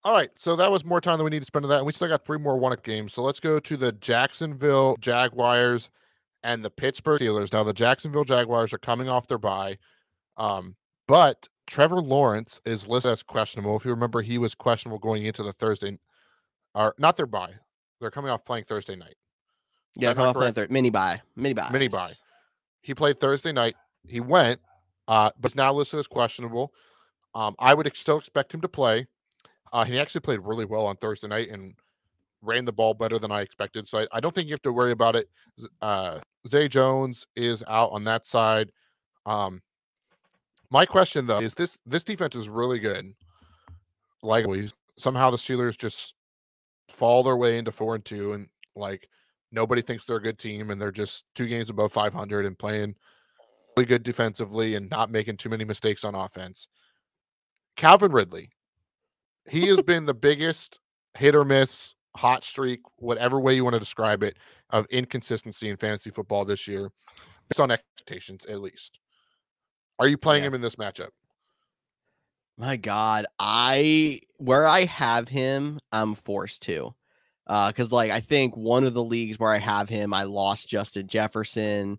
All 0.05 0.15
right, 0.15 0.31
so 0.37 0.55
that 0.57 0.71
was 0.71 0.85
more 0.85 1.01
time 1.01 1.17
than 1.17 1.25
we 1.25 1.31
need 1.31 1.41
to 1.41 1.47
spend 1.47 1.65
on 1.65 1.71
that, 1.71 1.79
and 1.79 1.87
we 1.87 1.93
still 1.93 2.09
got 2.09 2.27
three 2.27 2.39
more 2.39 2.59
one-up 2.59 2.83
games. 2.83 3.15
So 3.15 3.23
let's 3.23 3.41
go 3.41 3.59
to 3.59 3.77
the 3.77 3.93
Jacksonville 3.93 4.97
Jaguars 5.01 5.89
and 6.43 6.63
the 6.63 6.69
Pittsburgh 6.69 7.21
Steelers. 7.21 7.53
Now 7.55 7.63
the 7.63 7.73
Jacksonville 7.73 8.25
Jaguars 8.25 8.75
are 8.75 8.79
coming 8.79 9.09
off 9.09 9.29
their 9.29 9.39
bye, 9.39 9.79
um, 10.37 10.77
but 11.09 11.49
Trevor 11.67 12.03
Lawrence 12.03 12.61
is 12.67 12.87
listed 12.87 13.13
as 13.13 13.23
questionable. 13.23 13.77
If 13.77 13.87
you 13.87 13.93
remember, 13.93 14.21
he 14.21 14.37
was 14.37 14.55
questionable 14.55 14.99
going 14.99 15.25
into 15.25 15.43
the 15.43 15.55
Thursday, 15.55 15.99
or 16.75 16.95
not 16.99 17.17
their 17.17 17.25
bye. 17.25 17.55
They're 17.99 18.11
coming 18.11 18.31
off 18.31 18.45
playing 18.45 18.65
Thursday 18.65 18.97
night. 18.97 19.17
Yeah, 19.97 20.13
coming 20.13 20.29
off 20.29 20.37
playing 20.37 20.53
third 20.53 20.71
mini 20.71 20.91
bye, 20.91 21.23
mini 21.35 21.55
bye, 21.55 21.71
mini 21.71 21.89
bye. 21.89 22.13
He 22.83 22.93
played 22.93 23.21
Thursday 23.21 23.53
night. 23.53 23.77
He 24.07 24.21
went, 24.21 24.61
uh, 25.09 25.31
but 25.41 25.57
now 25.57 25.73
listed 25.73 26.01
as 26.01 26.07
questionable. 26.07 26.75
Um, 27.35 27.55
I 27.59 27.73
would 27.73 27.91
still 27.97 28.19
expect 28.19 28.53
him 28.53 28.61
to 28.61 28.69
play. 28.69 29.07
Uh, 29.75 29.85
he 29.85 29.99
actually 29.99 30.21
played 30.21 30.39
really 30.41 30.65
well 30.65 30.87
on 30.87 30.97
Thursday 30.97 31.27
night 31.27 31.51
and 31.51 31.75
ran 32.43 32.65
the 32.65 32.73
ball 32.73 32.95
better 32.95 33.19
than 33.19 33.33
I 33.33 33.41
expected. 33.41 33.89
So 33.89 33.99
I, 33.99 34.07
I 34.13 34.21
don't 34.21 34.33
think 34.33 34.47
you 34.47 34.55
have 34.55 34.63
to 34.63 34.73
worry 34.73 34.93
about 34.93 35.17
it. 35.17 35.29
Uh, 35.83 36.21
Zay 36.47 36.69
Jones 36.69 37.27
is 37.35 37.65
out 37.67 37.91
on 37.91 38.05
that 38.05 38.25
side. 38.25 38.71
Um, 39.27 39.61
my 40.71 40.87
question 40.87 41.27
though 41.27 41.41
is 41.41 41.55
this: 41.55 41.77
this 41.85 42.05
defense 42.05 42.37
is 42.37 42.49
really 42.49 42.79
good. 42.79 43.15
Like 44.23 44.47
somehow 44.97 45.31
the 45.31 45.37
Steelers 45.37 45.77
just 45.77 46.15
fall 46.89 47.25
their 47.25 47.37
way 47.37 47.59
into 47.59 47.73
four 47.73 47.97
and 47.97 48.05
two, 48.05 48.33
and 48.33 48.49
like 48.77 49.09
nobody 49.51 49.83
thinks 49.83 50.05
they're 50.05 50.17
a 50.17 50.23
good 50.23 50.39
team, 50.39 50.71
and 50.71 50.81
they're 50.81 50.93
just 50.93 51.25
two 51.35 51.49
games 51.49 51.69
above 51.69 51.93
500 51.93 52.47
and 52.47 52.57
playing 52.57 52.95
really 53.77 53.87
good 53.89 54.05
defensively 54.05 54.77
and 54.77 54.89
not 54.89 55.11
making 55.11 55.37
too 55.37 55.49
many 55.49 55.65
mistakes 55.65 56.05
on 56.05 56.15
offense. 56.15 56.69
Calvin 57.77 58.13
Ridley, 58.13 58.51
he 59.49 59.69
has 59.69 59.83
been 59.83 60.07
the 60.07 60.15
biggest 60.15 60.81
hit 61.17 61.35
or 61.35 61.45
miss, 61.45 61.95
hot 62.17 62.45
streak, 62.45 62.81
whatever 62.97 63.41
way 63.41 63.55
you 63.55 63.65
want 63.65 63.75
to 63.75 63.81
describe 63.81 64.23
it, 64.23 64.37
of 64.71 64.87
inconsistency 64.87 65.69
in 65.69 65.77
fantasy 65.77 66.11
football 66.11 66.45
this 66.45 66.67
year, 66.67 66.91
based 67.49 67.61
on 67.61 67.71
expectations 67.71 68.47
at 68.47 68.61
least. 68.61 68.99
Are 69.99 70.09
you 70.09 70.17
playing 70.17 70.43
yeah. 70.43 70.49
him 70.49 70.55
in 70.55 70.61
this 70.61 70.77
matchup? 70.77 71.11
My 72.57 72.77
God, 72.77 73.27
I 73.39 74.21
where 74.39 74.67
I 74.67 74.85
have 74.85 75.29
him, 75.29 75.81
I'm 75.93 76.15
forced 76.15 76.63
to, 76.63 76.95
because 77.47 77.93
uh, 77.93 77.97
like 77.97 78.11
I 78.11 78.21
think 78.21 78.57
one 78.57 78.85
of 78.85 78.95
the 78.95 79.03
leagues 79.03 79.39
where 79.39 79.53
I 79.53 79.59
have 79.59 79.89
him, 79.89 80.15
I 80.15 80.23
lost 80.23 80.69
Justin 80.69 81.09
Jefferson, 81.09 81.99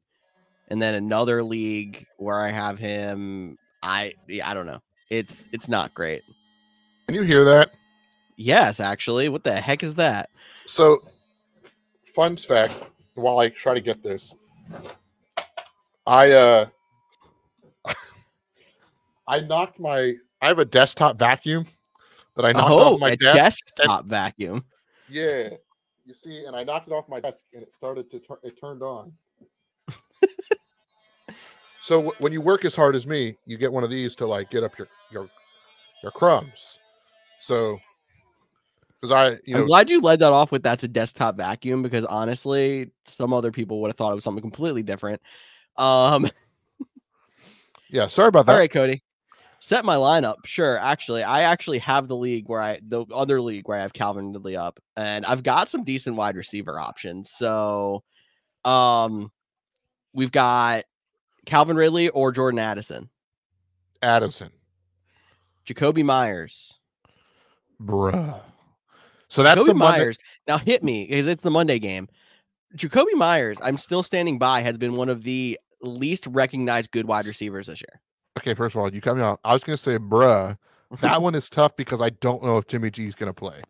and 0.70 0.82
then 0.82 0.96
another 0.96 1.44
league 1.44 2.06
where 2.18 2.40
I 2.40 2.52
have 2.52 2.80
him, 2.80 3.58
I 3.84 4.14
I 4.44 4.54
don't 4.54 4.66
know. 4.66 4.80
It's 5.10 5.50
it's 5.52 5.68
not 5.68 5.94
great. 5.94 6.22
Can 7.08 7.16
you 7.16 7.22
hear 7.24 7.44
that? 7.46 7.72
Yes, 8.36 8.80
actually. 8.80 9.30
What 9.30 9.44
the 9.44 9.54
heck 9.54 9.84
is 9.84 9.96
that? 9.96 10.30
So, 10.66 11.04
fun 12.16 12.38
fact. 12.38 12.74
While 13.14 13.40
I 13.40 13.50
try 13.50 13.74
to 13.74 13.82
get 13.82 14.04
this, 14.04 14.34
I 16.06 16.32
uh 16.32 16.66
I 19.28 19.40
knocked 19.40 19.80
my. 19.80 20.16
I 20.42 20.48
have 20.48 20.60
a 20.60 20.66
desktop 20.66 21.18
vacuum 21.18 21.66
that 22.36 22.46
I 22.46 22.52
knocked 22.52 22.72
oh, 22.72 22.94
off 22.96 23.00
my 23.00 23.12
a 23.12 23.18
desk. 23.18 23.66
Desktop 23.76 24.02
and, 24.02 24.10
vacuum. 24.10 24.66
Yeah, 25.08 25.50
you 26.06 26.14
see, 26.14 26.46
and 26.46 26.56
I 26.56 26.64
knocked 26.64 26.88
it 26.88 26.94
off 26.94 27.08
my 27.08 27.20
desk, 27.20 27.46
and 27.54 27.64
it 27.64 27.74
started 27.74 28.12
to 28.12 28.20
turn. 28.20 28.38
It 28.44 28.60
turned 28.60 28.82
on. 28.82 29.14
so 31.82 31.98
w- 31.98 32.16
when 32.20 32.34
you 32.34 32.42
work 32.42 32.66
as 32.66 32.76
hard 32.76 32.96
as 32.96 33.08
me, 33.08 33.38
you 33.46 33.58
get 33.58 33.72
one 33.72 33.84
of 33.84 33.90
these 33.90 34.16
to 34.18 34.28
like 34.28 34.50
get 34.50 34.64
up 34.64 34.78
your 34.78 34.88
your 35.12 35.30
your 36.04 36.12
crumbs. 36.12 36.80
So 37.40 37.78
because 39.02 39.12
I, 39.12 39.38
you 39.46 39.54
know, 39.54 39.62
I'm 39.62 39.66
glad 39.68 39.90
you 39.90 40.00
led 40.00 40.20
that 40.20 40.32
off 40.32 40.52
with 40.52 40.64
that's 40.64 40.84
a 40.84 40.88
desktop 40.88 41.38
vacuum 41.38 41.84
because 41.84 42.06
honestly, 42.06 42.92
some 43.06 43.34
other 43.34 43.52
people 43.52 43.82
would 43.82 43.90
have 43.90 43.98
thought 43.98 44.12
it 44.12 44.16
was 44.16 44.24
something 44.24 44.42
completely 44.42 44.84
different. 44.84 45.22
Um, 45.78 46.30
yeah, 47.90 48.08
sorry 48.08 48.30
about 48.30 48.46
that. 48.46 48.54
All 48.54 48.58
right, 48.58 48.72
Cody 48.72 49.04
set 49.66 49.84
my 49.84 49.96
lineup. 49.96 50.46
Sure. 50.46 50.78
Actually, 50.78 51.24
I 51.24 51.42
actually 51.42 51.80
have 51.80 52.08
the 52.08 52.16
league 52.16 52.48
where 52.48 52.62
I 52.62 52.80
the 52.88 53.04
other 53.12 53.42
league 53.42 53.68
where 53.68 53.80
I 53.80 53.82
have 53.82 53.94
Calvin 53.94 54.32
Ridley 54.32 54.56
up, 54.56 54.80
and 54.96 55.26
I've 55.26 55.42
got 55.42 55.70
some 55.70 55.84
decent 55.84 56.16
wide 56.16 56.36
receiver 56.36 56.80
options. 56.80 57.32
So, 57.32 58.04
um, 58.64 59.32
we've 60.14 60.32
got 60.32 60.86
Calvin 61.48 61.78
Ridley 61.78 62.10
or 62.10 62.32
Jordan 62.32 62.60
Addison. 62.60 63.10
Addison. 64.04 64.52
Jakobi 65.66 66.06
Meyers. 66.06 66.75
Bruh. 67.82 68.40
So 69.28 69.44
that's 69.44 69.60
Jakobi 69.60 69.68
the 69.68 69.74
Meyers. 69.74 70.18
Now 70.48 70.58
hit 70.58 70.84
me 70.84 71.06
because 71.06 71.28
it's 71.28 71.44
the 71.44 71.52
Monday 71.52 71.80
game. 71.80 72.08
Jakobi 72.76 73.14
Meyers, 73.16 73.58
I'm 73.64 73.78
still 73.78 74.04
standing 74.04 74.38
by, 74.38 74.62
has 74.62 74.78
been 74.78 74.96
one 74.96 75.10
of 75.10 75.24
the 75.24 75.60
least 75.82 76.28
recognized 76.28 76.92
good 76.92 77.06
wide 77.06 77.26
receivers 77.26 77.68
this 77.68 77.82
year 77.82 78.02
okay, 78.38 78.54
first 78.54 78.76
of 78.76 78.82
all, 78.82 78.94
you 78.94 79.02
cut 79.02 79.16
me 79.16 79.22
off. 79.22 79.40
I 79.44 79.54
was 79.54 79.64
gonna 79.64 79.78
say, 79.78 79.98
bruh. 79.98 80.58
That 81.02 81.22
one 81.22 81.36
is 81.36 81.50
tough 81.50 81.76
because 81.76 82.02
I 82.02 82.10
don't 82.10 82.44
know 82.44 82.58
if 82.58 82.68
Jimmy 82.68 82.92
G 82.92 83.08
is 83.08 83.16
gonna 83.16 83.34
play. 83.34 83.62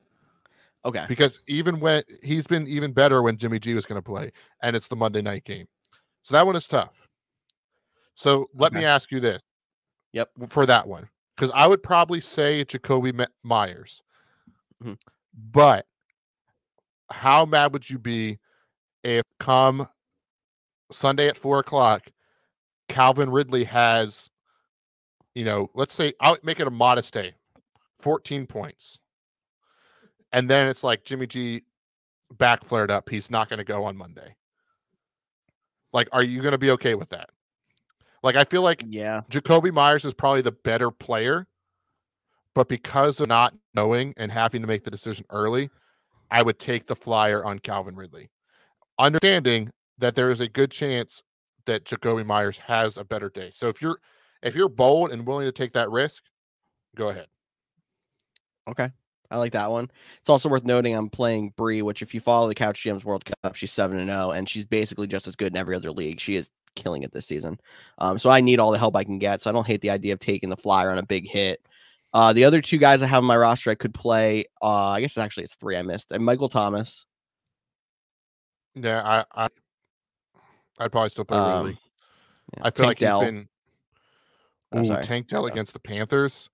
Okay. 0.84 1.06
Because 1.08 1.40
even 1.48 1.80
when 1.80 2.04
he's 2.22 2.46
been 2.46 2.68
even 2.68 2.92
better 2.92 3.22
when 3.24 3.38
Jimmy 3.38 3.60
G 3.60 3.74
was 3.74 3.86
gonna 3.86 4.02
play, 4.02 4.32
and 4.62 4.76
it's 4.76 4.88
the 4.88 4.96
Monday 4.96 5.22
night 5.22 5.46
game. 5.46 5.66
So 6.24 6.34
that 6.34 6.46
one 6.46 6.56
is 6.56 6.68
tough. 6.68 6.94
So 8.16 8.48
let 8.54 8.72
okay. 8.72 8.80
me 8.80 8.86
ask 8.86 9.12
you 9.12 9.20
this. 9.20 9.42
Yep. 10.14 10.30
For 10.50 10.66
that 10.66 10.88
one. 10.88 11.10
Because 11.36 11.52
I 11.54 11.68
would 11.68 11.84
probably 11.84 12.22
say 12.22 12.64
Jakobi 12.64 13.26
Meyers. 13.44 14.02
Mm-hmm. 14.82 14.94
But 15.52 15.86
how 17.12 17.46
mad 17.46 17.74
would 17.74 17.90
you 17.90 18.00
be 18.00 18.40
if 19.04 19.24
come 19.40 19.88
Sunday 20.92 21.28
at 21.28 21.38
four 21.38 21.60
o'clock, 21.60 22.08
Calvin 22.88 23.30
Ridley 23.30 23.66
has 23.66 24.30
you 25.36 25.44
know, 25.44 25.70
let's 25.76 25.94
say 25.94 26.14
I'll 26.22 26.38
make 26.44 26.60
it 26.60 26.68
a 26.68 26.72
modest 26.72 27.14
day, 27.14 27.34
14 28.00 28.48
points. 28.48 29.00
And 30.32 30.50
then 30.50 30.68
it's 30.68 30.84
like 30.84 31.04
Jimmy 31.04 31.28
G 31.28 31.64
back 32.32 32.64
flared 32.66 32.90
up. 32.90 33.10
He's 33.10 33.30
not 33.30 33.50
going 33.50 33.58
to 33.58 33.66
go 33.66 33.84
on 33.84 33.96
Monday. 33.96 34.36
Like, 35.94 36.08
are 36.12 36.24
you 36.24 36.42
going 36.42 36.54
to 36.54 36.58
be 36.58 36.72
okay 36.72 36.96
with 36.96 37.10
that? 37.10 37.30
Like, 38.26 38.38
I 38.38 38.44
feel 38.44 38.64
like 38.64 38.84
yeah, 38.88 39.22
Jakobi 39.30 39.72
Meyers 39.72 40.04
is 40.04 40.16
probably 40.16 40.42
the 40.42 40.52
better 40.52 40.90
player, 40.90 41.46
but 42.56 42.68
because 42.68 43.22
of 43.22 43.28
not 43.28 43.54
knowing 43.76 44.16
and 44.18 44.32
having 44.32 44.64
to 44.64 44.68
make 44.68 44.84
the 44.84 44.90
decision 44.90 45.26
early, 45.30 45.70
I 46.32 46.42
would 46.42 46.58
take 46.58 46.88
the 46.88 46.96
flyer 46.96 47.46
on 47.46 47.60
Calvin 47.60 47.96
Ridley, 47.96 48.32
understanding 48.98 49.70
that 50.00 50.16
there 50.16 50.32
is 50.32 50.40
a 50.40 50.50
good 50.50 50.72
chance 50.72 51.22
that 51.68 51.86
Jakobi 51.86 52.26
Meyers 52.26 52.58
has 52.58 52.98
a 52.98 53.04
better 53.04 53.30
day. 53.30 53.52
So 53.54 53.68
if 53.68 53.80
you're 53.80 54.00
if 54.42 54.56
you're 54.56 54.70
bold 54.70 55.12
and 55.12 55.28
willing 55.28 55.46
to 55.46 55.52
take 55.52 55.74
that 55.74 55.92
risk, 55.92 56.24
go 56.96 57.10
ahead. 57.10 57.28
Okay. 58.68 58.90
I 59.30 59.38
like 59.38 59.52
that 59.52 59.70
one. 59.70 59.92
It's 60.20 60.30
also 60.30 60.50
worth 60.50 60.64
noting 60.64 60.96
I'm 60.96 61.12
playing 61.12 61.54
Bree, 61.58 61.84
which 61.84 62.02
if 62.02 62.16
you 62.16 62.22
follow 62.22 62.48
the 62.48 62.56
Couch 62.56 62.84
GMs 62.84 63.04
World 63.04 63.24
Cup, 63.26 63.54
she's 63.54 63.72
seven 63.72 64.00
and 64.00 64.10
zero, 64.10 64.30
oh, 64.30 64.32
and 64.32 64.50
she's 64.50 64.66
basically 64.66 65.06
just 65.06 65.28
as 65.28 65.36
good 65.36 65.54
in 65.54 65.58
every 65.58 65.76
other 65.76 65.92
league. 65.92 66.20
She 66.20 66.36
is 66.36 66.50
killing 66.76 67.04
it 67.04 67.12
this 67.12 67.26
season. 67.26 67.60
Um, 67.98 68.20
so 68.20 68.30
I 68.30 68.42
need 68.42 68.60
all 68.60 68.72
the 68.72 68.78
help 68.78 68.96
I 68.96 69.04
can 69.04 69.20
get. 69.20 69.42
So 69.42 69.50
I 69.50 69.54
don't 69.54 69.68
hate 69.68 69.82
the 69.82 69.90
idea 69.90 70.14
of 70.14 70.20
taking 70.20 70.50
the 70.50 70.58
flyer 70.58 70.92
on 70.92 70.98
a 70.98 71.06
big 71.06 71.28
hit. 71.28 71.62
Uh, 72.14 72.32
the 72.32 72.46
other 72.46 72.62
two 72.62 72.78
guys 72.78 73.02
I 73.02 73.08
have 73.08 73.20
on 73.20 73.26
my 73.26 73.38
roster 73.38 73.70
I 73.70 73.76
could 73.76 73.94
play. 73.94 74.46
Uh, 74.62 74.90
I 74.90 75.02
guess 75.02 75.18
actually 75.18 75.44
it's 75.44 75.56
three 75.56 75.76
I 75.76 75.82
missed. 75.82 76.12
And 76.12 76.24
Michael 76.24 76.50
Thomas. 76.50 77.06
Yeah, 78.74 79.02
I, 79.04 79.44
I 79.44 79.48
I'd 80.80 80.92
probably 80.92 81.10
still 81.10 81.26
play 81.26 81.38
um, 81.38 81.66
Ridley. 81.66 81.80
Yeah, 82.58 82.64
I 82.64 82.72
feel 82.72 82.86
Tank 82.86 82.88
like 82.88 82.98
Dell. 83.00 83.22
he's 83.22 83.30
been 83.32 83.50
Oh, 84.72 85.02
Tank 85.02 85.28
Dell 85.28 85.46
against 85.46 85.74
the 85.74 85.80
Panthers. 85.80 86.50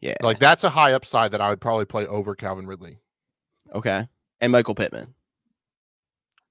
Yeah. 0.00 0.14
Like 0.22 0.38
that's 0.38 0.64
a 0.64 0.70
high 0.70 0.92
upside 0.92 1.32
that 1.32 1.40
I 1.40 1.50
would 1.50 1.60
probably 1.60 1.84
play 1.84 2.06
over 2.06 2.34
Calvin 2.34 2.66
Ridley. 2.66 2.98
Okay. 3.74 4.06
And 4.40 4.52
Michael 4.52 4.74
Pittman. 4.74 5.14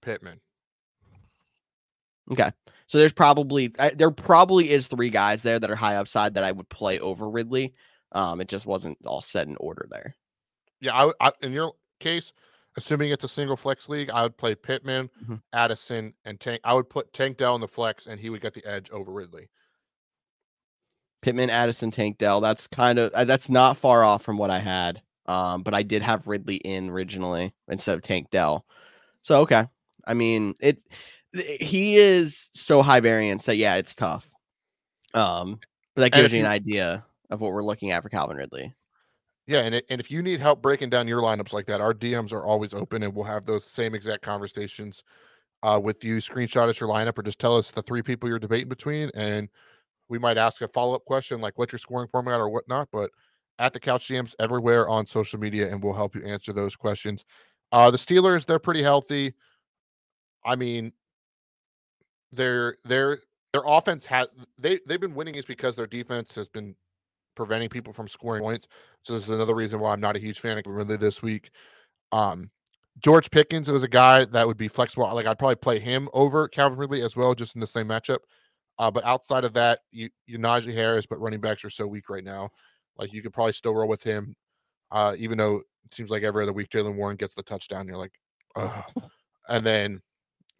Pittman. 0.02 0.40
Okay. 2.32 2.52
So 2.88 2.98
there's 3.00 3.14
probably 3.14 3.74
there 3.96 4.12
probably 4.12 4.70
is 4.70 4.88
three 4.88 5.10
guys 5.10 5.42
there 5.42 5.60
that 5.60 5.72
are 5.72 5.76
high 5.76 5.96
upside 5.96 6.36
that 6.36 6.44
I 6.44 6.52
would 6.52 6.70
play 6.70 7.00
over 7.00 7.30
Ridley. 7.30 7.74
Um, 8.12 8.40
it 8.42 8.48
just 8.48 8.66
wasn't 8.66 8.98
all 9.06 9.22
set 9.22 9.48
in 9.48 9.58
order 9.60 9.88
there. 9.90 10.16
yeah, 10.82 10.94
I, 10.96 11.12
I 11.28 11.32
in 11.42 11.52
your 11.52 11.74
case, 12.00 12.32
assuming 12.78 13.12
it's 13.12 13.24
a 13.24 13.28
single 13.30 13.58
flex 13.58 13.90
league, 13.90 14.10
I 14.12 14.24
would 14.24 14.38
play 14.38 14.54
Pittman, 14.56 15.10
Mhm. 15.28 15.42
Addison, 15.54 16.14
and 16.26 16.40
Tank. 16.40 16.62
I 16.64 16.74
would 16.74 16.90
put 16.90 17.12
Tank 17.14 17.38
Dell 17.38 17.56
in 17.56 17.62
the 17.62 17.68
flex, 17.68 18.06
and 18.08 18.20
he 18.20 18.30
would 18.30 18.42
get 18.42 18.54
the 18.54 18.66
edge 18.66 18.90
over 18.92 19.12
Ridley. 19.12 19.50
Pittman, 21.22 21.50
Addison, 21.50 21.90
Tank 21.92 22.18
Dell. 22.20 22.40
That's 22.40 22.68
kind 22.68 23.00
of 23.00 23.12
uh, 23.14 23.26
that's 23.26 23.50
not 23.50 23.78
far 23.78 24.04
off 24.04 24.24
from 24.24 24.38
what 24.38 24.52
I 24.52 24.60
had. 24.60 25.02
Um, 25.28 25.64
but 25.64 25.74
I 25.74 25.82
did 25.82 26.04
have 26.04 26.28
Ridley 26.28 26.58
in 26.58 26.90
originally 26.92 27.52
instead 27.68 27.96
of 27.96 28.04
Tank 28.04 28.30
Dell. 28.30 28.64
So 29.24 29.42
okay. 29.42 29.66
I 30.06 30.14
mean, 30.14 30.54
it 30.62 30.78
he 31.36 31.98
is 31.98 32.50
so 32.54 32.82
high 32.82 33.00
variance 33.00 33.44
that 33.46 33.58
yeah, 33.58 33.76
it's 33.76 33.96
tough. 33.96 34.28
Um, 35.14 35.60
but 35.96 36.02
that 36.02 36.12
gives 36.12 36.34
you 36.34 36.40
an 36.40 36.46
idea 36.46 37.06
of 37.30 37.42
what 37.42 37.52
we're 37.54 37.64
looking 37.64 37.92
at 37.92 38.04
for 38.04 38.10
Calvin 38.10 38.38
Ridley. 38.38 38.74
Yeah, 39.48 39.60
and 39.60 39.76
it, 39.76 39.86
and 39.90 40.02
if 40.02 40.10
you 40.10 40.22
need 40.22 40.40
help 40.40 40.62
breaking 40.62 40.90
down 40.90 41.08
your 41.08 41.22
lineups 41.22 41.54
like 41.54 41.68
that, 41.68 41.80
our 41.80 41.94
DMs 41.94 42.34
are 42.34 42.46
always 42.46 42.74
open, 42.74 43.04
and 43.04 43.14
we'll 43.14 43.26
have 43.26 43.46
those 43.46 43.66
same 43.66 43.94
exact 43.94 44.24
conversations 44.24 45.04
uh, 45.64 45.80
with 45.82 46.04
you. 46.04 46.18
Screenshot 46.18 46.68
us 46.68 46.80
your 46.80 46.90
lineup, 46.90 47.18
or 47.18 47.24
just 47.24 47.40
tell 47.40 47.56
us 47.56 47.72
the 47.72 47.84
three 47.84 48.02
people 48.02 48.28
you're 48.28 48.40
debating 48.40 48.70
between, 48.70 49.12
and 49.14 49.48
we 50.10 50.18
might 50.20 50.38
ask 50.38 50.62
a 50.62 50.68
follow 50.68 50.96
up 50.96 51.06
question 51.06 51.42
like 51.42 51.58
what's 51.58 51.72
your 51.72 51.80
scoring 51.80 52.10
format 52.12 52.40
or 52.40 52.50
whatnot. 52.50 52.90
But 52.92 53.12
at 53.60 53.74
the 53.74 53.80
Couch 53.80 54.08
GMs 54.08 54.34
everywhere 54.40 54.90
on 54.90 55.06
social 55.06 55.40
media, 55.40 55.72
and 55.72 55.84
we'll 55.84 55.94
help 55.94 56.16
you 56.16 56.24
answer 56.24 56.52
those 56.52 56.76
questions. 56.76 57.24
Uh, 57.72 57.92
the 57.92 57.98
Steelers, 57.98 58.46
they're 58.46 58.60
pretty 58.60 58.84
healthy. 58.84 59.34
I 60.46 60.56
mean, 60.56 60.92
their 62.36 62.78
their 62.84 63.20
their 63.54 63.64
offense 63.66 64.06
has 64.06 64.28
they 64.58 64.80
they've 64.88 65.00
been 65.00 65.16
winning 65.16 65.36
is 65.36 65.46
because 65.46 65.76
their 65.76 65.88
defense 65.88 66.36
has 66.36 66.48
been 66.48 66.76
preventing 67.36 67.70
people 67.70 67.94
from 67.94 68.08
scoring 68.08 68.44
points. 68.44 68.68
So 69.04 69.14
this 69.14 69.24
is 69.24 69.30
another 69.30 69.56
reason 69.56 69.80
why 69.80 69.94
I'm 69.94 70.02
not 70.02 70.16
a 70.16 70.20
huge 70.20 70.40
fan 70.40 70.58
of 70.58 70.66
Ridley 70.66 70.98
this 70.98 71.22
week. 71.22 71.52
Um, 72.12 72.50
George 73.04 73.30
Pickens 73.30 73.70
was 73.70 73.84
a 73.84 73.88
guy 73.88 74.26
that 74.26 74.48
would 74.48 74.58
be 74.58 74.68
flexible. 74.68 75.14
Like 75.14 75.26
I'd 75.26 75.40
probably 75.40 75.56
play 75.56 75.80
him 75.80 76.10
over 76.14 76.48
Calvin 76.48 76.78
Ridley 76.78 77.02
as 77.02 77.16
well, 77.16 77.36
just 77.36 77.56
in 77.56 77.62
the 77.62 77.68
same 77.68 77.88
matchup. 77.88 78.20
Uh, 78.78 78.92
but 78.92 79.06
outside 79.06 79.44
of 79.44 79.54
that, 79.54 79.80
you 79.92 80.10
you 80.26 80.38
Najee 80.38 80.74
Harris, 80.74 81.06
but 81.06 81.20
running 81.20 81.42
backs 81.42 81.64
are 81.64 81.70
so 81.70 81.88
weak 81.88 82.10
right 82.10 82.24
now. 82.24 82.50
Like 82.98 83.14
you 83.14 83.22
could 83.22 83.34
probably 83.34 83.54
still 83.54 83.74
roll 83.74 83.88
with 83.88 84.04
him, 84.04 84.34
uh, 84.92 85.16
even 85.18 85.38
though 85.38 85.58
it 85.86 85.94
seems 85.94 86.10
like 86.10 86.24
every 86.24 86.44
other 86.44 86.54
week 86.54 86.70
Jaylen 86.70 86.98
Warren 86.98 87.16
gets 87.16 87.36
the 87.36 87.44
touchdown. 87.44 87.88
You're 87.88 87.98
like, 87.98 88.14
Ugh. 88.56 88.84
and 89.50 89.66
then 89.66 90.02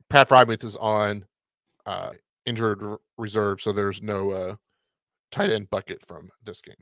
Pat 0.10 0.30
Freiermuth 0.30 0.64
is 0.64 0.76
on 0.76 1.26
uh, 1.86 2.12
injured 2.46 2.82
reserve, 3.18 3.62
so 3.62 3.72
there's 3.72 4.02
no 4.02 4.32
uh, 4.32 4.56
tight 5.32 5.52
end 5.52 5.70
bucket 5.70 6.06
from 6.06 6.30
this 6.44 6.62
game. 6.62 6.76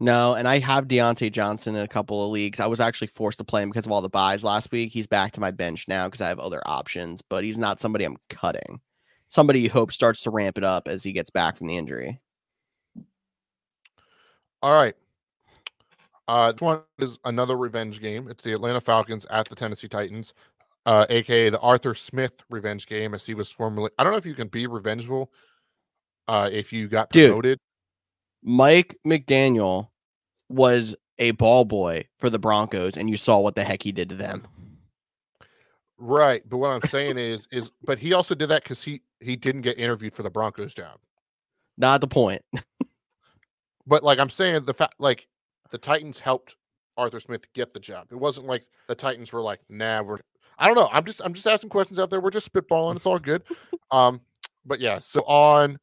No, 0.00 0.34
and 0.34 0.48
I 0.48 0.58
have 0.58 0.88
Diontae 0.88 1.30
Johnson 1.30 1.76
in 1.76 1.82
a 1.82 1.88
couple 1.88 2.24
of 2.24 2.30
leagues. 2.32 2.58
I 2.58 2.66
was 2.66 2.80
actually 2.80 3.06
forced 3.08 3.38
to 3.38 3.44
play 3.44 3.62
him 3.62 3.70
because 3.70 3.86
of 3.86 3.92
all 3.92 4.02
the 4.02 4.08
byes 4.08 4.42
last 4.42 4.72
week. 4.72 4.92
He's 4.92 5.06
back 5.06 5.32
to 5.32 5.40
my 5.40 5.52
bench 5.52 5.86
now 5.86 6.08
because 6.08 6.20
I 6.20 6.28
have 6.28 6.40
other 6.40 6.60
options, 6.66 7.22
but 7.22 7.44
he's 7.44 7.56
not 7.56 7.80
somebody 7.80 8.04
I'm 8.04 8.16
cutting. 8.28 8.80
Somebody 9.28 9.60
you 9.60 9.70
hope 9.70 9.92
starts 9.92 10.22
to 10.22 10.30
ramp 10.30 10.58
it 10.58 10.64
up 10.64 10.88
as 10.88 11.02
he 11.02 11.12
gets 11.12 11.30
back 11.30 11.56
from 11.56 11.68
the 11.68 11.76
injury. 11.76 12.20
All 14.62 14.80
right. 14.80 14.94
Uh, 16.26 16.52
this 16.52 16.60
one 16.60 16.82
is 16.98 17.18
another 17.24 17.56
revenge 17.56 18.00
game. 18.00 18.28
It's 18.28 18.42
the 18.42 18.52
Atlanta 18.52 18.80
Falcons 18.80 19.26
at 19.30 19.48
the 19.48 19.54
Tennessee 19.54 19.88
Titans, 19.88 20.32
uh, 20.86 21.06
aka 21.08 21.50
the 21.50 21.60
Arthur 21.60 21.94
Smith 21.94 22.32
revenge 22.50 22.86
game, 22.86 23.14
as 23.14 23.24
he 23.26 23.34
was 23.34 23.50
formerly. 23.50 23.90
I 23.98 24.04
don't 24.04 24.12
know 24.12 24.18
if 24.18 24.26
you 24.26 24.34
can 24.34 24.48
be 24.48 24.66
revengeful 24.66 25.30
uh, 26.28 26.48
if 26.52 26.72
you 26.72 26.88
got 26.88 27.10
promoted. 27.10 27.58
Dude. 27.58 27.58
Mike 28.42 28.98
McDaniel 29.06 29.88
was 30.48 30.94
a 31.18 31.30
ball 31.32 31.64
boy 31.64 32.06
for 32.18 32.28
the 32.28 32.38
Broncos, 32.38 32.96
and 32.96 33.08
you 33.08 33.16
saw 33.16 33.38
what 33.38 33.54
the 33.54 33.64
heck 33.64 33.82
he 33.82 33.92
did 33.92 34.08
to 34.10 34.14
them. 34.16 34.46
Right, 35.96 36.42
but 36.48 36.58
what 36.58 36.68
I'm 36.68 36.88
saying 36.88 37.18
is, 37.18 37.48
is 37.50 37.70
but 37.82 37.98
he 37.98 38.12
also 38.12 38.34
did 38.34 38.48
that 38.50 38.62
because 38.64 38.82
he 38.82 39.00
he 39.20 39.36
didn't 39.36 39.62
get 39.62 39.78
interviewed 39.78 40.14
for 40.14 40.22
the 40.22 40.30
Broncos 40.30 40.74
job. 40.74 40.98
Not 41.78 42.00
the 42.00 42.06
point. 42.06 42.42
But 43.86 44.02
like 44.02 44.18
I'm 44.18 44.30
saying, 44.30 44.64
the 44.64 44.74
fact 44.74 44.94
like 44.98 45.26
the 45.70 45.78
Titans 45.78 46.18
helped 46.18 46.56
Arthur 46.96 47.20
Smith 47.20 47.52
get 47.52 47.72
the 47.72 47.80
job. 47.80 48.08
It 48.10 48.16
wasn't 48.16 48.46
like 48.46 48.64
the 48.88 48.94
Titans 48.94 49.32
were 49.32 49.42
like, 49.42 49.60
nah, 49.68 50.02
we're 50.02 50.18
I 50.58 50.66
don't 50.66 50.76
know. 50.76 50.88
I'm 50.92 51.04
just 51.04 51.20
I'm 51.24 51.34
just 51.34 51.46
asking 51.46 51.70
questions 51.70 51.98
out 51.98 52.10
there. 52.10 52.20
We're 52.20 52.30
just 52.30 52.52
spitballing. 52.52 52.96
It's 52.96 53.06
all 53.06 53.18
good. 53.18 53.42
Um, 53.90 54.22
but 54.64 54.80
yeah, 54.80 54.98
so 54.98 55.20
on 55.20 55.78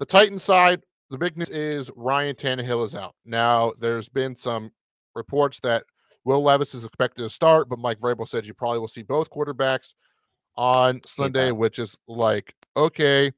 the 0.00 0.06
Titan 0.06 0.38
side, 0.38 0.82
the 1.10 1.18
big 1.18 1.36
news 1.36 1.48
is 1.48 1.92
Ryan 1.94 2.34
Tannehill 2.34 2.84
is 2.84 2.96
out. 2.96 3.14
Now 3.24 3.72
there's 3.78 4.08
been 4.08 4.36
some 4.36 4.72
reports 5.14 5.60
that 5.60 5.84
Will 6.24 6.42
Levis 6.42 6.74
is 6.74 6.84
expected 6.84 7.22
to 7.22 7.30
start, 7.30 7.68
but 7.68 7.78
Mike 7.78 8.00
Vrabel 8.00 8.26
said 8.26 8.44
you 8.44 8.54
probably 8.54 8.80
will 8.80 8.88
see 8.88 9.02
both 9.02 9.30
quarterbacks 9.30 9.94
on 10.56 11.00
Sunday, 11.06 11.48
that. 11.48 11.54
which 11.54 11.78
is 11.78 11.96
like 12.08 12.52
okay. 12.76 13.30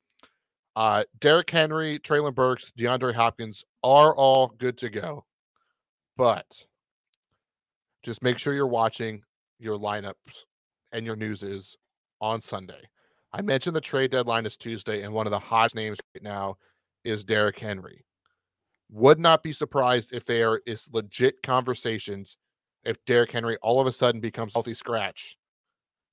Uh, 0.74 1.02
Derrick 1.18 1.50
Henry, 1.50 1.98
Treylon 1.98 2.34
Burks, 2.34 2.72
DeAndre 2.78 3.12
Hopkins 3.12 3.64
are 3.82 4.14
all 4.14 4.54
good 4.58 4.78
to 4.78 4.88
go, 4.88 5.26
but 6.16 6.46
just 8.02 8.22
make 8.22 8.38
sure 8.38 8.54
you're 8.54 8.66
watching 8.66 9.22
your 9.58 9.76
lineups 9.76 10.44
and 10.93 11.05
your 11.05 11.16
news 11.16 11.43
is 11.43 11.76
on 12.20 12.41
Sunday. 12.41 12.82
I 13.32 13.43
mentioned 13.43 13.76
the 13.76 13.80
trade 13.80 14.11
deadline 14.11 14.47
is 14.47 14.57
Tuesday, 14.57 15.03
and 15.03 15.12
one 15.12 15.26
of 15.26 15.30
the 15.30 15.39
hottest 15.39 15.74
names 15.74 15.99
right 16.14 16.22
now 16.22 16.57
is 17.05 17.24
Derrick 17.24 17.59
Henry. 17.59 18.05
Would 18.91 19.18
not 19.18 19.43
be 19.43 19.53
surprised 19.53 20.14
if 20.14 20.24
there 20.24 20.61
is 20.66 20.89
legit 20.93 21.43
conversations 21.43 22.39
if 22.84 23.05
Derrick 23.05 23.30
Henry 23.30 23.57
all 23.59 23.80
of 23.80 23.86
a 23.86 23.93
sudden 23.93 24.20
becomes 24.20 24.55
healthy 24.55 24.72
scratch 24.72 25.36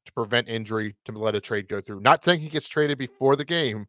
to 0.05 0.11
prevent 0.11 0.49
injury 0.49 0.95
to 1.05 1.13
let 1.13 1.35
a 1.35 1.39
trade 1.41 1.69
go 1.69 1.79
through. 1.79 2.01
Not 2.01 2.25
saying 2.25 2.41
he 2.41 2.49
gets 2.49 2.67
traded 2.67 2.97
before 2.97 3.35
the 3.35 3.45
game, 3.45 3.85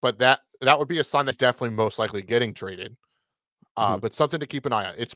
but 0.00 0.18
that 0.18 0.40
that 0.60 0.78
would 0.78 0.88
be 0.88 0.98
a 0.98 1.04
sign 1.04 1.26
that's 1.26 1.36
definitely 1.36 1.70
most 1.76 1.98
likely 1.98 2.22
getting 2.22 2.54
traded. 2.54 2.96
Uh, 3.76 3.96
Mhm. 3.96 4.00
But 4.00 4.14
something 4.14 4.40
to 4.40 4.46
keep 4.46 4.66
an 4.66 4.72
eye 4.72 4.86
on. 4.86 4.94
It's 4.96 5.14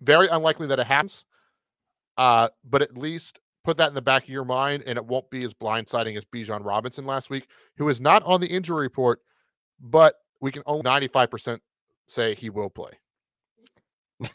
very 0.00 0.28
unlikely 0.28 0.68
that 0.68 0.78
it 0.78 0.86
happens, 0.86 1.24
uh, 2.16 2.48
but 2.64 2.82
at 2.82 2.96
least 2.96 3.40
put 3.66 3.76
that 3.78 3.88
in 3.88 3.94
the 3.94 4.02
back 4.02 4.22
of 4.22 4.28
your 4.28 4.44
mind, 4.44 4.84
and 4.86 4.96
it 4.96 5.04
won't 5.04 5.28
be 5.28 5.44
as 5.44 5.52
blindsiding 5.52 6.16
as 6.16 6.24
Bijan 6.24 6.64
Robinson 6.64 7.04
last 7.04 7.28
week, 7.30 7.48
who 7.76 7.88
is 7.88 8.00
not 8.00 8.22
on 8.22 8.40
the 8.40 8.46
injury 8.46 8.82
report, 8.82 9.20
but 9.80 10.14
we 10.40 10.52
can 10.52 10.62
only 10.66 10.82
ninety 10.82 11.08
five 11.08 11.30
percent 11.30 11.60
say 12.06 12.34
he 12.34 12.48
will 12.48 12.70
play. 12.70 12.92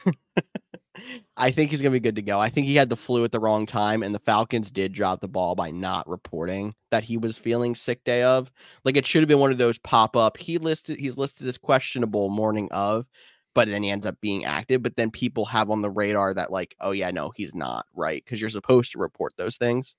I 1.38 1.50
think 1.50 1.72
he's 1.72 1.82
gonna 1.82 1.92
be 1.92 2.02
good 2.02 2.18
to 2.18 2.22
go. 2.22 2.40
I 2.40 2.50
think 2.50 2.68
he 2.68 2.76
had 2.76 2.90
the 2.90 2.98
flu 2.98 3.24
at 3.24 3.32
the 3.32 3.40
wrong 3.40 3.66
time, 3.66 4.04
and 4.04 4.14
the 4.14 4.20
Falcons 4.20 4.70
did 4.70 4.92
drop 4.92 5.22
the 5.22 5.30
ball 5.30 5.56
by 5.56 5.72
not 5.72 6.08
reporting 6.10 6.76
that 6.92 7.06
he 7.06 7.18
was 7.18 7.38
feeling 7.38 7.74
sick 7.74 8.04
day 8.04 8.24
of. 8.24 8.52
Like 8.84 8.98
it 8.98 9.08
should 9.08 9.22
have 9.22 9.30
been 9.30 9.40
one 9.40 9.52
of 9.52 9.58
those 9.58 9.78
pop 9.80 10.18
up. 10.18 10.38
He 10.38 10.58
listed 10.58 11.00
he's 11.00 11.18
listed 11.18 11.48
as 11.48 11.58
questionable 11.58 12.30
morning 12.30 12.68
of, 12.72 13.08
but 13.54 13.68
then 13.68 13.84
he 13.84 13.89
ends 13.89 14.06
up 14.06 14.20
being 14.22 14.45
active. 14.45 14.82
But 14.82 14.95
then 14.95 15.12
people 15.12 15.45
have 15.45 15.70
on 15.70 15.82
the 15.82 15.89
radar 15.89 16.34
that 16.34 16.52
like, 16.52 16.76
oh 16.80 16.91
yeah, 16.91 17.12
no, 17.12 17.32
he's 17.32 17.56
not 17.56 17.86
right 17.93 18.24
because 18.24 18.39
you're 18.39 18.49
supposed 18.49 18.91
to 18.93 18.99
report 18.99 19.34
those 19.38 19.58
things. 19.58 19.95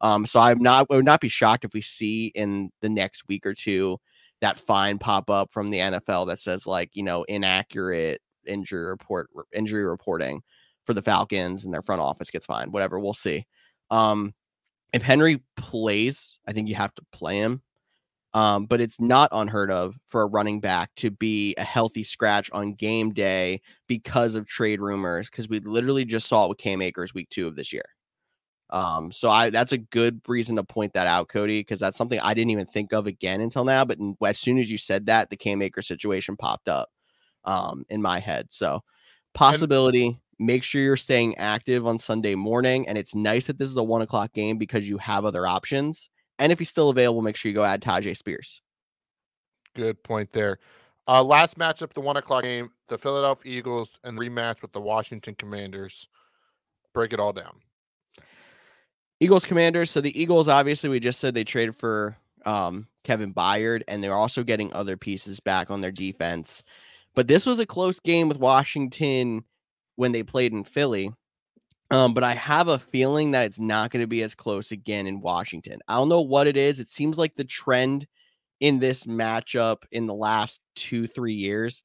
Um, 0.00 0.26
so 0.26 0.40
I'm 0.40 0.58
not 0.58 0.86
I 0.90 0.96
would 0.96 1.04
not 1.04 1.20
be 1.20 1.28
shocked 1.28 1.64
if 1.64 1.74
we 1.74 1.80
see 1.80 2.32
in 2.34 2.70
the 2.80 2.88
next 2.88 3.28
week 3.28 3.46
or 3.46 3.54
two 3.54 3.98
that 4.40 4.58
fine 4.58 4.98
pop 4.98 5.30
up 5.30 5.52
from 5.52 5.70
the 5.70 5.78
NFL 5.78 6.26
that 6.26 6.40
says 6.40 6.66
like 6.66 6.90
you 6.94 7.04
know 7.04 7.22
inaccurate 7.24 8.20
injury 8.46 8.84
report 8.84 9.30
injury 9.52 9.84
reporting 9.84 10.42
for 10.84 10.94
the 10.94 11.02
Falcons 11.02 11.64
and 11.64 11.72
their 11.72 11.82
front 11.82 12.00
office 12.00 12.30
gets 12.30 12.46
fined. 12.46 12.72
Whatever, 12.72 12.98
we'll 12.98 13.14
see. 13.14 13.46
Um, 13.90 14.34
if 14.92 15.02
Henry 15.02 15.42
plays, 15.56 16.38
I 16.46 16.52
think 16.52 16.68
you 16.68 16.74
have 16.74 16.94
to 16.96 17.02
play 17.12 17.36
him. 17.36 17.62
Um, 18.34 18.64
but 18.64 18.80
it's 18.80 18.98
not 18.98 19.28
unheard 19.32 19.70
of 19.70 19.94
for 20.08 20.22
a 20.22 20.26
running 20.26 20.60
back 20.60 20.90
to 20.96 21.10
be 21.10 21.54
a 21.58 21.64
healthy 21.64 22.02
scratch 22.02 22.50
on 22.52 22.72
game 22.72 23.12
day 23.12 23.60
because 23.88 24.34
of 24.34 24.46
trade 24.46 24.80
rumors. 24.80 25.28
Because 25.28 25.48
we 25.48 25.60
literally 25.60 26.06
just 26.06 26.28
saw 26.28 26.46
it 26.46 26.48
with 26.48 26.58
Cam 26.58 26.80
Akers 26.80 27.12
week 27.12 27.28
two 27.28 27.46
of 27.46 27.56
this 27.56 27.72
year. 27.72 27.84
Um, 28.70 29.12
so 29.12 29.28
I 29.28 29.50
that's 29.50 29.72
a 29.72 29.78
good 29.78 30.22
reason 30.26 30.56
to 30.56 30.64
point 30.64 30.94
that 30.94 31.06
out, 31.06 31.28
Cody, 31.28 31.60
because 31.60 31.78
that's 31.78 31.98
something 31.98 32.18
I 32.20 32.32
didn't 32.32 32.52
even 32.52 32.64
think 32.64 32.94
of 32.94 33.06
again 33.06 33.42
until 33.42 33.64
now. 33.64 33.84
But 33.84 33.98
in, 33.98 34.16
as 34.24 34.38
soon 34.38 34.58
as 34.58 34.70
you 34.70 34.78
said 34.78 35.04
that, 35.06 35.28
the 35.28 35.36
Cam 35.36 35.60
Akers 35.60 35.86
situation 35.86 36.36
popped 36.36 36.68
up 36.68 36.88
um 37.44 37.84
in 37.90 38.00
my 38.00 38.18
head. 38.18 38.46
So 38.50 38.82
possibility. 39.34 40.18
Make 40.38 40.64
sure 40.64 40.82
you're 40.82 40.96
staying 40.96 41.36
active 41.36 41.86
on 41.86 42.00
Sunday 42.00 42.34
morning. 42.34 42.88
And 42.88 42.98
it's 42.98 43.14
nice 43.14 43.46
that 43.46 43.58
this 43.58 43.68
is 43.68 43.76
a 43.76 43.82
one 43.82 44.02
o'clock 44.02 44.32
game 44.32 44.58
because 44.58 44.88
you 44.88 44.98
have 44.98 45.24
other 45.24 45.46
options. 45.46 46.08
And 46.42 46.50
if 46.50 46.58
he's 46.58 46.68
still 46.68 46.90
available, 46.90 47.22
make 47.22 47.36
sure 47.36 47.50
you 47.50 47.54
go 47.54 47.62
add 47.62 47.80
Tyjae 47.80 48.16
Spears. 48.16 48.62
Good 49.76 50.02
point 50.02 50.32
there. 50.32 50.58
Uh, 51.06 51.22
last 51.22 51.56
matchup, 51.56 51.92
the 51.92 52.00
one 52.00 52.16
o'clock 52.16 52.42
game, 52.42 52.68
the 52.88 52.98
Philadelphia 52.98 53.58
Eagles 53.58 53.90
and 54.02 54.18
rematch 54.18 54.60
with 54.60 54.72
the 54.72 54.80
Washington 54.80 55.36
Commanders. 55.36 56.08
Break 56.94 57.12
it 57.12 57.20
all 57.20 57.32
down. 57.32 57.60
Eagles 59.20 59.44
commanders. 59.44 59.92
So 59.92 60.00
the 60.00 60.20
Eagles, 60.20 60.48
obviously, 60.48 60.90
we 60.90 60.98
just 60.98 61.20
said 61.20 61.32
they 61.32 61.44
traded 61.44 61.76
for 61.76 62.16
um, 62.44 62.88
Kevin 63.04 63.32
Byard, 63.32 63.82
and 63.86 64.02
they're 64.02 64.12
also 64.12 64.42
getting 64.42 64.72
other 64.72 64.96
pieces 64.96 65.38
back 65.38 65.70
on 65.70 65.80
their 65.80 65.92
defense. 65.92 66.64
But 67.14 67.28
this 67.28 67.46
was 67.46 67.60
a 67.60 67.66
close 67.66 68.00
game 68.00 68.28
with 68.28 68.40
Washington 68.40 69.44
when 69.94 70.10
they 70.10 70.24
played 70.24 70.52
in 70.52 70.64
Philly. 70.64 71.12
Um, 71.92 72.14
but 72.14 72.24
I 72.24 72.32
have 72.32 72.68
a 72.68 72.78
feeling 72.78 73.32
that 73.32 73.44
it's 73.44 73.60
not 73.60 73.90
going 73.90 74.00
to 74.00 74.06
be 74.06 74.22
as 74.22 74.34
close 74.34 74.72
again 74.72 75.06
in 75.06 75.20
Washington. 75.20 75.78
I 75.86 75.96
don't 75.96 76.08
know 76.08 76.22
what 76.22 76.46
it 76.46 76.56
is. 76.56 76.80
It 76.80 76.90
seems 76.90 77.18
like 77.18 77.36
the 77.36 77.44
trend 77.44 78.06
in 78.60 78.78
this 78.78 79.04
matchup 79.04 79.82
in 79.92 80.06
the 80.06 80.14
last 80.14 80.62
two, 80.74 81.06
three 81.06 81.34
years, 81.34 81.82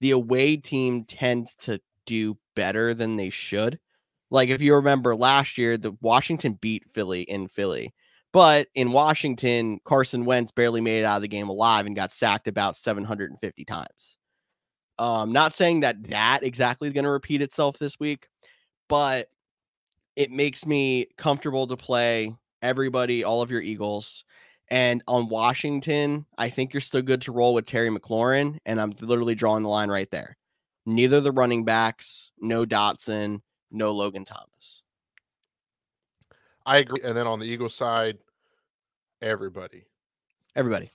the 0.00 0.12
away 0.12 0.56
team 0.56 1.04
tends 1.04 1.56
to 1.56 1.80
do 2.06 2.38
better 2.54 2.94
than 2.94 3.16
they 3.16 3.28
should. 3.28 3.80
Like 4.30 4.50
if 4.50 4.60
you 4.60 4.76
remember 4.76 5.16
last 5.16 5.58
year, 5.58 5.76
the 5.76 5.96
Washington 6.00 6.56
beat 6.60 6.84
Philly 6.94 7.22
in 7.22 7.48
Philly. 7.48 7.92
But 8.32 8.68
in 8.76 8.92
Washington, 8.92 9.80
Carson 9.84 10.24
Wentz 10.24 10.52
barely 10.52 10.80
made 10.80 11.00
it 11.00 11.04
out 11.04 11.16
of 11.16 11.22
the 11.22 11.28
game 11.28 11.48
alive 11.48 11.86
and 11.86 11.96
got 11.96 12.12
sacked 12.12 12.46
about 12.46 12.76
750 12.76 13.64
times. 13.64 14.16
Um, 15.00 15.32
not 15.32 15.54
saying 15.54 15.80
that 15.80 16.08
that 16.10 16.44
exactly 16.44 16.86
is 16.86 16.94
going 16.94 17.02
to 17.02 17.10
repeat 17.10 17.42
itself 17.42 17.78
this 17.80 17.98
week, 17.98 18.28
but 18.88 19.28
it 20.20 20.30
makes 20.30 20.66
me 20.66 21.06
comfortable 21.16 21.66
to 21.66 21.78
play 21.78 22.36
everybody, 22.60 23.24
all 23.24 23.40
of 23.40 23.50
your 23.50 23.62
Eagles. 23.62 24.22
And 24.68 25.02
on 25.08 25.30
Washington, 25.30 26.26
I 26.36 26.50
think 26.50 26.74
you're 26.74 26.82
still 26.82 27.00
good 27.00 27.22
to 27.22 27.32
roll 27.32 27.54
with 27.54 27.64
Terry 27.64 27.88
McLaurin. 27.88 28.58
And 28.66 28.78
I'm 28.78 28.92
literally 29.00 29.34
drawing 29.34 29.62
the 29.62 29.70
line 29.70 29.88
right 29.88 30.10
there. 30.10 30.36
Neither 30.84 31.22
the 31.22 31.32
running 31.32 31.64
backs, 31.64 32.32
no 32.38 32.66
Dotson, 32.66 33.40
no 33.70 33.92
Logan 33.92 34.26
Thomas. 34.26 34.82
I 36.66 36.76
agree. 36.76 37.00
And 37.02 37.16
then 37.16 37.26
on 37.26 37.40
the 37.40 37.46
Eagles 37.46 37.74
side, 37.74 38.18
everybody. 39.22 39.86
Everybody. 40.54 40.92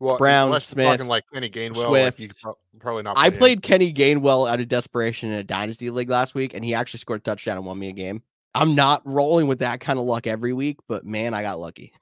Well, 0.00 0.16
Brown, 0.16 0.60
Smith, 0.60 0.86
talking 0.86 1.08
like 1.08 1.24
Kenny 1.32 1.50
Gainwell, 1.50 1.86
Swift. 1.88 2.04
like 2.04 2.20
you 2.20 2.28
could 2.28 2.38
pro- 2.38 2.58
probably 2.78 3.02
not. 3.02 3.16
I 3.18 3.22
play 3.30 3.34
him. 3.34 3.38
played 3.38 3.62
Kenny 3.62 3.92
Gainwell 3.92 4.48
out 4.48 4.60
of 4.60 4.68
desperation 4.68 5.32
in 5.32 5.38
a 5.38 5.42
dynasty 5.44 5.90
league 5.90 6.08
last 6.08 6.34
week, 6.36 6.54
and 6.54 6.64
he 6.64 6.72
actually 6.74 7.00
scored 7.00 7.20
a 7.20 7.22
touchdown 7.24 7.56
and 7.56 7.66
won 7.66 7.78
me 7.78 7.88
a 7.88 7.92
game. 7.92 8.22
I'm 8.54 8.74
not 8.76 9.02
rolling 9.04 9.46
with 9.48 9.58
that 9.58 9.80
kind 9.80 9.98
of 9.98 10.04
luck 10.04 10.26
every 10.28 10.52
week, 10.52 10.78
but 10.88 11.04
man, 11.04 11.34
I 11.34 11.42
got 11.42 11.58
lucky. 11.58 11.92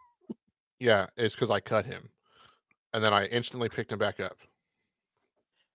Yeah, 0.79 1.07
it's 1.17 1.35
because 1.35 1.51
I 1.51 1.61
cut 1.61 1.87
him, 1.87 2.11
and 2.93 3.03
then 3.03 3.15
I 3.15 3.27
instantly 3.27 3.69
picked 3.71 3.93
him 3.93 3.99
back 3.99 4.21
up. 4.21 4.37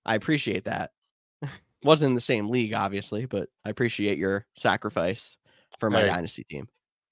I 0.06 0.14
appreciate 0.16 0.66
that. 0.66 0.92
Wasn't 1.84 2.10
in 2.12 2.16
the 2.16 2.22
same 2.22 2.50
league, 2.50 2.76
obviously, 2.76 3.26
but 3.26 3.50
I 3.66 3.72
appreciate 3.72 4.20
your 4.20 4.46
sacrifice 4.56 5.38
for 5.80 5.90
my 5.90 6.02
Hey. 6.02 6.08
dynasty 6.08 6.44
team. 6.44 6.68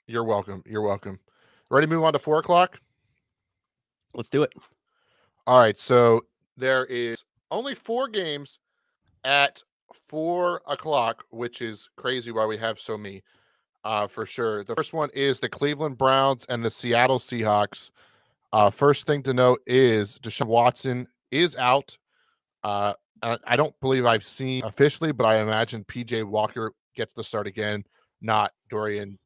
You're 0.06 0.24
welcome. 0.24 0.62
You're 0.68 0.84
welcome. 0.84 1.20
Ready 1.72 1.88
to 1.88 1.94
move 1.94 2.04
on 2.04 2.14
to 2.14 2.20
four 2.20 2.38
o'clock? 2.38 2.80
Let's 4.14 4.30
do 4.30 4.44
it. 4.44 4.54
All 5.50 5.60
right. 5.60 5.80
So 5.80 6.22
there 6.58 6.86
is 6.86 7.24
only 7.50 7.74
four 7.74 8.08
games 8.08 8.60
at 9.24 9.64
four 10.08 10.62
o'clock, 10.68 11.24
which 11.32 11.64
is 11.64 11.90
crazy 11.98 12.32
why 12.32 12.46
we 12.46 12.56
have 12.58 12.80
so 12.80 12.96
many. 12.96 13.24
Uh, 13.84 14.06
for 14.06 14.28
sure. 14.28 14.64
The 14.64 14.76
first 14.76 14.94
one 14.94 15.10
is 15.12 15.40
the 15.40 15.50
Cleveland 15.50 15.98
Browns 15.98 16.46
and 16.50 16.64
the 16.64 16.70
Seattle 16.70 17.18
Seahawks. 17.18 17.90
Uh, 18.54 18.70
first 18.70 19.08
thing 19.08 19.24
to 19.24 19.34
note 19.34 19.62
is 19.66 20.20
Deshaun 20.20 20.46
Watson 20.46 21.08
is 21.32 21.56
out. 21.56 21.98
Uh, 22.64 22.94
I 23.24 23.56
don't 23.56 23.74
believe 23.82 24.06
I've 24.06 24.28
seen 24.28 24.64
officially, 24.64 25.12
but 25.12 25.26
I 25.26 25.42
imagine 25.42 25.84
PJ 25.86 26.26
Walker 26.26 26.74
gets 26.96 27.16
the 27.16 27.24
start 27.24 27.48
again, 27.48 27.86
not 28.22 28.52
Dorian 28.70 29.18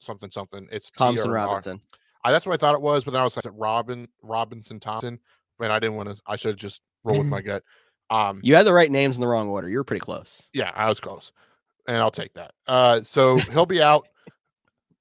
something 0.00 0.32
something. 0.32 0.66
It's 0.72 0.90
Thompson. 0.90 1.30
Robinson. 1.30 1.80
I, 2.24 2.32
that's 2.32 2.46
what 2.46 2.52
I 2.52 2.56
thought 2.56 2.74
it 2.74 2.80
was, 2.82 3.04
but 3.04 3.12
then 3.12 3.20
I 3.20 3.24
was 3.24 3.36
like 3.36 3.46
Robin 3.56 4.06
Robinson 4.22 4.80
Thompson. 4.80 5.18
Man, 5.58 5.70
I 5.70 5.78
didn't 5.78 5.96
want 5.96 6.14
to. 6.14 6.20
I 6.26 6.36
should 6.36 6.56
just 6.56 6.82
roll 7.04 7.18
with 7.18 7.26
my 7.26 7.40
gut. 7.42 7.62
Um, 8.10 8.40
You 8.42 8.54
had 8.56 8.66
the 8.66 8.72
right 8.72 8.90
names 8.90 9.16
in 9.16 9.20
the 9.20 9.26
wrong 9.28 9.48
order. 9.48 9.68
You 9.68 9.78
were 9.78 9.84
pretty 9.84 10.00
close. 10.00 10.42
yeah, 10.52 10.72
I 10.74 10.88
was 10.88 11.00
close, 11.00 11.32
and 11.86 11.96
I'll 11.96 12.10
take 12.10 12.34
that. 12.34 12.52
Uh, 12.66 13.02
so 13.02 13.36
he'll 13.36 13.66
be 13.66 13.82
out, 13.82 14.08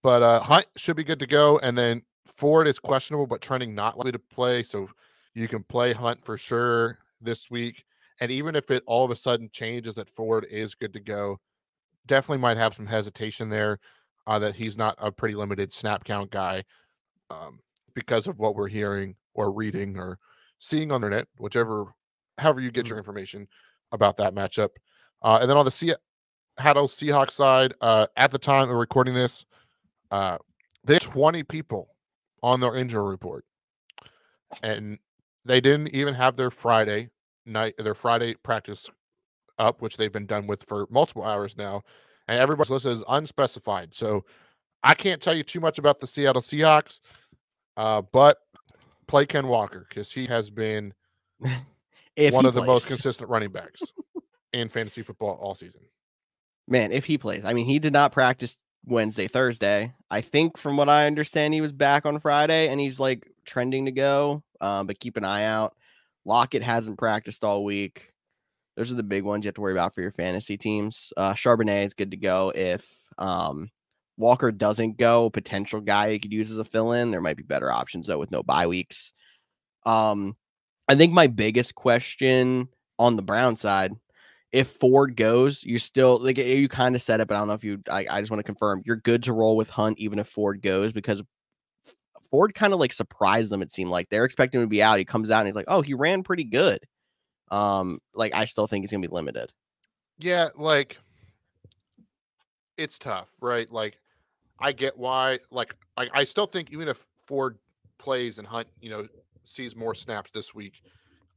but 0.04 0.22
uh, 0.22 0.40
Hunt 0.42 0.66
should 0.76 0.96
be 0.96 1.04
good 1.04 1.20
to 1.20 1.28
go, 1.28 1.60
and 1.60 1.78
then 1.78 2.04
Ford 2.26 2.68
is 2.68 2.80
questionable, 2.80 3.28
but 3.28 3.42
trending 3.42 3.74
not 3.76 3.98
likely 3.98 4.12
to 4.14 4.20
play. 4.20 4.64
So 4.64 4.90
you 5.34 5.48
can 5.48 5.64
play 5.64 5.94
Hunt 5.94 6.24
for 6.24 6.38
sure 6.38 7.00
this 7.22 7.50
week, 7.50 7.84
and 8.22 8.32
even 8.32 8.56
if 8.56 8.70
it 8.72 8.84
all 8.86 9.04
of 9.04 9.12
a 9.12 9.16
sudden 9.16 9.50
changes 9.52 9.96
that 9.96 10.10
Ford 10.10 10.46
is 10.50 10.76
good 10.76 10.94
to 10.94 11.00
go, 11.00 11.40
definitely 12.06 12.42
might 12.42 12.58
have 12.58 12.76
some 12.76 12.86
hesitation 12.88 13.50
there 13.50 13.80
uh, 14.28 14.40
that 14.40 14.56
he's 14.56 14.78
not 14.78 14.96
a 15.00 15.12
pretty 15.12 15.36
limited 15.36 15.74
snap 15.74 16.04
count 16.04 16.30
guy 16.32 16.64
um, 17.30 17.60
because 17.94 18.28
of 18.28 18.40
what 18.40 18.56
we're 18.56 18.68
hearing 18.68 19.16
or 19.34 19.52
reading 19.52 19.98
or 19.98 20.20
seeing 20.60 20.92
on 20.92 21.02
the 21.02 21.10
net, 21.10 21.28
whichever, 21.38 21.94
however 22.38 22.62
you 22.62 22.72
get 22.72 22.88
your 22.88 22.98
information 22.98 23.48
about 23.92 24.18
that 24.18 24.34
matchup. 24.34 24.70
Uh, 25.22 25.40
and 25.42 25.50
then 25.50 25.58
on 25.58 25.66
the 25.66 25.72
Seattle 25.72 26.88
Seahawks 26.88 27.32
side, 27.32 27.74
uh, 27.82 28.08
at 28.16 28.32
the 28.32 28.38
time 28.38 28.70
of 28.70 28.76
recording 28.76 29.14
this, 29.14 29.46
uh, 30.12 30.38
they 30.84 30.94
had 30.94 31.02
20 31.02 31.44
people 31.44 31.90
on 32.42 32.60
their 32.60 32.76
injury 32.76 33.10
report, 33.10 33.46
and 34.64 34.98
they 35.46 35.60
didn't 35.60 35.94
even 35.94 36.14
have 36.14 36.36
their 36.36 36.52
Friday 36.52 37.10
night, 37.46 37.76
their 37.78 37.96
Friday 37.96 38.36
practice 38.44 38.90
up, 39.58 39.82
which 39.82 39.98
they've 39.98 40.12
been 40.12 40.26
done 40.26 40.48
with 40.48 40.64
for 40.64 40.88
multiple 40.90 41.24
hours 41.24 41.58
now, 41.58 41.84
and 42.28 42.40
everybody's 42.40 42.70
listed 42.70 42.94
as 42.94 43.04
unspecified. 43.10 43.94
So 43.94 44.24
I 44.84 44.94
can't 44.94 45.22
tell 45.22 45.34
you 45.34 45.44
too 45.44 45.60
much 45.60 45.78
about 45.78 46.00
the 46.00 46.08
Seattle 46.08 46.42
Seahawks, 46.42 47.00
uh, 47.78 48.02
but 48.02 48.38
play 49.08 49.26
Ken 49.26 49.48
Walker 49.48 49.86
because 49.90 50.12
he 50.12 50.26
has 50.28 50.50
been 50.50 50.94
one 51.40 52.46
of 52.46 52.54
the 52.54 52.64
most 52.64 52.88
consistent 52.88 53.30
running 53.30 53.52
backs 53.52 53.82
in 54.54 54.70
fantasy 54.70 55.02
football 55.02 55.38
all 55.42 55.56
season. 55.56 55.82
Man, 56.68 56.92
if 56.92 57.06
he 57.06 57.18
plays. 57.18 57.46
I 57.46 57.54
mean, 57.54 57.66
he 57.66 57.80
did 57.80 57.94
not 57.94 58.12
practice 58.12 58.56
Wednesday, 58.86 59.28
Thursday. 59.28 59.94
I 60.10 60.22
think 60.22 60.58
from 60.58 60.78
what 60.78 60.90
I 60.90 61.08
understand, 61.08 61.54
he 61.54 61.62
was 61.62 61.72
back 61.72 62.06
on 62.06 62.20
Friday 62.20 62.70
and 62.70 62.80
he's 62.80 63.00
like 63.00 63.30
trending 63.46 63.86
to 63.86 63.92
go. 63.92 64.44
Um, 64.62 64.88
but 64.88 65.00
keep 65.00 65.18
an 65.18 65.26
eye 65.26 65.46
out. 65.46 65.76
Lockett 66.26 66.64
hasn't 66.64 66.98
practiced 66.98 67.44
all 67.44 67.64
week. 67.64 68.14
Those 68.76 68.92
are 68.92 68.96
the 68.96 69.04
big 69.04 69.24
ones 69.24 69.44
you 69.44 69.48
have 69.48 69.56
to 69.56 69.62
worry 69.62 69.74
about 69.74 69.96
for 69.96 70.02
your 70.02 70.12
fantasy 70.12 70.58
teams. 70.58 71.12
Uh 71.18 71.34
Charbonnet 71.34 71.86
is 71.86 71.94
good 71.94 72.12
to 72.12 72.18
go 72.18 72.52
if 72.56 72.86
um 73.18 73.70
Walker 74.20 74.52
doesn't 74.52 74.98
go, 74.98 75.30
potential 75.30 75.82
guy 75.82 76.08
you 76.10 76.20
could 76.20 76.34
use 76.34 76.52
as 76.52 76.60
a 76.60 76.66
fill-in. 76.66 77.10
There 77.10 77.22
might 77.22 77.38
be 77.38 77.44
better 77.44 77.72
options 77.72 78.06
though 78.06 78.20
with 78.20 78.32
no 78.32 78.44
bye 78.44 78.68
weeks. 78.68 79.14
Um, 79.86 80.36
I 80.88 80.96
think 80.96 81.14
my 81.14 81.28
biggest 81.28 81.74
question 81.74 82.68
on 83.00 83.16
the 83.16 83.22
Brown 83.22 83.56
side 83.56 83.96
if 84.52 84.70
Ford 84.80 85.16
goes, 85.16 85.64
you 85.64 85.78
still 85.78 86.18
like 86.20 86.38
you 86.38 86.68
kind 86.68 86.96
of 86.96 87.02
said 87.02 87.22
it, 87.22 87.28
but 87.28 87.36
I 87.36 87.38
don't 87.40 87.48
know 87.48 87.54
if 87.54 87.64
you. 87.64 87.82
I, 87.90 88.08
I 88.10 88.20
just 88.20 88.32
want 88.32 88.40
to 88.40 88.44
confirm 88.44 88.82
you're 88.86 88.96
good 88.96 89.24
to 89.24 89.34
roll 89.34 89.56
with 89.56 89.70
Hunt 89.70 90.00
even 90.00 90.20
if 90.20 90.28
Ford 90.28 90.62
goes 90.62 90.92
because 90.92 91.22
Ford 92.32 92.54
kind 92.56 92.74
of 92.74 92.80
like 92.80 92.94
surprised 92.94 93.52
them. 93.52 93.62
It 93.62 93.72
seemed 93.72 93.92
like 93.92 94.10
they're 94.10 94.26
expecting 94.26 94.60
him 94.60 94.66
to 94.66 94.70
be 94.70 94.82
out. 94.82 94.98
He 94.98 95.06
comes 95.06 95.30
out 95.30 95.40
and 95.40 95.48
he's 95.48 95.56
like, 95.56 95.66
"Oh, 95.68 95.82
he 95.82 95.94
ran 95.94 96.24
pretty 96.24 96.46
good." 96.46 96.80
Um, 97.52 98.00
like 98.14 98.34
I 98.34 98.46
still 98.46 98.68
think 98.68 98.84
he's 98.84 98.92
gonna 98.92 99.08
be 99.08 99.14
limited. 99.14 99.52
Yeah, 100.18 100.50
like 100.58 100.98
it's 102.78 102.98
tough, 102.98 103.28
right? 103.40 103.72
Like 103.72 103.98
I 104.62 104.72
get 104.72 104.98
why. 104.98 105.40
Like 105.52 105.76
I, 105.98 106.08
I 106.14 106.24
still 106.24 106.46
think 106.46 106.72
even 106.72 106.88
if 106.88 107.06
Ford 107.26 107.58
plays 107.98 108.38
and 108.38 108.48
Hunt, 108.48 108.68
you 108.82 108.90
know, 108.90 109.08
sees 109.46 109.76
more 109.76 109.96
snaps 109.96 110.32
this 110.32 110.54
week, 110.54 110.82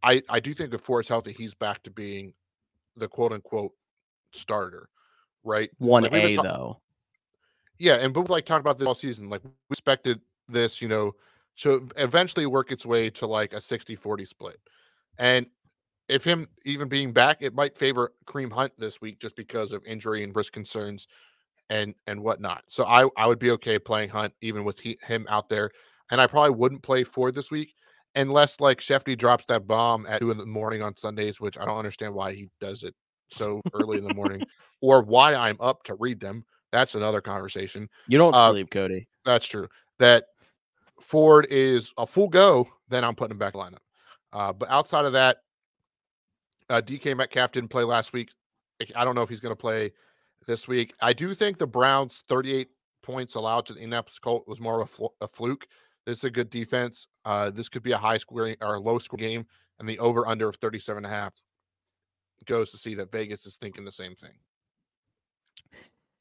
I 0.02 0.22
I 0.28 0.40
do 0.40 0.54
think 0.54 0.74
if 0.74 0.80
Ford's 0.80 1.08
healthy, 1.08 1.32
he's 1.32 1.54
back 1.54 1.82
to 1.84 1.90
being 1.90 2.34
the 2.96 3.08
quote 3.08 3.32
unquote 3.32 3.72
starter, 4.32 4.88
right? 5.44 5.70
One 5.78 6.04
Like, 6.04 6.12
A 6.14 6.36
ta- 6.36 6.42
though. 6.42 6.80
Yeah, 7.78 7.94
and 7.96 8.14
but 8.14 8.30
like 8.30 8.44
talked 8.44 8.60
about 8.60 8.78
this 8.78 8.86
all 8.86 8.94
season, 8.94 9.28
like 9.28 9.42
we 9.44 9.50
expected 9.70 10.20
this, 10.48 10.80
you 10.80 10.88
know, 10.88 11.12
to 11.58 11.88
eventually 11.96 12.46
work 12.46 12.70
its 12.70 12.86
way 12.86 13.10
to 13.10 13.26
like 13.26 13.52
a 13.52 13.56
60-40 13.56 14.28
split. 14.28 14.60
And 15.18 15.46
if 16.08 16.22
him 16.24 16.48
even 16.64 16.88
being 16.88 17.12
back, 17.12 17.38
it 17.40 17.54
might 17.54 17.76
favor 17.76 18.12
Kareem 18.26 18.52
Hunt 18.52 18.72
this 18.78 19.00
week 19.00 19.18
just 19.18 19.36
because 19.36 19.72
of 19.72 19.84
injury 19.84 20.22
and 20.22 20.34
risk 20.34 20.52
concerns 20.52 21.08
and 21.72 21.94
and 22.06 22.22
whatnot. 22.22 22.62
So 22.68 22.84
I 22.84 23.08
I 23.16 23.26
would 23.26 23.38
be 23.38 23.50
okay 23.52 23.78
playing 23.78 24.10
Hunt 24.10 24.34
even 24.42 24.62
with 24.62 24.78
he, 24.78 24.98
him 25.02 25.26
out 25.28 25.48
there, 25.48 25.70
and 26.10 26.20
I 26.20 26.26
probably 26.26 26.54
wouldn't 26.54 26.82
play 26.82 27.02
Ford 27.02 27.34
this 27.34 27.50
week 27.50 27.74
unless 28.14 28.60
like 28.60 28.78
Schefty 28.78 29.16
drops 29.16 29.46
that 29.46 29.66
bomb 29.66 30.06
at 30.06 30.20
two 30.20 30.30
in 30.30 30.36
the 30.36 30.44
morning 30.44 30.82
on 30.82 30.94
Sundays, 30.96 31.40
which 31.40 31.58
I 31.58 31.64
don't 31.64 31.78
understand 31.78 32.14
why 32.14 32.34
he 32.34 32.50
does 32.60 32.82
it 32.82 32.94
so 33.30 33.62
early 33.72 33.96
in 33.96 34.04
the 34.04 34.14
morning, 34.14 34.44
or 34.82 35.02
why 35.02 35.34
I'm 35.34 35.56
up 35.60 35.82
to 35.84 35.94
read 35.94 36.20
them. 36.20 36.44
That's 36.72 36.94
another 36.94 37.22
conversation. 37.22 37.88
You 38.06 38.18
don't 38.18 38.34
Uh, 38.34 38.50
sleep, 38.50 38.70
Cody. 38.70 39.08
That's 39.24 39.46
true. 39.46 39.66
That 39.98 40.24
Ford 41.00 41.46
is 41.50 41.92
a 41.96 42.06
full 42.06 42.28
go, 42.28 42.68
then 42.88 43.02
I'm 43.02 43.14
putting 43.14 43.32
him 43.32 43.38
back 43.38 43.54
in 43.54 43.60
lineup. 43.60 43.78
Uh, 44.32 44.52
but 44.52 44.68
outside 44.70 45.06
of 45.06 45.14
that, 45.14 45.38
uh, 46.68 46.82
DK 46.82 47.16
Metcalf 47.16 47.52
didn't 47.52 47.70
play 47.70 47.84
last 47.84 48.12
week. 48.12 48.30
I 48.94 49.04
don't 49.04 49.14
know 49.14 49.22
if 49.22 49.28
he's 49.28 49.40
going 49.40 49.54
to 49.54 49.60
play 49.60 49.92
this 50.46 50.68
week. 50.68 50.92
I 51.00 51.12
do 51.12 51.34
think 51.34 51.58
the 51.58 51.66
Browns' 51.66 52.24
38 52.28 52.68
points 53.02 53.34
allowed 53.34 53.66
to 53.66 53.72
the 53.72 53.80
Indianapolis 53.80 54.18
Colt 54.18 54.46
was 54.46 54.60
more 54.60 54.80
of 54.80 54.88
a, 54.88 54.92
fl- 54.92 55.14
a 55.20 55.28
fluke. 55.28 55.66
This 56.06 56.18
is 56.18 56.24
a 56.24 56.30
good 56.30 56.50
defense. 56.50 57.06
Uh, 57.24 57.50
this 57.50 57.68
could 57.68 57.82
be 57.82 57.92
a 57.92 57.98
high 57.98 58.18
scoring 58.18 58.56
or 58.60 58.78
low 58.80 58.98
score 58.98 59.18
game, 59.18 59.46
and 59.78 59.88
the 59.88 59.98
over 59.98 60.26
under 60.26 60.48
of 60.48 60.56
37 60.56 61.04
and 61.04 61.06
a 61.06 61.16
half 61.16 61.32
goes 62.46 62.70
to 62.72 62.78
see 62.78 62.94
that 62.96 63.12
Vegas 63.12 63.46
is 63.46 63.56
thinking 63.56 63.84
the 63.84 63.92
same 63.92 64.14
thing. 64.16 64.32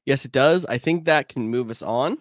Yes, 0.06 0.26
it 0.26 0.32
does. 0.32 0.66
I 0.66 0.78
think 0.78 1.06
that 1.06 1.30
can 1.30 1.50
move 1.50 1.70
us 1.70 1.82
on. 1.82 2.18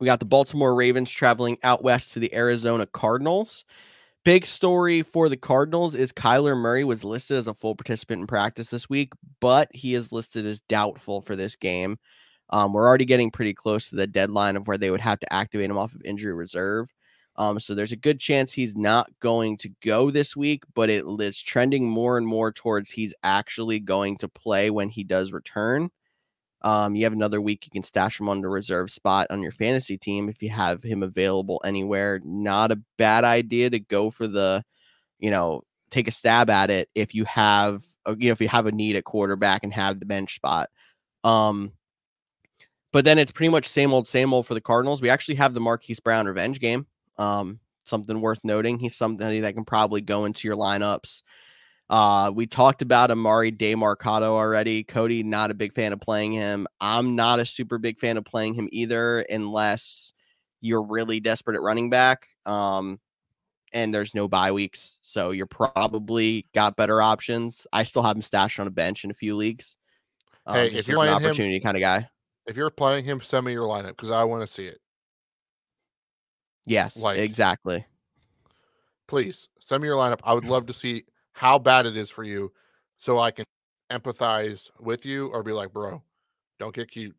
We 0.00 0.06
got 0.06 0.20
the 0.20 0.26
Baltimore 0.26 0.74
Ravens 0.74 1.10
traveling 1.10 1.58
out 1.62 1.82
west 1.82 2.12
to 2.12 2.20
the 2.20 2.34
Arizona 2.34 2.86
Cardinals. 2.86 3.64
Big 4.28 4.44
story 4.44 5.00
for 5.02 5.30
the 5.30 5.38
Cardinals 5.38 5.94
is 5.94 6.12
Kyler 6.12 6.54
Murray 6.54 6.84
was 6.84 7.02
listed 7.02 7.38
as 7.38 7.46
a 7.46 7.54
full 7.54 7.74
participant 7.74 8.20
in 8.20 8.26
practice 8.26 8.68
this 8.68 8.86
week, 8.86 9.14
but 9.40 9.70
he 9.72 9.94
is 9.94 10.12
listed 10.12 10.44
as 10.44 10.60
doubtful 10.68 11.22
for 11.22 11.34
this 11.34 11.56
game. 11.56 11.98
Um, 12.50 12.74
we're 12.74 12.86
already 12.86 13.06
getting 13.06 13.30
pretty 13.30 13.54
close 13.54 13.88
to 13.88 13.96
the 13.96 14.06
deadline 14.06 14.58
of 14.58 14.68
where 14.68 14.76
they 14.76 14.90
would 14.90 15.00
have 15.00 15.18
to 15.20 15.32
activate 15.32 15.70
him 15.70 15.78
off 15.78 15.94
of 15.94 16.02
injury 16.04 16.34
reserve. 16.34 16.88
Um, 17.36 17.58
so 17.58 17.74
there's 17.74 17.92
a 17.92 17.96
good 17.96 18.20
chance 18.20 18.52
he's 18.52 18.76
not 18.76 19.08
going 19.20 19.56
to 19.56 19.70
go 19.82 20.10
this 20.10 20.36
week, 20.36 20.62
but 20.74 20.90
it 20.90 21.06
is 21.06 21.40
trending 21.40 21.88
more 21.88 22.18
and 22.18 22.26
more 22.26 22.52
towards 22.52 22.90
he's 22.90 23.14
actually 23.22 23.80
going 23.80 24.18
to 24.18 24.28
play 24.28 24.68
when 24.68 24.90
he 24.90 25.04
does 25.04 25.32
return. 25.32 25.88
Um, 26.62 26.96
you 26.96 27.04
have 27.04 27.12
another 27.12 27.40
week 27.40 27.64
you 27.64 27.70
can 27.70 27.84
stash 27.84 28.18
him 28.18 28.28
on 28.28 28.40
the 28.40 28.48
reserve 28.48 28.90
spot 28.90 29.28
on 29.30 29.42
your 29.42 29.52
fantasy 29.52 29.96
team 29.96 30.28
if 30.28 30.42
you 30.42 30.50
have 30.50 30.82
him 30.82 31.02
available 31.02 31.60
anywhere. 31.64 32.20
Not 32.24 32.72
a 32.72 32.82
bad 32.96 33.24
idea 33.24 33.70
to 33.70 33.78
go 33.78 34.10
for 34.10 34.26
the, 34.26 34.64
you 35.18 35.30
know, 35.30 35.62
take 35.90 36.08
a 36.08 36.12
stab 36.12 36.50
at 36.50 36.70
it 36.70 36.88
if 36.94 37.14
you 37.14 37.24
have, 37.24 37.84
uh, 38.06 38.16
you 38.18 38.28
know, 38.28 38.32
if 38.32 38.40
you 38.40 38.48
have 38.48 38.66
a 38.66 38.72
need 38.72 38.96
at 38.96 39.04
quarterback 39.04 39.62
and 39.62 39.72
have 39.72 40.00
the 40.00 40.06
bench 40.06 40.34
spot. 40.34 40.68
Um, 41.22 41.72
but 42.92 43.04
then 43.04 43.18
it's 43.18 43.32
pretty 43.32 43.50
much 43.50 43.68
same 43.68 43.92
old, 43.92 44.08
same 44.08 44.32
old 44.32 44.46
for 44.46 44.54
the 44.54 44.60
Cardinals. 44.60 45.00
We 45.00 45.10
actually 45.10 45.36
have 45.36 45.54
the 45.54 45.60
Marquise 45.60 46.00
Brown 46.00 46.26
revenge 46.26 46.58
game. 46.58 46.86
Um, 47.18 47.60
something 47.84 48.20
worth 48.20 48.40
noting. 48.44 48.78
He's 48.78 48.96
somebody 48.96 49.40
that 49.40 49.54
can 49.54 49.64
probably 49.64 50.00
go 50.00 50.24
into 50.24 50.48
your 50.48 50.56
lineups. 50.56 51.22
Uh, 51.90 52.30
we 52.34 52.46
talked 52.46 52.82
about 52.82 53.10
Amari 53.10 53.50
Emari 53.50 53.56
Demercado 53.56 54.24
already. 54.24 54.84
Cody, 54.84 55.22
not 55.22 55.50
a 55.50 55.54
big 55.54 55.74
fan 55.74 55.92
of 55.92 56.00
playing 56.00 56.32
him. 56.32 56.66
I'm 56.80 57.16
not 57.16 57.40
a 57.40 57.46
super 57.46 57.78
big 57.78 57.98
fan 57.98 58.18
of 58.18 58.24
playing 58.24 58.54
him 58.54 58.68
either, 58.72 59.20
unless 59.20 60.12
you're 60.60 60.82
really 60.82 61.20
desperate 61.20 61.56
at 61.56 61.62
running 61.62 61.88
back. 61.88 62.28
Um, 62.44 63.00
and 63.72 63.94
there's 63.94 64.14
no 64.14 64.28
bye 64.28 64.52
weeks, 64.52 64.98
so 65.02 65.30
you're 65.30 65.46
probably 65.46 66.46
got 66.54 66.76
better 66.76 67.00
options. 67.00 67.66
I 67.72 67.84
still 67.84 68.02
have 68.02 68.16
him 68.16 68.22
stashed 68.22 68.60
on 68.60 68.66
a 68.66 68.70
bench 68.70 69.04
in 69.04 69.10
a 69.10 69.14
few 69.14 69.34
leagues. 69.34 69.76
Um, 70.46 70.56
hey, 70.56 70.70
if 70.70 70.88
you're 70.88 71.02
an 71.02 71.10
opportunity 71.10 71.56
him, 71.56 71.62
kind 71.62 71.76
of 71.76 71.80
guy, 71.80 72.08
if 72.46 72.56
you're 72.56 72.70
playing 72.70 73.04
him, 73.04 73.20
send 73.20 73.44
me 73.44 73.52
your 73.52 73.66
lineup 73.66 73.88
because 73.88 74.10
I 74.10 74.24
want 74.24 74.46
to 74.46 74.52
see 74.52 74.64
it. 74.64 74.78
Yes, 76.66 76.96
like 76.96 77.18
exactly. 77.18 77.84
Please 79.06 79.48
send 79.60 79.82
me 79.82 79.88
your 79.88 79.96
lineup. 79.96 80.20
I 80.24 80.32
would 80.34 80.44
love 80.44 80.66
to 80.66 80.72
see 80.72 81.04
how 81.38 81.56
bad 81.58 81.86
it 81.86 81.96
is 81.96 82.10
for 82.10 82.24
you 82.24 82.52
so 82.98 83.20
I 83.20 83.30
can 83.30 83.44
empathize 83.92 84.70
with 84.80 85.06
you 85.06 85.28
or 85.28 85.44
be 85.44 85.52
like, 85.52 85.72
bro, 85.72 86.02
don't 86.58 86.74
get 86.74 86.90
cute. 86.90 87.14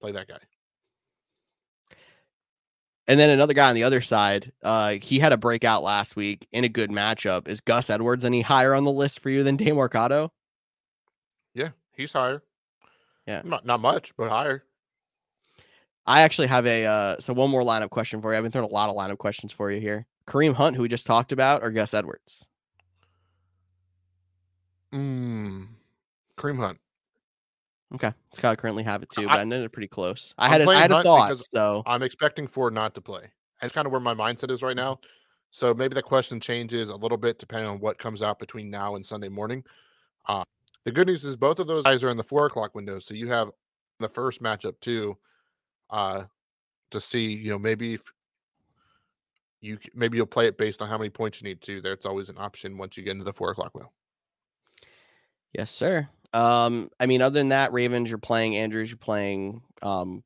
Play 0.00 0.12
that 0.12 0.26
guy. 0.26 0.38
And 3.06 3.20
then 3.20 3.30
another 3.30 3.52
guy 3.52 3.68
on 3.68 3.74
the 3.74 3.84
other 3.84 4.00
side, 4.00 4.52
uh, 4.62 4.96
he 5.02 5.18
had 5.18 5.32
a 5.32 5.36
breakout 5.36 5.82
last 5.82 6.16
week 6.16 6.46
in 6.52 6.64
a 6.64 6.68
good 6.68 6.90
matchup. 6.90 7.46
Is 7.46 7.60
Gus 7.60 7.90
Edwards 7.90 8.24
any 8.24 8.40
higher 8.40 8.74
on 8.74 8.84
the 8.84 8.90
list 8.90 9.20
for 9.20 9.28
you 9.28 9.42
than 9.42 9.58
Demercado? 9.58 10.30
Yeah, 11.54 11.70
he's 11.94 12.12
higher. 12.12 12.42
Yeah. 13.26 13.42
Not 13.44 13.66
not 13.66 13.80
much, 13.80 14.14
but 14.16 14.30
higher. 14.30 14.64
I 16.06 16.22
actually 16.22 16.48
have 16.48 16.66
a 16.66 16.86
uh, 16.86 17.16
so 17.18 17.34
one 17.34 17.50
more 17.50 17.62
lineup 17.62 17.90
question 17.90 18.22
for 18.22 18.32
you. 18.32 18.38
I've 18.38 18.44
been 18.44 18.52
throwing 18.52 18.70
a 18.70 18.72
lot 18.72 18.88
of 18.88 18.96
lineup 18.96 19.18
questions 19.18 19.52
for 19.52 19.70
you 19.70 19.80
here. 19.80 20.06
Kareem 20.26 20.54
Hunt, 20.54 20.76
who 20.76 20.82
we 20.82 20.88
just 20.88 21.06
talked 21.06 21.32
about, 21.32 21.62
or 21.62 21.70
Gus 21.70 21.92
Edwards? 21.92 22.46
Mm, 24.92 25.68
Kareem 26.36 26.56
Hunt. 26.56 26.78
Okay, 27.94 28.12
Scott 28.34 28.58
currently 28.58 28.82
have 28.82 29.02
it 29.02 29.10
too, 29.10 29.26
but 29.26 29.38
I, 29.38 29.40
I 29.40 29.44
know 29.44 29.60
they're 29.60 29.68
pretty 29.68 29.88
close. 29.88 30.34
I 30.36 30.48
had 30.48 30.60
a, 30.60 30.68
I 30.68 30.76
had 30.76 30.90
a 30.90 31.02
thought, 31.02 31.38
so 31.50 31.82
I'm 31.86 32.02
expecting 32.02 32.46
Ford 32.46 32.74
not 32.74 32.94
to 32.94 33.00
play. 33.00 33.30
That's 33.60 33.72
kind 33.72 33.86
of 33.86 33.92
where 33.92 34.00
my 34.00 34.14
mindset 34.14 34.50
is 34.50 34.62
right 34.62 34.76
mm-hmm. 34.76 34.84
now. 34.84 35.00
So 35.50 35.72
maybe 35.72 35.94
the 35.94 36.02
question 36.02 36.38
changes 36.38 36.90
a 36.90 36.96
little 36.96 37.16
bit 37.16 37.38
depending 37.38 37.68
on 37.68 37.80
what 37.80 37.98
comes 37.98 38.20
out 38.20 38.38
between 38.38 38.70
now 38.70 38.96
and 38.96 39.06
Sunday 39.06 39.30
morning. 39.30 39.64
Uh, 40.26 40.44
the 40.84 40.92
good 40.92 41.06
news 41.06 41.24
is 41.24 41.36
both 41.36 41.58
of 41.58 41.66
those 41.66 41.84
guys 41.84 42.04
are 42.04 42.10
in 42.10 42.18
the 42.18 42.22
four 42.24 42.44
o'clock 42.46 42.74
window, 42.74 42.98
so 42.98 43.14
you 43.14 43.28
have 43.28 43.50
the 44.00 44.08
first 44.08 44.42
matchup 44.42 44.78
too 44.80 45.16
uh, 45.90 46.24
to 46.90 47.00
see, 47.00 47.32
you 47.32 47.50
know, 47.50 47.58
maybe 47.58 47.94
if 47.94 48.02
you 49.60 49.78
maybe 49.94 50.16
you'll 50.16 50.26
play 50.26 50.46
it 50.46 50.58
based 50.58 50.80
on 50.82 50.88
how 50.88 50.98
many 50.98 51.10
points 51.10 51.40
you 51.40 51.48
need 51.48 51.60
to. 51.62 51.80
There, 51.80 51.92
it's 51.92 52.06
always 52.06 52.28
an 52.28 52.36
option 52.38 52.78
once 52.78 52.96
you 52.96 53.02
get 53.02 53.12
into 53.12 53.24
the 53.24 53.32
four 53.32 53.50
o'clock 53.50 53.74
window. 53.74 53.90
Yes, 55.52 55.70
sir. 55.70 56.08
Um, 56.32 56.90
I 57.00 57.06
mean, 57.06 57.22
other 57.22 57.38
than 57.38 57.50
that, 57.50 57.72
Ravens, 57.72 58.10
you're 58.10 58.18
playing 58.18 58.56
Andrews, 58.56 58.90
you're 58.90 58.98
playing 58.98 59.62
um 59.82 60.22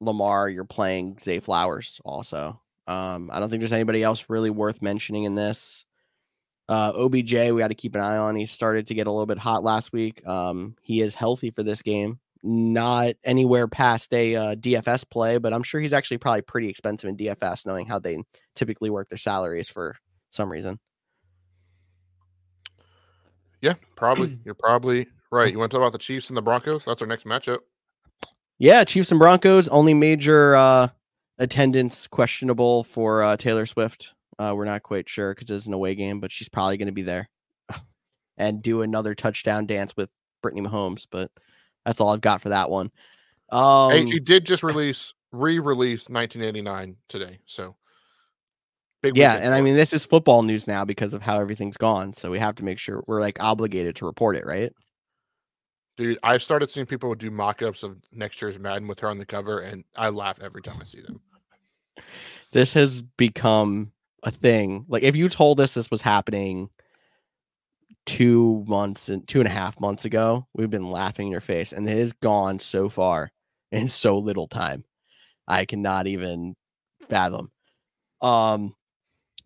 Lamar, 0.00 0.48
you're 0.48 0.64
playing 0.64 1.18
Zay 1.20 1.40
Flowers 1.40 2.00
also. 2.04 2.60
Um, 2.86 3.30
I 3.32 3.40
don't 3.40 3.48
think 3.48 3.60
there's 3.60 3.72
anybody 3.72 4.02
else 4.02 4.26
really 4.28 4.50
worth 4.50 4.82
mentioning 4.82 5.24
in 5.24 5.34
this. 5.34 5.86
Uh, 6.68 6.92
OBJ, 6.94 7.32
we 7.32 7.60
got 7.60 7.68
to 7.68 7.74
keep 7.74 7.94
an 7.94 8.00
eye 8.00 8.16
on. 8.16 8.36
He 8.36 8.46
started 8.46 8.86
to 8.88 8.94
get 8.94 9.06
a 9.06 9.10
little 9.10 9.26
bit 9.26 9.38
hot 9.38 9.62
last 9.62 9.92
week. 9.92 10.26
Um, 10.26 10.76
he 10.82 11.00
is 11.00 11.14
healthy 11.14 11.50
for 11.50 11.62
this 11.62 11.82
game 11.82 12.18
not 12.44 13.14
anywhere 13.24 13.66
past 13.66 14.12
a 14.12 14.36
uh, 14.36 14.54
DFS 14.54 15.08
play, 15.08 15.38
but 15.38 15.54
I'm 15.54 15.62
sure 15.62 15.80
he's 15.80 15.94
actually 15.94 16.18
probably 16.18 16.42
pretty 16.42 16.68
expensive 16.68 17.08
in 17.08 17.16
DFS, 17.16 17.64
knowing 17.64 17.86
how 17.86 17.98
they 17.98 18.18
typically 18.54 18.90
work 18.90 19.08
their 19.08 19.18
salaries 19.18 19.68
for 19.68 19.96
some 20.30 20.52
reason. 20.52 20.78
Yeah, 23.64 23.74
probably. 23.96 24.38
You're 24.44 24.54
probably 24.54 25.06
right. 25.32 25.50
You 25.50 25.58
want 25.58 25.72
to 25.72 25.78
talk 25.78 25.82
about 25.82 25.92
the 25.92 25.98
Chiefs 25.98 26.28
and 26.28 26.36
the 26.36 26.42
Broncos? 26.42 26.84
That's 26.84 27.00
our 27.00 27.08
next 27.08 27.24
matchup. 27.24 27.60
Yeah, 28.58 28.84
Chiefs 28.84 29.10
and 29.10 29.18
Broncos. 29.18 29.68
Only 29.68 29.94
major 29.94 30.54
uh, 30.54 30.88
attendance 31.38 32.06
questionable 32.06 32.84
for 32.84 33.22
uh, 33.22 33.38
Taylor 33.38 33.64
Swift. 33.64 34.12
Uh, 34.38 34.52
we're 34.54 34.66
not 34.66 34.82
quite 34.82 35.08
sure 35.08 35.34
because 35.34 35.48
it's 35.48 35.66
an 35.66 35.72
away 35.72 35.94
game, 35.94 36.20
but 36.20 36.30
she's 36.30 36.50
probably 36.50 36.76
going 36.76 36.88
to 36.88 36.92
be 36.92 37.04
there 37.04 37.30
and 38.36 38.62
do 38.62 38.82
another 38.82 39.14
touchdown 39.14 39.64
dance 39.64 39.96
with 39.96 40.10
Brittany 40.42 40.68
Mahomes. 40.68 41.06
But 41.10 41.30
that's 41.86 42.02
all 42.02 42.10
I've 42.10 42.20
got 42.20 42.42
for 42.42 42.50
that 42.50 42.68
one. 42.68 42.92
Um, 43.50 43.92
hey, 43.92 44.06
she 44.10 44.20
did 44.20 44.44
just 44.44 44.62
release 44.62 45.14
re-release 45.32 46.10
1989 46.10 46.96
today, 47.08 47.38
so 47.46 47.76
yeah. 49.12 49.34
And 49.34 49.54
I 49.54 49.60
mean, 49.60 49.74
this 49.74 49.92
is 49.92 50.04
football 50.04 50.42
news 50.42 50.66
now 50.66 50.84
because 50.84 51.14
of 51.14 51.22
how 51.22 51.40
everything's 51.40 51.76
gone, 51.76 52.14
so 52.14 52.30
we 52.30 52.38
have 52.38 52.54
to 52.56 52.64
make 52.64 52.78
sure 52.78 53.02
we're 53.06 53.20
like 53.20 53.40
obligated 53.40 53.96
to 53.96 54.06
report 54.06 54.36
it, 54.36 54.46
right? 54.46 54.72
Dude, 55.96 56.18
I've 56.22 56.42
started 56.42 56.70
seeing 56.70 56.86
people 56.86 57.14
do 57.14 57.30
mock-ups 57.30 57.84
of 57.84 57.96
next 58.12 58.42
year's 58.42 58.58
Madden 58.58 58.88
with 58.88 58.98
her 59.00 59.08
on 59.08 59.18
the 59.18 59.26
cover, 59.26 59.60
and 59.60 59.84
I 59.94 60.08
laugh 60.08 60.38
every 60.42 60.60
time 60.60 60.78
I 60.80 60.84
see 60.84 61.00
them. 61.00 61.20
This 62.52 62.72
has 62.72 63.00
become 63.00 63.92
a 64.24 64.30
thing. 64.32 64.86
Like, 64.88 65.04
if 65.04 65.14
you 65.14 65.28
told 65.28 65.60
us 65.60 65.74
this 65.74 65.90
was 65.90 66.02
happening 66.02 66.68
two 68.06 68.64
months 68.66 69.08
and 69.08 69.26
two 69.28 69.38
and 69.38 69.46
a 69.46 69.52
half 69.52 69.78
months 69.78 70.04
ago, 70.04 70.46
we've 70.52 70.70
been 70.70 70.90
laughing 70.90 71.26
in 71.26 71.32
your 71.32 71.40
face, 71.40 71.72
and 71.72 71.88
it 71.88 71.96
has 71.96 72.12
gone 72.12 72.58
so 72.58 72.88
far 72.88 73.30
in 73.70 73.88
so 73.88 74.18
little 74.18 74.48
time. 74.48 74.84
I 75.46 75.64
cannot 75.64 76.06
even 76.06 76.56
fathom. 77.08 77.52
Um, 78.20 78.74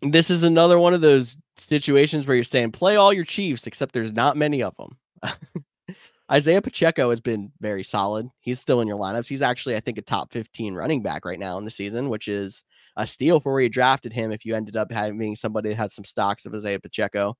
this 0.01 0.29
is 0.29 0.43
another 0.43 0.79
one 0.79 0.93
of 0.93 1.01
those 1.01 1.35
situations 1.57 2.25
where 2.25 2.35
you're 2.35 2.43
saying 2.43 2.71
play 2.71 2.95
all 2.95 3.13
your 3.13 3.25
Chiefs, 3.25 3.67
except 3.67 3.93
there's 3.93 4.13
not 4.13 4.37
many 4.37 4.63
of 4.63 4.75
them. 4.77 4.97
Isaiah 6.31 6.61
Pacheco 6.61 7.09
has 7.09 7.21
been 7.21 7.51
very 7.59 7.83
solid. 7.83 8.29
He's 8.39 8.59
still 8.59 8.81
in 8.81 8.87
your 8.87 8.99
lineups. 8.99 9.27
He's 9.27 9.41
actually, 9.41 9.75
I 9.75 9.79
think, 9.79 9.97
a 9.97 10.03
top 10.03 10.31
15 10.31 10.75
running 10.75 11.01
back 11.01 11.25
right 11.25 11.39
now 11.39 11.57
in 11.57 11.65
the 11.65 11.71
season, 11.71 12.07
which 12.07 12.27
is 12.27 12.63
a 12.95 13.07
steal 13.07 13.39
for 13.39 13.51
where 13.51 13.61
you 13.61 13.69
drafted 13.69 14.13
him 14.13 14.31
if 14.31 14.45
you 14.45 14.55
ended 14.55 14.75
up 14.75 14.91
having 14.91 15.35
somebody 15.35 15.69
that 15.69 15.75
has 15.75 15.93
some 15.93 16.05
stocks 16.05 16.45
of 16.45 16.53
Isaiah 16.53 16.79
Pacheco 16.79 17.35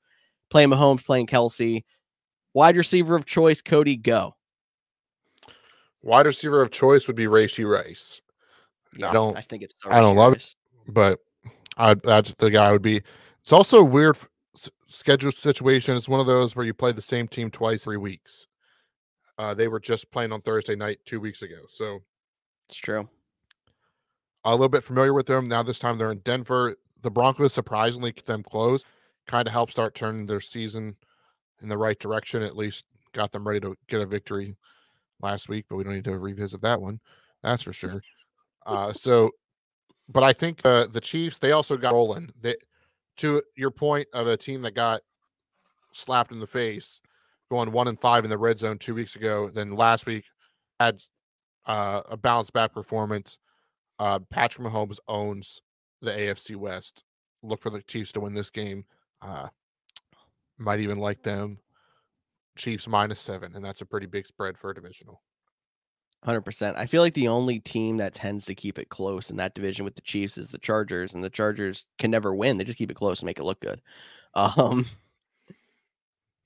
playing 0.50 0.70
Mahomes, 0.70 1.06
playing 1.06 1.28
Kelsey, 1.28 1.86
Wide 2.54 2.78
receiver 2.78 3.16
of 3.16 3.26
choice, 3.26 3.62
Cody, 3.62 3.96
go. 3.96 4.36
Wide 6.02 6.26
receiver 6.26 6.62
of 6.62 6.72
choice 6.72 7.08
would 7.08 7.16
be 7.16 7.26
Rashee 7.26 7.70
Rice. 7.70 8.22
Yeah, 8.96 9.10
I 9.10 9.14
don't. 9.14 9.38
I 9.38 9.42
think 9.42 9.64
it's. 9.64 9.76
I 9.86 10.02
don't 10.02 10.16
love 10.16 10.34
it, 10.34 10.56
but 10.88 11.20
I, 11.80 11.96
that's 11.96 12.36
the 12.38 12.52
guy 12.52 12.66
I 12.66 12.72
would 12.72 12.84
be. 12.84 13.02
It's 13.42 13.52
also 13.52 13.80
a 13.80 13.84
weird 13.84 14.18
schedule 14.88 15.32
situation. 15.32 15.96
It's 15.96 16.08
one 16.08 16.20
of 16.20 16.28
those 16.28 16.56
where 16.56 16.66
you 16.66 16.74
play 16.74 16.92
the 16.92 17.02
same 17.02 17.28
team 17.28 17.50
twice, 17.50 17.84
three 17.84 17.98
weeks. 17.98 18.46
Uh, 19.40 19.54
they 19.56 19.68
were 19.68 19.80
just 19.80 20.12
playing 20.12 20.32
on 20.32 20.42
Thursday 20.42 20.76
night 20.76 21.00
two 21.06 21.20
weeks 21.20 21.42
ago, 21.42 21.62
so 21.70 22.00
it's 22.68 22.78
true. 22.78 23.10
A 24.44 24.52
little 24.52 24.70
bit 24.70 24.84
familiar 24.84 25.14
with 25.14 25.26
them 25.26 25.48
now. 25.48 25.64
This 25.64 25.80
time 25.80 25.98
they're 25.98 26.12
in 26.12 26.20
Denver. 26.20 26.76
The 27.02 27.10
Broncos 27.10 27.54
surprisingly 27.54 28.12
kept 28.12 28.28
them 28.28 28.44
close 28.44 28.84
kind 29.30 29.48
of 29.48 29.54
helped 29.54 29.72
start 29.72 29.94
turning 29.94 30.26
their 30.26 30.42
season 30.42 30.96
in 31.62 31.70
the 31.70 31.78
right 31.78 32.00
direction. 32.00 32.42
At 32.42 32.58
least 32.58 32.86
got 33.14 33.32
them 33.32 33.48
ready 33.48 33.60
to 33.60 33.76
get 33.88 34.02
a 34.02 34.06
victory 34.06 34.58
last 35.22 35.50
week, 35.50 35.66
but 35.70 35.76
we 35.76 35.84
don't 35.84 35.94
need 35.94 36.04
to 36.06 36.18
revisit 36.18 36.62
that 36.62 36.82
one. 36.82 37.00
That's 37.44 37.64
for 37.64 37.74
sure. 37.74 38.02
Uh, 38.66 38.92
so, 38.92 39.30
but 40.10 40.24
I 40.24 40.34
think 40.34 40.66
uh, 40.66 40.88
the 40.88 41.02
Chiefs 41.02 41.38
they 41.38 41.52
also 41.52 41.78
got 41.78 41.94
rolling. 41.94 42.34
To 43.18 43.42
your 43.58 43.72
point 43.72 44.08
of 44.14 44.28
a 44.28 44.38
team 44.38 44.62
that 44.62 44.76
got 44.76 45.02
slapped 45.92 46.32
in 46.32 46.40
the 46.40 46.48
face, 46.48 47.02
going 47.52 47.72
one 47.72 47.88
and 47.88 48.00
five 48.00 48.24
in 48.24 48.30
the 48.30 48.38
red 48.38 48.60
zone 48.60 48.78
two 48.78 48.96
weeks 48.96 49.16
ago. 49.16 49.50
Then 49.50 49.76
last 49.76 50.06
week 50.06 50.24
had 50.80 51.02
uh, 51.66 52.02
a 52.10 52.18
bounce 52.18 52.50
back 52.50 52.74
performance. 52.74 53.38
Uh, 54.00 54.20
Patrick 54.30 54.66
Mahomes 54.66 55.00
owns 55.08 55.62
the 56.02 56.12
AFC 56.12 56.56
West. 56.56 57.04
Look 57.44 57.62
for 57.62 57.70
the 57.70 57.82
Chiefs 57.82 58.14
to 58.14 58.22
win 58.22 58.34
this 58.34 58.50
game. 58.50 58.86
Uh, 59.22 59.48
might 60.58 60.80
even 60.80 60.98
like 60.98 61.22
them. 61.22 61.60
Chiefs 62.56 62.88
minus 62.88 63.20
seven, 63.20 63.56
and 63.56 63.64
that's 63.64 63.82
a 63.82 63.86
pretty 63.86 64.08
big 64.08 64.28
spread 64.28 64.58
for 64.58 64.70
a 64.70 64.76
divisional. 64.76 65.22
Hundred 66.24 66.42
percent. 66.42 66.78
I 66.78 66.86
feel 66.86 67.02
like 67.02 67.14
the 67.14 67.30
only 67.30 67.60
team 67.60 67.98
that 67.98 68.14
tends 68.14 68.46
to 68.46 68.56
keep 68.56 68.78
it 68.78 68.90
close 68.90 69.30
in 69.30 69.38
that 69.38 69.56
division 69.56 69.86
with 69.86 69.96
the 69.96 70.02
Chiefs 70.02 70.38
is 70.38 70.50
the 70.50 70.58
Chargers, 70.58 71.14
and 71.14 71.24
the 71.24 71.30
Chargers 71.30 71.86
can 71.98 72.12
never 72.12 72.36
win. 72.36 72.58
They 72.58 72.66
just 72.66 72.78
keep 72.78 72.92
it 72.92 72.98
close 72.98 73.22
and 73.22 73.26
make 73.26 73.40
it 73.40 73.46
look 73.46 73.60
good. 73.62 73.82
Um, 74.36 74.86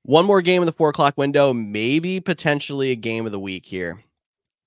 one 0.04 0.26
more 0.26 0.42
game 0.42 0.62
in 0.62 0.66
the 0.66 0.72
four 0.72 0.88
o'clock 0.88 1.18
window, 1.18 1.52
maybe 1.52 2.22
potentially 2.22 2.92
a 2.92 2.96
game 2.96 3.26
of 3.26 3.34
the 3.34 3.40
week 3.40 3.66
here. 3.66 4.02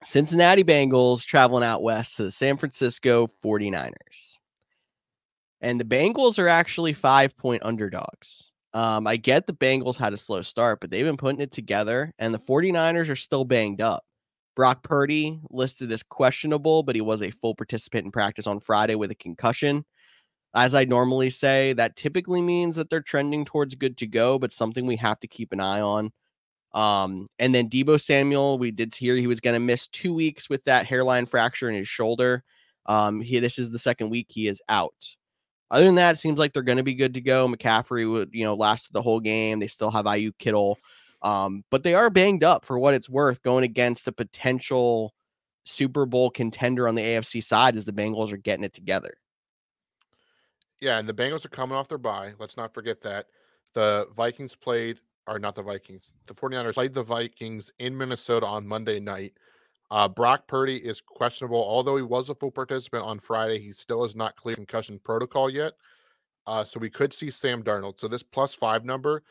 Cincinnati 0.05 0.63
Bengals 0.63 1.25
traveling 1.25 1.65
out 1.65 1.83
west 1.83 2.17
to 2.17 2.25
the 2.25 2.31
San 2.31 2.59
Francisco 2.59 3.31
49ers. 3.43 4.39
And 5.63 5.81
the 5.81 5.85
Bengals 5.85 6.39
are 6.39 6.49
actually 6.49 6.93
five 6.93 7.37
point 7.37 7.63
underdogs. 7.65 8.51
Um, 8.75 9.07
I 9.07 9.17
get 9.17 9.47
the 9.47 9.55
Bengals 9.55 9.97
had 9.97 10.13
a 10.13 10.19
slow 10.19 10.43
start, 10.43 10.81
but 10.81 10.91
they've 10.91 11.07
been 11.07 11.17
putting 11.17 11.41
it 11.41 11.53
together, 11.53 12.13
and 12.19 12.35
the 12.35 12.39
49ers 12.39 13.09
are 13.09 13.17
still 13.17 13.45
banged 13.45 13.81
up. 13.81 14.05
Brock 14.57 14.83
Purdy 14.83 15.39
listed 15.51 15.93
as 15.93 16.03
questionable, 16.03 16.83
but 16.83 16.97
he 16.97 17.03
was 17.03 17.23
a 17.23 17.31
full 17.31 17.55
participant 17.55 18.07
in 18.07 18.11
practice 18.11 18.47
on 18.47 18.59
Friday 18.59 18.97
with 18.97 19.11
a 19.13 19.15
concussion. 19.15 19.85
As 20.55 20.75
I 20.75 20.85
normally 20.85 21.31
say, 21.31 21.75
that 21.75 21.97
typically 21.97 22.41
means 22.41 22.75
that 22.77 22.89
they're 22.89 23.03
trending 23.03 23.45
towards 23.45 23.75
good 23.75 23.99
to 23.99 24.07
go, 24.07 24.39
but 24.39 24.53
something 24.53 24.87
we 24.87 24.97
have 24.97 25.21
to 25.21 25.29
keep 25.29 25.53
an 25.53 25.61
eye 25.61 25.83
on. 25.83 26.11
Um, 26.73 27.27
and 27.39 27.55
then 27.55 27.69
Deebo 27.69 28.01
Samuel, 28.01 28.59
we 28.59 28.71
did 28.71 28.95
hear 28.95 29.17
he 29.17 29.27
was 29.27 29.41
going 29.41 29.55
to 29.55 29.61
miss 29.61 29.87
two 29.89 30.15
weeks 30.15 30.49
with 30.49 30.65
that 30.65 30.87
hairline 30.87 31.27
fracture 31.27 31.69
in 31.69 31.75
his 31.75 31.89
shoulder. 31.89 32.43
Um, 32.87 33.21
he 33.21 33.39
this 33.39 33.59
is 33.59 33.71
the 33.71 33.79
second 33.79 34.11
week 34.11 34.27
he 34.31 34.49
is 34.49 34.61
out. 34.69 34.95
Other 35.71 35.85
than 35.85 35.97
that, 35.97 36.15
it 36.15 36.19
seems 36.19 36.39
like 36.39 36.53
they're 36.53 36.63
going 36.63 36.77
to 36.79 36.85
be 36.85 36.95
good 36.95 37.15
to 37.15 37.21
go. 37.21 37.49
McCaffrey 37.49 38.11
would, 38.11 38.31
you 38.33 38.45
know, 38.45 38.55
last 38.55 38.93
the 38.93 39.03
whole 39.03 39.21
game. 39.21 39.59
They 39.59 39.67
still 39.67 39.91
have 39.91 40.05
Aiyuk 40.05 40.39
Kittle, 40.39 40.79
um, 41.23 41.65
but 41.71 41.83
they 41.83 41.95
are 41.95 42.11
banged 42.11 42.45
up 42.45 42.65
for 42.65 42.79
what 42.79 42.95
it's 42.95 43.09
worth 43.09 43.43
going 43.43 43.65
against 43.65 44.09
a 44.09 44.13
potential 44.13 45.15
Super 45.65 46.07
Bowl 46.07 46.31
contender 46.31 46.87
on 46.87 46.95
the 46.95 47.03
AFC 47.03 47.43
side 47.43 47.77
as 47.77 47.85
the 47.85 47.93
Bengals 47.93 48.33
are 48.33 48.37
getting 48.37 48.65
it 48.65 48.73
together. 48.73 49.19
Yeah, 50.81 50.99
and 50.99 51.09
the 51.09 51.15
Bengals 51.15 51.45
are 51.45 51.51
coming 51.51 51.77
off 51.77 51.89
their 51.89 51.99
bye. 51.99 52.35
Let's 52.39 52.57
not 52.57 52.75
forget 52.75 53.01
that. 53.03 53.27
The 53.73 54.07
Vikings 54.17 54.55
played, 54.55 55.01
or 55.27 55.39
not 55.39 55.55
the 55.55 55.63
Vikings, 55.63 56.13
the 56.27 56.35
49ers 56.35 56.75
played 56.75 56.95
the 56.95 57.03
Vikings 57.03 57.73
in 57.79 57.97
Minnesota 57.97 58.47
on 58.47 58.67
Monday 58.67 59.01
night. 59.01 59.33
Uh, 59.91 60.09
Brock 60.09 60.47
Purdy 60.49 60.77
is 60.77 61.01
questionable, 61.01 61.63
although 61.63 61.97
he 61.97 62.03
was 62.03 62.29
a 62.29 62.35
full 62.35 62.51
participant 62.51 63.05
on 63.05 63.21
Friday. 63.21 63.61
He 63.61 63.73
still 63.73 64.05
is 64.05 64.17
not 64.17 64.37
clear 64.37 64.57
concussion 64.57 65.01
protocol 65.05 65.49
yet. 65.49 65.75
Uh, 66.47 66.65
so 66.65 66.79
we 66.79 66.91
could 66.91 67.13
see 67.13 67.31
Sam 67.31 67.63
Darnold. 67.63 68.01
So 68.01 68.09
this 68.09 68.23
plus 68.23 68.55
five 68.55 68.85
number, 68.85 69.23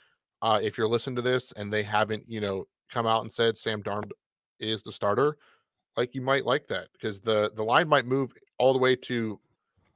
uh, 0.41 0.59
if 0.61 0.77
you're 0.77 0.88
listening 0.88 1.15
to 1.15 1.21
this 1.21 1.51
and 1.55 1.71
they 1.71 1.83
haven't, 1.83 2.23
you 2.27 2.41
know, 2.41 2.65
come 2.91 3.05
out 3.07 3.23
and 3.23 3.31
said 3.31 3.57
Sam 3.57 3.81
Darnold 3.81 4.11
is 4.59 4.81
the 4.81 4.91
starter, 4.91 5.38
like 5.97 6.13
you 6.13 6.21
might 6.21 6.45
like 6.45 6.67
that 6.67 6.88
because 6.93 7.21
the 7.21 7.51
the 7.55 7.63
line 7.63 7.88
might 7.88 8.05
move 8.05 8.31
all 8.57 8.73
the 8.73 8.79
way 8.79 8.95
to, 8.95 9.39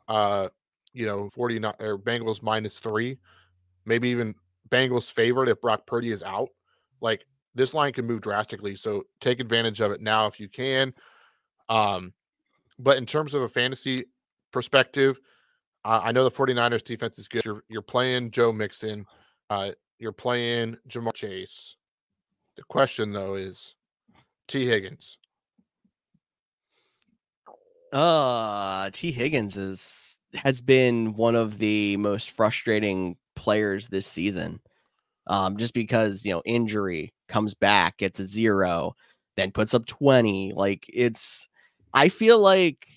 uh, 0.08 0.50
you 0.94 1.06
know, 1.06 1.30
49 1.30 1.74
or 1.80 1.98
Bengals 1.98 2.42
minus 2.42 2.80
three, 2.80 3.18
maybe 3.86 4.10
even 4.10 4.34
Bengals 4.70 5.12
favorite 5.12 5.50
if 5.50 5.62
Brock 5.62 5.86
Purdy 5.86 6.12
is 6.12 6.24
out. 6.24 6.50
Like 7.02 7.26
this 7.56 7.74
line 7.74 7.94
can 7.94 8.06
move 8.06 8.22
drastically. 8.22 8.76
So 8.76 9.04
take 9.22 9.40
advantage 9.40 9.82
of 9.82 9.92
it 9.92 10.02
now 10.02 10.28
if 10.28 10.40
you 10.40 10.50
can. 10.50 10.94
Um, 11.68 12.14
but 12.80 12.98
in 12.98 13.06
terms 13.06 13.34
of 13.34 13.42
a 13.42 13.50
fantasy 13.50 14.06
perspective, 14.52 15.20
I 15.86 16.12
know 16.12 16.24
the 16.24 16.32
49ers 16.32 16.84
defense 16.84 17.18
is 17.18 17.28
good. 17.28 17.44
You're, 17.46 17.64
you're 17.70 17.82
playing 17.82 18.32
Joe 18.32 18.52
Mixon, 18.52 19.06
uh, 19.50 19.72
you're 20.00 20.12
playing 20.12 20.78
Ja'Marr 20.88 21.14
Chase. 21.14 21.76
The 22.56 22.64
question 22.64 23.14
though 23.14 23.36
is 23.36 23.76
Tee 24.48 24.66
Higgins. 24.66 25.18
Uh 27.92 28.90
Tee 28.92 29.12
Higgins 29.12 29.58
is 29.58 30.16
has 30.34 30.62
been 30.62 31.16
one 31.16 31.36
of 31.36 31.58
the 31.58 31.98
most 31.98 32.32
frustrating 32.32 33.18
players 33.36 33.88
this 33.88 34.08
season. 34.08 34.60
Um, 35.28 35.58
just 35.58 35.74
because 35.74 36.26
you 36.26 36.34
know 36.34 36.42
injury 36.46 37.14
comes 37.28 37.54
back, 37.54 37.98
gets 37.98 38.20
a 38.20 38.26
zero, 38.26 38.96
then 39.38 39.52
puts 39.52 39.74
up 39.74 39.86
20. 39.86 40.54
Like 40.56 40.86
it's 40.92 41.48
I 41.94 42.10
feel 42.10 42.40
like 42.40 42.88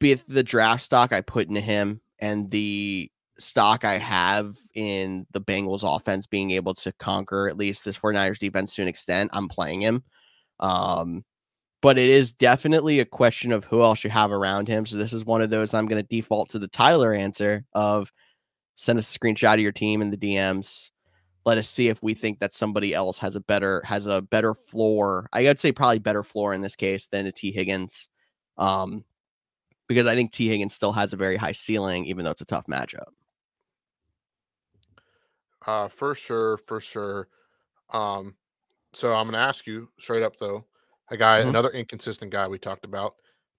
with 0.00 0.24
the 0.26 0.42
draft 0.42 0.82
stock 0.82 1.12
I 1.12 1.20
put 1.20 1.48
into 1.48 1.60
him 1.60 2.00
and 2.18 2.50
the 2.50 3.10
stock 3.42 3.84
I 3.84 3.98
have 3.98 4.56
in 4.74 5.26
the 5.32 5.40
Bengals 5.40 5.82
offense 5.84 6.26
being 6.26 6.50
able 6.52 6.74
to 6.74 6.92
conquer 6.92 7.48
at 7.48 7.56
least 7.56 7.84
this 7.84 7.96
49ers 7.96 8.38
defense 8.38 8.74
to 8.74 8.82
an 8.82 8.88
extent, 8.88 9.30
I'm 9.32 9.48
playing 9.48 9.82
him. 9.82 10.02
Um, 10.60 11.24
but 11.82 11.98
it 11.98 12.08
is 12.08 12.32
definitely 12.32 13.00
a 13.00 13.04
question 13.04 13.52
of 13.52 13.64
who 13.64 13.82
else 13.82 14.04
you 14.04 14.10
have 14.10 14.30
around 14.30 14.68
him. 14.68 14.86
So 14.86 14.96
this 14.96 15.12
is 15.12 15.24
one 15.24 15.42
of 15.42 15.50
those 15.50 15.74
I'm 15.74 15.86
going 15.86 16.02
to 16.02 16.08
default 16.08 16.50
to 16.50 16.58
the 16.58 16.68
Tyler 16.68 17.12
answer 17.12 17.64
of 17.72 18.12
send 18.76 18.98
us 18.98 19.14
a 19.14 19.18
screenshot 19.18 19.54
of 19.54 19.60
your 19.60 19.72
team 19.72 20.00
in 20.00 20.10
the 20.10 20.16
DMs. 20.16 20.90
Let 21.44 21.58
us 21.58 21.68
see 21.68 21.88
if 21.88 22.00
we 22.00 22.14
think 22.14 22.38
that 22.38 22.54
somebody 22.54 22.94
else 22.94 23.18
has 23.18 23.34
a 23.34 23.40
better 23.40 23.82
has 23.84 24.06
a 24.06 24.22
better 24.22 24.54
floor. 24.54 25.28
I 25.32 25.42
would 25.42 25.58
say 25.58 25.72
probably 25.72 25.98
better 25.98 26.22
floor 26.22 26.54
in 26.54 26.60
this 26.60 26.76
case 26.76 27.08
than 27.08 27.26
a 27.26 27.32
Tee 27.32 27.50
Higgins. 27.50 28.08
Um, 28.58 29.04
because 29.88 30.06
I 30.06 30.14
think 30.14 30.30
Tee 30.30 30.48
Higgins 30.48 30.74
still 30.74 30.92
has 30.92 31.12
a 31.12 31.16
very 31.16 31.36
high 31.36 31.52
ceiling, 31.52 32.06
even 32.06 32.24
though 32.24 32.30
it's 32.30 32.40
a 32.40 32.46
tough 32.46 32.66
matchup. 32.66 33.10
Uh, 35.66 35.88
for 35.88 36.14
sure, 36.14 36.58
for 36.66 36.80
sure. 36.80 37.28
Um, 37.90 38.36
so 38.94 39.12
I'm 39.12 39.24
going 39.26 39.34
to 39.34 39.38
ask 39.38 39.66
you 39.66 39.88
straight 39.98 40.22
up 40.22 40.36
though, 40.38 40.66
a 41.10 41.16
guy, 41.16 41.40
Mhm. 41.40 41.48
another 41.48 41.70
inconsistent 41.70 42.30
guy 42.32 42.48
we 42.48 42.58
talked 42.58 42.84
about, 42.84 43.14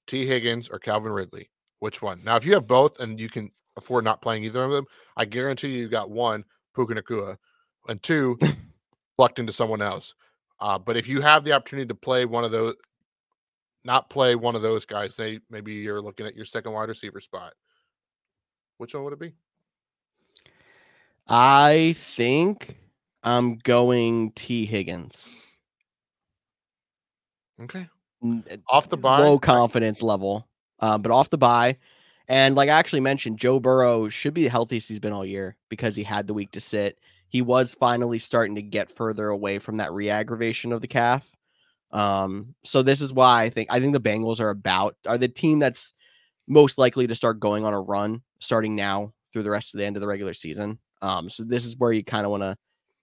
Tee 0.08 0.26
Higgins 0.26 0.70
or 0.70 0.80
Calvin 0.80 1.12
Ridley. 1.12 1.50
Which 1.80 2.02
one? 2.02 2.24
Now, 2.24 2.36
if 2.36 2.46
you 2.46 2.54
have 2.54 2.68
both 2.68 3.00
and 3.00 3.20
you 3.20 3.30
can 3.30 3.52
afford 3.76 4.04
not 4.04 4.22
playing 4.22 4.44
either 4.44 4.64
of 4.64 4.72
them, 4.72 4.86
I 5.18 5.26
guarantee 5.26 5.70
you, 5.70 5.84
you 5.84 5.90
got 5.90 6.10
one 6.10 6.46
Puka 6.76 6.94
Nacua, 6.96 7.38
and 7.88 8.02
two 8.02 8.38
plucked 9.18 9.40
into 9.40 9.54
someone 9.54 9.82
else. 9.82 10.14
Uh, 10.60 10.78
but 10.80 10.96
if 10.98 11.08
you 11.08 11.22
have 11.22 11.44
the 11.44 11.52
opportunity 11.52 11.88
to 11.88 11.96
play 11.96 12.26
one 12.26 12.44
of 12.44 12.52
those, 12.52 12.76
not 13.84 14.10
play 14.10 14.36
one 14.36 14.56
of 14.56 14.62
those 14.62 14.86
guys, 14.86 15.16
they 15.16 15.40
maybe 15.50 15.74
you're 15.74 16.02
looking 16.02 16.26
at 16.26 16.36
your 16.36 16.46
second 16.46 16.72
wide 16.72 16.88
receiver 16.90 17.20
spot. 17.20 17.54
Which 18.78 18.94
one 18.94 19.04
would 19.04 19.14
it 19.14 19.20
be? 19.20 19.34
I 21.28 21.96
think 22.16 22.78
I'm 23.24 23.58
going 23.60 24.32
Tee 24.32 24.66
Higgins. 24.66 25.36
Okay. 27.62 27.88
Uh, 28.24 28.58
Off 28.68 28.90
the 28.90 28.98
bye. 28.98 29.20
low 29.20 29.38
confidence 29.38 30.02
level, 30.02 30.48
uh, 30.80 30.98
but 30.98 31.12
off 31.12 31.30
the 31.30 31.38
bye. 31.38 31.78
And 32.28 32.56
like 32.56 32.70
I 32.70 32.80
actually 32.80 33.02
mentioned, 33.02 33.38
Joe 33.38 33.60
Burrow 33.60 34.10
should 34.10 34.34
be 34.34 34.44
the 34.44 34.50
healthiest 34.50 34.88
he's 34.88 35.00
been 35.00 35.14
all 35.14 35.26
year 35.26 35.58
because 35.70 35.96
he 35.96 36.04
had 36.04 36.26
the 36.26 36.34
week 36.34 36.52
to 36.52 36.62
sit. 36.62 36.98
He 37.28 37.42
was 37.42 37.74
finally 37.74 38.20
starting 38.20 38.56
to 38.56 38.62
get 38.62 38.96
further 38.96 39.30
away 39.30 39.60
from 39.60 39.78
that 39.78 39.92
re-aggravation 39.92 40.72
of 40.72 40.82
the 40.82 40.88
calf. 40.88 41.28
Um, 41.92 42.56
so 42.64 42.82
this 42.82 43.02
is 43.02 43.14
why 43.14 43.44
I 43.44 43.50
think 43.50 43.70
I 43.72 43.80
think 43.80 43.94
the 43.94 44.00
Bengals 44.02 44.40
are 44.40 44.50
about 44.50 44.96
are 45.06 45.18
the 45.18 45.28
team 45.28 45.60
that's 45.60 45.94
most 46.48 46.78
likely 46.78 47.08
to 47.08 47.16
start 47.16 47.40
going 47.40 47.66
on 47.66 47.74
a 47.74 47.82
run 47.82 48.22
starting 48.40 48.76
now 48.76 49.14
through 49.32 49.44
the 49.44 49.52
rest 49.52 49.74
of 49.74 49.78
the 49.78 49.86
end 49.86 49.96
of 49.96 50.02
the 50.02 50.08
regular 50.08 50.34
season. 50.34 50.80
Um, 51.04 51.30
so 51.30 51.44
this 51.44 51.66
is 51.66 51.78
where 51.78 51.92
you 51.92 52.04
kind 52.04 52.26
of 52.26 52.32
want 52.32 52.42
to 52.44 52.56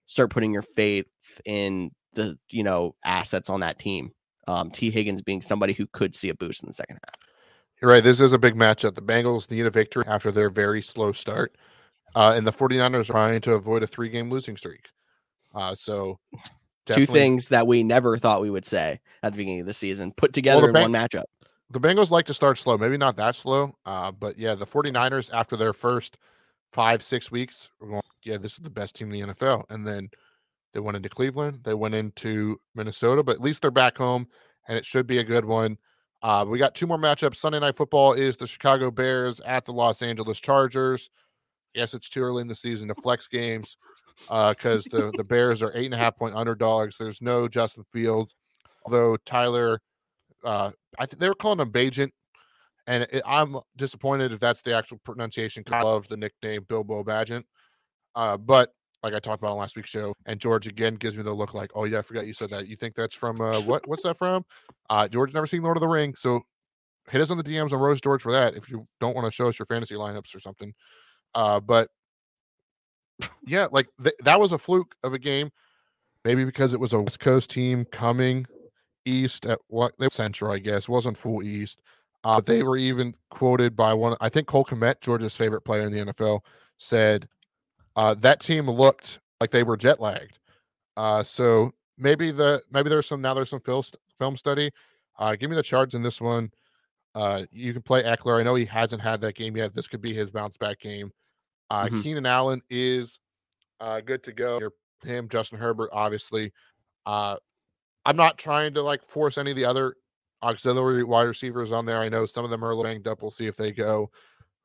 start 0.07 0.31
putting 0.31 0.53
your 0.53 0.63
faith 0.63 1.07
in 1.45 1.93
the 2.15 2.37
you 2.49 2.65
know 2.65 2.97
assets 3.05 3.51
on 3.51 3.61
that 3.61 3.79
team. 3.79 4.11
Um, 4.49 4.71
Tee 4.71 4.91
Higgins 4.91 5.23
being 5.23 5.43
somebody 5.43 5.75
who 5.75 5.87
could 5.93 6.17
see 6.17 6.31
a 6.31 6.35
boost 6.35 6.63
in 6.63 6.67
the 6.67 6.73
second 6.73 6.99
half. 7.07 7.15
You're 7.81 7.91
right. 7.91 8.03
This 8.03 8.21
is 8.21 8.33
a 8.33 8.39
big 8.39 8.57
matchup. 8.57 8.95
The 8.95 9.03
Bengals 9.03 9.51
need 9.51 9.65
a 9.65 9.71
victory 9.71 10.05
after 10.07 10.33
their 10.33 10.51
very 10.51 10.83
slow 10.83 11.13
start. 11.13 11.57
Uh, 12.15 12.35
and 12.37 12.47
the 12.47 12.53
49ers 12.53 13.03
are 13.03 13.05
trying 13.05 13.41
to 13.43 13.53
avoid 13.53 13.83
a 13.83 13.87
three 13.87 14.09
game 14.09 14.31
losing 14.31 14.57
streak. 14.57 14.89
Uh, 15.55 15.75
so, 15.75 16.19
Two 16.87 17.07
things 17.07 17.49
that 17.51 17.69
we 17.69 17.85
never 17.85 18.19
thought 18.19 18.41
we 18.41 18.51
would 18.51 18.67
say 18.67 18.99
at 19.23 19.33
the 19.33 19.37
beginning 19.37 19.61
of 19.61 19.67
the 19.67 19.75
season 19.75 20.13
put 20.17 20.33
together 20.33 20.73
the 20.73 20.81
in 20.81 20.91
one 20.91 20.93
matchup. 20.93 21.23
the 21.71 21.79
Bengals 21.79 22.11
like 22.11 22.27
to 22.27 22.35
start 22.35 22.59
slow, 22.59 22.77
maybe 22.77 22.97
not 22.97 23.15
that 23.15 23.37
slow. 23.37 23.73
Uh, 23.87 24.11
but 24.11 24.37
yeah, 24.37 24.57
the 24.57 24.67
49ers, 24.67 25.31
after 25.33 25.57
their 25.57 25.73
first 25.73 26.17
five, 26.73 27.03
six 27.03 27.31
weeks, 27.31 27.71
were 27.81 27.89
going, 27.89 28.03
yeah, 28.25 28.37
this 28.37 28.53
is 28.53 28.59
the 28.59 28.71
best 28.71 28.97
team 28.97 29.13
in 29.13 29.29
the 29.29 29.35
NFL. 29.35 29.65
And 29.71 29.87
then 29.87 30.09
they 30.73 30.81
went 30.81 30.97
into 30.97 31.09
Cleveland, 31.09 31.61
they 31.65 31.75
went 31.75 31.95
into 31.95 32.61
Minnesota, 32.75 33.23
but 33.23 33.37
at 33.37 33.41
least 33.41 33.63
they're 33.63 33.71
back 33.71 33.97
home 33.97 34.29
and 34.69 34.79
it 34.79 34.87
should 34.87 35.07
be 35.07 35.19
a 35.19 35.25
good 35.25 35.45
one. 35.45 35.79
Uh, 36.23 36.45
we 36.47 36.59
got 36.59 36.75
two 36.75 36.87
more 36.87 36.99
matchups. 36.99 37.37
Sunday 37.37 37.59
night 37.59 37.77
football 37.77 38.13
is 38.13 38.37
the 38.37 38.47
Chicago 38.47 38.91
Bears 38.91 39.41
at 39.41 39.65
the 39.65 39.73
Los 39.73 40.03
Angeles 40.03 40.39
Chargers. 40.39 41.11
Yes, 41.75 41.95
it's 41.95 42.09
too 42.09 42.23
early 42.23 42.43
in 42.43 42.49
the 42.49 42.55
season 42.55 42.89
to 42.89 42.95
flex 42.95 43.27
games. 43.27 43.77
Uh, 44.29 44.51
because 44.51 44.87
uh, 44.89 44.97
the 44.97 45.13
the 45.17 45.25
Bears 45.33 45.63
are 45.63 45.73
eight 45.75 45.87
and 45.87 45.95
a 45.95 45.99
half 45.99 46.17
point 46.17 46.35
underdogs. 46.35 46.97
There's 46.99 47.23
no 47.23 47.49
Justin 47.49 47.85
Fields, 47.91 48.35
although 48.85 49.17
Tyler, 49.25 49.81
uh, 50.45 50.73
I 50.99 51.07
think 51.07 51.21
they 51.21 51.29
were 51.29 51.35
calling 51.35 51.61
him 51.61 51.73
Bagent, 51.73 52.11
and 52.91 53.07
it, 53.13 53.23
I'm 53.25 53.57
disappointed 53.77 54.33
if 54.33 54.41
that's 54.41 54.63
the 54.63 54.75
actual 54.77 54.99
pronunciation. 55.05 55.63
Love 55.71 56.09
the 56.09 56.17
nickname 56.17 56.67
Bilbo 56.69 57.05
Bagent, 57.05 57.45
uh, 58.17 58.37
but 58.37 58.73
like 59.05 59.15
I 59.15 59.21
talked 59.21 59.41
about 59.41 59.53
on 59.53 59.59
last 59.59 59.77
week's 59.77 59.91
show, 59.91 60.13
and 60.27 60.41
George 60.41 60.67
again 60.67 60.97
gives 60.97 61.17
me 61.17 61.23
the 61.23 61.33
look 61.33 61.55
like, 61.55 61.71
oh 61.77 61.85
yeah, 61.85 62.01
I 62.01 62.03
forgot 62.03 62.27
you 62.27 62.35
said 62.35 62.51
that. 62.51 62.67
You 62.67 62.75
think 62.75 62.97
that's 62.97 63.15
from 63.15 63.41
uh, 63.41 63.61
what? 63.61 63.87
What's 63.87 64.03
that 64.03 64.19
from? 64.19 64.45
Uh, 64.91 65.07
George 65.07 65.33
never 65.33 65.47
seen 65.47 65.63
Lord 65.63 65.77
of 65.77 65.81
the 65.81 65.89
Ring, 65.89 66.17
so 66.17 66.41
hit 67.09 67.21
us 67.21 67.31
on 67.31 67.37
the 67.39 67.45
DMs 67.45 67.73
on 67.73 67.79
Rose 67.79 68.01
George 68.01 68.23
for 68.23 68.33
that 68.33 68.57
if 68.57 68.69
you 68.69 68.87
don't 69.01 69.15
want 69.15 69.25
to 69.25 69.31
show 69.31 69.49
us 69.49 69.59
your 69.59 69.67
fantasy 69.67 69.95
lineups 69.95 70.35
or 70.35 70.41
something. 70.41 70.75
Uh, 71.33 71.61
but 71.61 71.89
yeah, 73.47 73.69
like 73.71 73.89
th- 74.03 74.17
that 74.25 74.41
was 74.41 74.51
a 74.51 74.59
fluke 74.59 74.97
of 75.05 75.15
a 75.15 75.19
game. 75.19 75.51
Maybe 76.25 76.45
because 76.45 76.75
it 76.75 76.81
was 76.81 76.93
a 76.93 77.01
West 77.01 77.21
Coast 77.21 77.51
team 77.51 77.87
coming 77.93 78.47
east 79.07 79.47
at 79.47 79.61
what 79.69 79.93
they 79.99 80.09
central, 80.09 80.53
I 80.53 80.59
guess, 80.59 80.89
wasn't 80.89 81.17
full 81.17 81.43
east. 81.43 81.81
Uh, 82.23 82.41
they 82.41 82.63
were 82.63 82.77
even 82.77 83.15
quoted 83.31 83.75
by 83.75 83.95
one. 83.95 84.17
I 84.21 84.29
think 84.29 84.47
Cole 84.47 84.65
Kmet, 84.65 85.01
Georgia's 85.01 85.37
favorite 85.37 85.63
player 85.63 85.83
in 85.83 85.93
the 85.93 86.13
NFL, 86.13 86.41
said 86.79 87.29
uh, 87.97 88.15
that 88.15 88.41
team 88.41 88.69
looked 88.69 89.21
like 89.41 89.51
they 89.51 89.63
were 89.63 89.77
jet 89.77 90.01
lagged. 90.01 90.39
Uh, 90.97 91.23
so 91.23 91.71
maybe 91.97 92.31
the 92.31 92.63
maybe 92.71 92.91
there's 92.91 93.07
some 93.07 93.23
now 93.23 93.35
there's 93.35 93.51
some 93.51 93.61
film 93.61 93.83
film 94.19 94.37
study. 94.37 94.71
Uh, 95.19 95.35
give 95.35 95.51
me 95.51 95.57
the 95.57 95.63
charts 95.63 95.95
in 95.95 96.03
this 96.03 96.21
one. 96.21 96.51
Uh, 97.15 97.45
you 97.51 97.73
can 97.73 97.83
play 97.83 98.03
Ekeler. 98.03 98.41
I 98.41 98.43
know 98.43 98.55
he 98.55 98.65
hasn't 98.65 99.03
had 99.03 99.21
that 99.23 99.35
game 99.35 99.57
yet. 99.57 99.75
This 99.75 99.89
could 99.89 100.01
be 100.01 100.15
his 100.15 100.31
bounce 100.31 100.57
back 100.57 100.81
game. 100.81 101.11
Uh, 101.71 101.87
mm-hmm. 101.87 102.01
Keenan 102.01 102.27
Allen 102.27 102.63
is 102.71 103.19
uh, 103.81 104.01
good 104.01 104.23
to 104.25 104.33
go. 104.33 104.61
Him, 105.03 105.29
Justin 105.29 105.59
Herbert, 105.59 105.91
obviously. 105.93 106.53
Uh, 107.07 107.37
I'm 108.05 108.17
not 108.17 108.39
trying 108.39 108.75
to 108.75 108.83
like 108.83 109.05
force 109.05 109.39
any 109.39 109.51
of 109.51 109.57
the 109.57 109.65
other 109.65 109.95
auxiliary 110.43 111.05
wide 111.05 111.23
receivers 111.23 111.73
on 111.73 111.85
there. 111.85 111.99
I 111.99 112.09
know 112.09 112.27
some 112.27 112.45
of 112.45 112.51
them 112.51 112.65
are 112.65 112.83
banged 112.83 113.09
up. 113.09 113.23
We'll 113.23 113.31
see 113.31 113.47
if 113.47 113.57
they 113.57 113.73
go. 113.73 114.11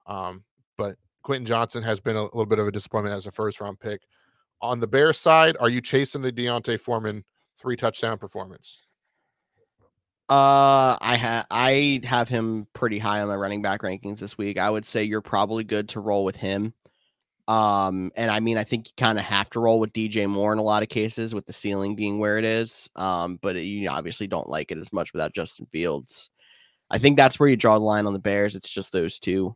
Um, 0.07 0.43
but 0.77 0.95
Quentin 1.23 1.45
Johnston 1.45 1.83
has 1.83 1.99
been 1.99 2.15
a 2.15 2.23
little 2.23 2.45
bit 2.45 2.59
of 2.59 2.67
a 2.67 2.71
disappointment 2.71 3.15
as 3.15 3.25
a 3.25 3.31
first 3.31 3.59
round 3.59 3.79
pick. 3.79 4.01
On 4.61 4.79
the 4.79 4.87
Bears 4.87 5.19
side, 5.19 5.57
are 5.59 5.69
you 5.69 5.81
chasing 5.81 6.21
the 6.21 6.31
D'Onta 6.31 6.79
Foreman 6.79 7.23
three 7.59 7.75
touchdown 7.75 8.17
performance? 8.17 8.81
Uh, 10.27 10.97
I 11.01 11.17
have 11.17 11.45
I 11.51 12.01
have 12.03 12.27
him 12.29 12.67
pretty 12.73 12.97
high 12.97 13.21
on 13.21 13.27
my 13.27 13.35
running 13.35 13.61
back 13.61 13.83
rankings 13.83 14.17
this 14.17 14.37
week. 14.37 14.57
I 14.57 14.71
would 14.71 14.85
say 14.85 15.03
you're 15.03 15.21
probably 15.21 15.63
good 15.63 15.89
to 15.89 15.99
roll 15.99 16.23
with 16.25 16.35
him. 16.35 16.73
Um, 17.47 18.11
and 18.15 18.31
I 18.31 18.39
mean, 18.39 18.57
I 18.57 18.63
think 18.63 18.87
you 18.87 18.93
kind 18.97 19.19
of 19.19 19.25
have 19.25 19.49
to 19.51 19.59
roll 19.59 19.79
with 19.79 19.93
DJ 19.93 20.27
Moore 20.27 20.51
in 20.51 20.59
a 20.59 20.63
lot 20.63 20.81
of 20.83 20.89
cases, 20.89 21.35
with 21.35 21.45
the 21.45 21.53
ceiling 21.53 21.95
being 21.95 22.17
where 22.17 22.37
it 22.37 22.45
is. 22.45 22.89
Um, 22.95 23.37
but 23.41 23.55
you 23.55 23.87
obviously 23.87 24.27
don't 24.27 24.49
like 24.49 24.71
it 24.71 24.79
as 24.79 24.91
much 24.91 25.13
without 25.13 25.33
Justin 25.33 25.67
Fields. 25.71 26.29
I 26.89 26.97
think 26.97 27.17
that's 27.17 27.39
where 27.39 27.49
you 27.49 27.55
draw 27.55 27.77
the 27.77 27.85
line 27.85 28.07
on 28.07 28.13
the 28.13 28.19
Bears. 28.19 28.55
It's 28.55 28.69
just 28.69 28.91
those 28.91 29.19
two. 29.19 29.55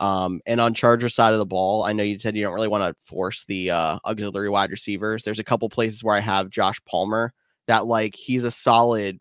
Um, 0.00 0.40
and 0.46 0.60
on 0.60 0.74
Charger 0.74 1.08
side 1.08 1.32
of 1.32 1.40
the 1.40 1.46
ball, 1.46 1.84
I 1.84 1.92
know 1.92 2.04
you 2.04 2.18
said 2.18 2.36
you 2.36 2.44
don't 2.44 2.54
really 2.54 2.68
want 2.68 2.84
to 2.84 3.04
force 3.04 3.44
the 3.48 3.70
uh, 3.70 3.98
auxiliary 4.04 4.48
wide 4.48 4.70
receivers. 4.70 5.24
There's 5.24 5.40
a 5.40 5.44
couple 5.44 5.68
places 5.68 6.04
where 6.04 6.14
I 6.14 6.20
have 6.20 6.50
Josh 6.50 6.80
Palmer 6.88 7.32
that 7.66 7.86
like 7.86 8.14
he's 8.14 8.44
a 8.44 8.50
solid, 8.50 9.18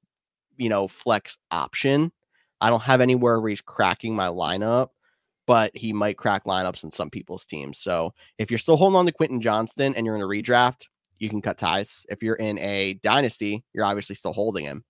you 0.56 0.70
know, 0.70 0.88
flex 0.88 1.38
option. 1.50 2.12
I 2.62 2.70
don't 2.70 2.82
have 2.82 3.02
anywhere 3.02 3.40
where 3.40 3.50
he's 3.50 3.62
cracking 3.62 4.16
my 4.16 4.28
lineup, 4.28 4.90
but 5.48 5.76
he 5.76 5.92
might 5.92 6.18
crack 6.18 6.44
lineups 6.46 6.84
in 6.84 6.92
some 6.92 7.10
people's 7.10 7.46
teams. 7.46 7.80
So 7.80 8.14
if 8.38 8.52
you're 8.52 8.60
still 8.60 8.78
holding 8.78 8.98
on 8.98 9.06
to 9.08 9.12
Quentin 9.12 9.42
Johnston 9.42 9.96
and 9.96 10.06
you're 10.06 10.16
in 10.16 10.22
a 10.22 10.26
redraft, 10.26 10.84
you 11.18 11.30
can 11.30 11.42
cut 11.42 11.58
ties. 11.58 12.06
If 12.10 12.22
you're 12.22 12.36
in 12.36 12.60
a 12.60 13.00
dynasty, 13.02 13.64
you're 13.74 13.86
obviously 13.86 14.16
still 14.16 14.34
holding 14.34 14.66
him. 14.66 14.84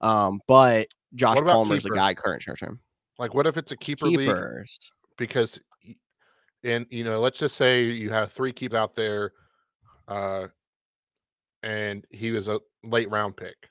Um, 0.00 0.40
but 0.48 0.88
Josh 1.14 1.38
Palmer 1.38 1.76
is 1.76 1.86
a 1.86 1.90
guy 1.90 2.14
current 2.14 2.42
short 2.42 2.58
term. 2.58 2.80
Like, 3.18 3.34
what 3.34 3.46
if 3.46 3.56
it's 3.56 3.70
a 3.70 3.76
keeper 3.76 4.06
Keepers. 4.06 4.26
league? 4.26 4.66
because 5.20 5.60
and 6.64 6.86
you 6.90 7.04
know 7.04 7.20
let's 7.20 7.38
just 7.38 7.56
say 7.56 7.84
you 7.84 8.10
have 8.10 8.32
three 8.32 8.52
keeps 8.52 8.74
out 8.74 8.96
there 8.96 9.32
uh 10.08 10.46
and 11.62 12.06
he 12.10 12.32
was 12.32 12.48
a 12.48 12.58
late 12.82 13.08
round 13.10 13.36
pick 13.36 13.69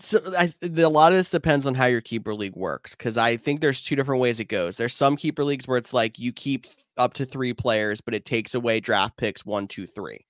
so 0.00 0.20
a 0.28 0.88
lot 0.88 1.12
of 1.12 1.18
this 1.18 1.30
depends 1.30 1.66
on 1.66 1.74
how 1.74 1.86
your 1.86 2.00
keeper 2.00 2.34
league 2.34 2.56
works 2.56 2.94
because 2.94 3.16
i 3.16 3.36
think 3.36 3.60
there's 3.60 3.82
two 3.82 3.96
different 3.96 4.20
ways 4.20 4.40
it 4.40 4.46
goes. 4.46 4.76
There's 4.76 4.94
some 4.94 5.16
keeper 5.16 5.44
leagues 5.44 5.68
where 5.68 5.78
it's 5.78 5.92
like 5.92 6.18
you 6.18 6.32
keep 6.32 6.66
up 6.96 7.14
to 7.14 7.24
three 7.24 7.52
players 7.52 8.00
but 8.00 8.14
it 8.14 8.24
takes 8.24 8.54
away 8.54 8.80
draft 8.80 9.16
picks 9.16 9.44
one 9.44 9.68
two 9.68 9.86
three. 9.86 10.26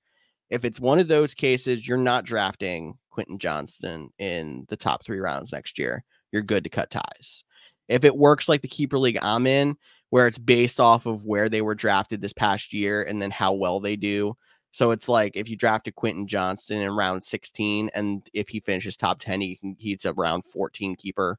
If 0.51 0.65
it's 0.65 0.81
one 0.81 0.99
of 0.99 1.09
those 1.09 1.35
cases 1.35 1.87
you're 1.87 1.97
not 1.99 2.25
drafting 2.25 2.99
quentin 3.11 3.39
johnston 3.39 4.11
in 4.19 4.67
the 4.69 4.77
top 4.77 5.05
three 5.05 5.21
rounds 5.21 5.53
next 5.53 5.79
year. 5.79 6.05
You're 6.33 6.43
good 6.43 6.65
to 6.65 6.71
cut 6.71 6.91
ties. 6.91 7.45
If 7.89 8.05
it 8.05 8.17
works 8.17 8.49
like 8.49 8.63
the 8.63 8.69
keeper 8.69 8.99
league 8.99 9.19
I'm 9.23 9.47
in, 9.47 9.77
where 10.11 10.27
it's 10.29 10.39
based 10.39 10.79
off 10.79 11.07
of 11.07 11.25
where 11.25 11.49
they 11.49 11.61
were 11.61 11.75
drafted 11.75 12.21
this 12.21 12.33
past 12.33 12.73
year 12.73 13.03
and 13.03 13.21
then 13.21 13.31
how 13.33 13.53
well 13.53 13.81
they 13.81 13.97
do. 13.97 14.37
So 14.75 14.91
it's 14.91 15.09
like 15.09 15.37
if 15.37 15.49
you 15.49 15.55
drafted 15.55 15.95
Quentin 15.95 16.27
Johnston 16.27 16.81
in 16.81 16.97
round 16.97 17.23
16, 17.23 17.91
and 17.95 18.29
if 18.35 18.49
he 18.49 18.59
finishes 18.59 18.97
top 18.97 19.21
10, 19.21 19.41
he 19.41 19.55
can 19.55 19.77
he's 19.79 20.05
a 20.05 20.13
round 20.13 20.45
14 20.47 20.97
keeper, 20.97 21.39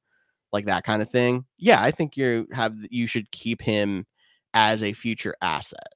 like 0.54 0.68
that 0.68 0.86
kind 0.86 1.02
of 1.02 1.10
thing. 1.10 1.44
Yeah, 1.58 1.84
I 1.84 1.92
think 1.92 2.16
you 2.16 2.48
have 2.54 2.74
you 2.90 3.08
should 3.08 3.30
keep 3.32 3.62
him 3.62 4.06
as 4.54 4.84
a 4.84 4.94
future 4.94 5.36
asset. 5.42 5.90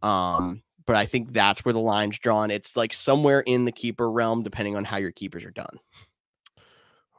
Um, 0.00 0.62
but 0.86 0.94
I 0.94 1.06
think 1.06 1.32
that's 1.32 1.64
where 1.64 1.72
the 1.72 1.80
line's 1.80 2.20
drawn. 2.20 2.52
It's 2.52 2.76
like 2.76 2.92
somewhere 2.92 3.40
in 3.40 3.64
the 3.64 3.72
keeper 3.72 4.08
realm, 4.08 4.44
depending 4.44 4.76
on 4.76 4.84
how 4.84 4.98
your 4.98 5.10
keepers 5.10 5.44
are 5.44 5.50
done. 5.50 5.76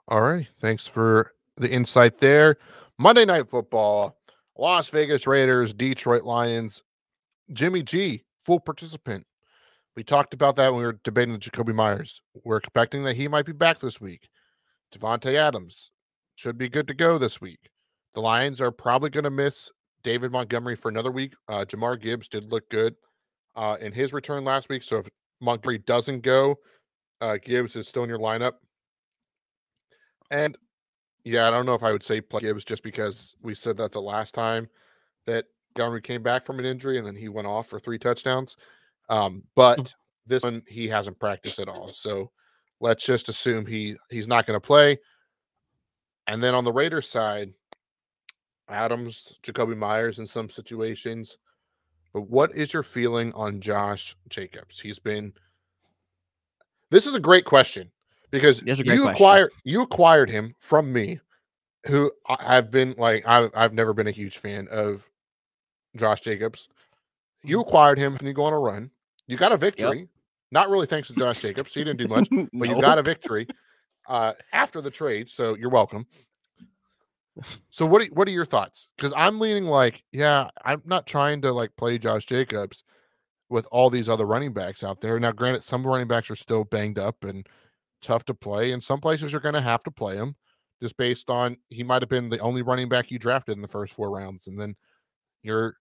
All 0.08 0.22
right. 0.22 0.50
Thanks 0.62 0.88
for 0.88 1.34
the 1.58 1.70
insight 1.70 2.20
there. 2.20 2.56
Monday 2.98 3.26
Night 3.26 3.50
Football, 3.50 4.18
Las 4.58 4.88
Vegas 4.88 5.28
Raiders, 5.28 5.74
Detroit 5.74 6.24
Lions. 6.24 6.84
Jimmy 7.52 7.84
G, 7.84 8.24
full 8.46 8.62
participant. 8.62 9.26
We 9.96 10.04
talked 10.04 10.34
about 10.34 10.56
that 10.56 10.72
when 10.72 10.80
we 10.80 10.86
were 10.86 11.00
debating 11.04 11.34
the 11.34 11.40
Jakobi 11.40 11.76
Meyers. 11.76 12.22
We're 12.46 12.58
expecting 12.58 13.04
that 13.04 13.18
he 13.18 13.28
might 13.28 13.46
be 13.46 13.52
back 13.52 13.80
this 13.80 14.00
week. 14.00 14.30
Davante 14.96 15.36
Adams 15.36 15.92
should 16.36 16.58
be 16.58 16.70
good 16.70 16.88
to 16.88 16.94
go 16.94 17.18
this 17.18 17.42
week. 17.42 17.70
The 18.14 18.22
Lions 18.22 18.62
are 18.62 18.72
probably 18.72 19.10
going 19.10 19.26
to 19.26 19.30
miss 19.30 19.70
David 20.04 20.32
Montgomery 20.32 20.76
for 20.76 20.90
another 20.90 21.12
week. 21.12 21.34
Uh, 21.48 21.66
Jahmyr 21.66 22.02
Gibbs 22.02 22.28
did 22.28 22.52
look 22.52 22.70
good 22.70 22.96
uh, 23.56 23.78
in 23.82 23.92
his 23.92 24.14
return 24.14 24.44
last 24.44 24.70
week. 24.70 24.84
So 24.84 24.98
if 24.98 25.08
Montgomery 25.42 25.80
doesn't 25.80 26.22
go, 26.22 26.56
uh, 27.20 27.38
Gibbs 27.44 27.76
is 27.76 27.88
still 27.88 28.04
in 28.04 28.10
your 28.10 28.20
lineup. 28.20 28.54
And 30.30 30.58
yeah, 31.24 31.48
I 31.48 31.52
don't 31.52 31.66
know 31.66 31.76
if 31.76 31.84
I 31.84 31.92
would 31.92 32.04
say 32.04 32.22
play 32.22 32.42
Gibbs 32.42 32.66
just 32.66 32.84
because 32.84 33.36
we 33.42 33.54
said 33.54 33.78
that 33.78 33.92
the 33.92 34.02
last 34.02 34.34
time 34.34 34.70
that 35.28 35.46
Montgomery 35.78 36.02
came 36.02 36.24
back 36.24 36.46
from 36.46 36.60
an 36.60 36.66
injury 36.66 36.98
and 36.98 37.06
then 37.06 37.16
he 37.16 37.30
went 37.30 37.48
off 37.48 37.68
for 37.68 37.80
three 37.80 38.00
touchdowns. 38.00 38.56
Um, 39.10 39.44
but 39.56 39.80
mm. 39.80 39.94
this 40.26 40.44
one 40.44 40.64
he 40.68 40.88
hasn't 40.88 41.20
practiced 41.20 41.60
at 41.60 41.68
all. 41.68 41.90
So 41.90 42.32
let's 42.80 43.06
just 43.06 43.30
assume 43.30 43.66
he 43.66 43.96
he's 44.10 44.28
not 44.28 44.48
going 44.48 44.60
to 44.60 44.66
play. 44.66 44.98
And 46.28 46.42
then 46.42 46.54
on 46.54 46.64
the 46.64 46.72
Raiders 46.72 47.10
side, 47.10 47.50
Adams, 48.70 49.38
Jakobi 49.44 49.76
Meyers 49.76 50.20
in 50.20 50.26
some 50.26 50.50
situations. 50.50 51.38
But 52.14 52.30
what 52.30 52.56
is 52.56 52.74
your 52.74 52.84
feeling 52.84 53.32
on 53.34 53.62
Josh 53.62 54.16
Jacobs? 54.30 54.80
He's 54.80 55.00
been 55.00 55.34
This 56.90 57.08
is 57.08 57.16
a 57.16 57.20
great 57.20 57.46
question 57.46 57.90
because 58.32 58.62
you 58.64 59.08
acquired 59.08 59.52
you 59.64 59.82
acquired 59.82 60.30
him 60.30 60.56
from 60.60 60.92
me, 60.92 61.20
who 61.86 62.12
I've 62.28 62.72
been 62.72 62.96
like 62.98 63.26
I've 63.28 63.52
I've 63.56 63.74
never 63.74 63.94
been 63.94 64.08
a 64.08 64.12
huge 64.12 64.38
fan 64.38 64.68
of 64.70 65.10
Josh 65.96 66.22
Jacobs. 66.22 66.70
You 67.44 67.58
mm. 67.58 67.62
acquired 67.62 67.98
him 67.98 68.16
and 68.18 68.28
you 68.28 68.34
go 68.34 68.44
on 68.44 68.54
a 68.54 68.60
run. 68.60 68.92
You 69.28 69.38
got 69.38 69.52
a 69.52 69.58
victory. 69.58 70.00
Yep. 70.00 70.08
Not 70.52 70.70
really 70.70 70.88
thanks 70.88 71.08
to 71.08 71.16
Josh 71.16 71.42
Jacobs. 71.42 71.74
He 71.74 71.84
didn't 71.84 72.00
do 72.00 72.08
much, 72.08 72.28
but 72.30 72.50
no. 72.52 72.66
you 72.66 72.82
got 72.82 72.98
a 72.98 73.04
victory 73.04 73.48
uh, 74.08 74.34
after 74.54 74.82
the 74.82 74.92
trade. 74.92 75.30
So 75.30 75.56
you're 75.56 75.70
welcome. 75.70 76.06
So 77.70 77.86
what 77.86 78.02
are, 78.02 78.06
what 78.14 78.28
are 78.28 78.32
your 78.32 78.46
thoughts? 78.46 78.90
Because 78.98 79.14
I'm 79.16 79.40
leaning 79.40 79.66
like, 79.66 80.04
yeah, 80.12 80.50
I'm 80.66 80.82
not 80.86 81.08
trying 81.08 81.42
to 81.44 81.52
like 81.54 81.76
play 81.78 81.98
Josh 81.98 82.26
Jacobs 82.26 82.84
with 83.50 83.66
all 83.72 83.90
these 83.90 84.10
other 84.10 84.26
running 84.26 84.54
backs 84.54 84.84
out 84.84 85.02
there. 85.02 85.20
Now, 85.20 85.32
granted, 85.32 85.64
some 85.64 85.86
running 85.86 86.08
backs 86.08 86.30
are 86.30 86.36
still 86.36 86.66
banged 86.66 87.00
up 87.00 87.24
and 87.24 87.48
tough 88.02 88.26
to 88.26 88.34
play. 88.34 88.72
And 88.72 88.84
some 88.84 89.00
places 89.00 89.32
you're 89.32 89.42
going 89.42 89.56
to 89.56 89.62
have 89.62 89.84
to 89.84 89.92
play 89.92 90.16
him 90.16 90.36
just 90.82 90.98
based 90.98 91.30
on 91.30 91.58
he 91.70 91.84
might 91.84 92.02
have 92.02 92.10
been 92.10 92.30
the 92.30 92.40
only 92.40 92.64
running 92.64 92.90
back 92.90 93.12
you 93.12 93.20
drafted 93.20 93.56
in 93.56 93.62
the 93.62 93.68
first 93.68 93.94
four 93.94 94.10
rounds. 94.10 94.48
And 94.48 94.60
then 94.60 94.76
you're 95.44 95.76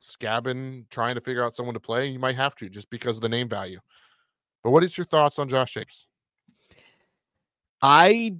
scabbing, 0.00 0.88
trying 0.90 1.14
to 1.14 1.20
figure 1.20 1.44
out 1.44 1.56
someone 1.56 1.74
to 1.74 1.80
play. 1.80 2.06
You 2.08 2.18
might 2.18 2.36
have 2.36 2.54
to 2.56 2.68
just 2.68 2.90
because 2.90 3.16
of 3.16 3.22
the 3.22 3.28
name 3.28 3.48
value. 3.48 3.80
But 4.62 4.70
what 4.70 4.84
is 4.84 4.96
your 4.96 5.06
thoughts 5.06 5.38
on 5.38 5.48
Josh 5.48 5.74
Jacobs? 5.74 6.06
I 7.80 8.36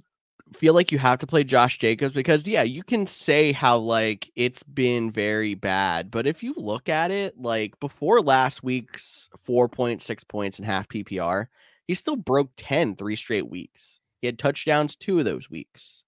feel 0.53 0.73
like 0.73 0.91
you 0.91 0.97
have 0.97 1.19
to 1.19 1.27
play 1.27 1.43
Josh 1.43 1.77
Jacobs 1.77 2.13
because 2.13 2.45
yeah, 2.47 2.63
you 2.63 2.83
can 2.83 3.07
say 3.07 3.51
how 3.51 3.77
like 3.77 4.31
it's 4.35 4.63
been 4.63 5.11
very 5.11 5.53
bad, 5.55 6.11
but 6.11 6.27
if 6.27 6.43
you 6.43 6.53
look 6.57 6.89
at 6.89 7.11
it, 7.11 7.37
like 7.37 7.79
before 7.79 8.21
last 8.21 8.63
week's 8.63 9.29
4.6 9.47 10.27
points 10.27 10.57
and 10.57 10.65
half 10.65 10.87
PPR, 10.87 11.47
he 11.87 11.95
still 11.95 12.15
broke 12.15 12.51
10 12.57 12.95
three 12.95 13.15
straight 13.15 13.49
weeks. 13.49 13.99
He 14.21 14.27
had 14.27 14.39
touchdowns 14.39 14.95
two 14.95 15.19
of 15.19 15.25
those 15.25 15.49
weeks. 15.49 16.03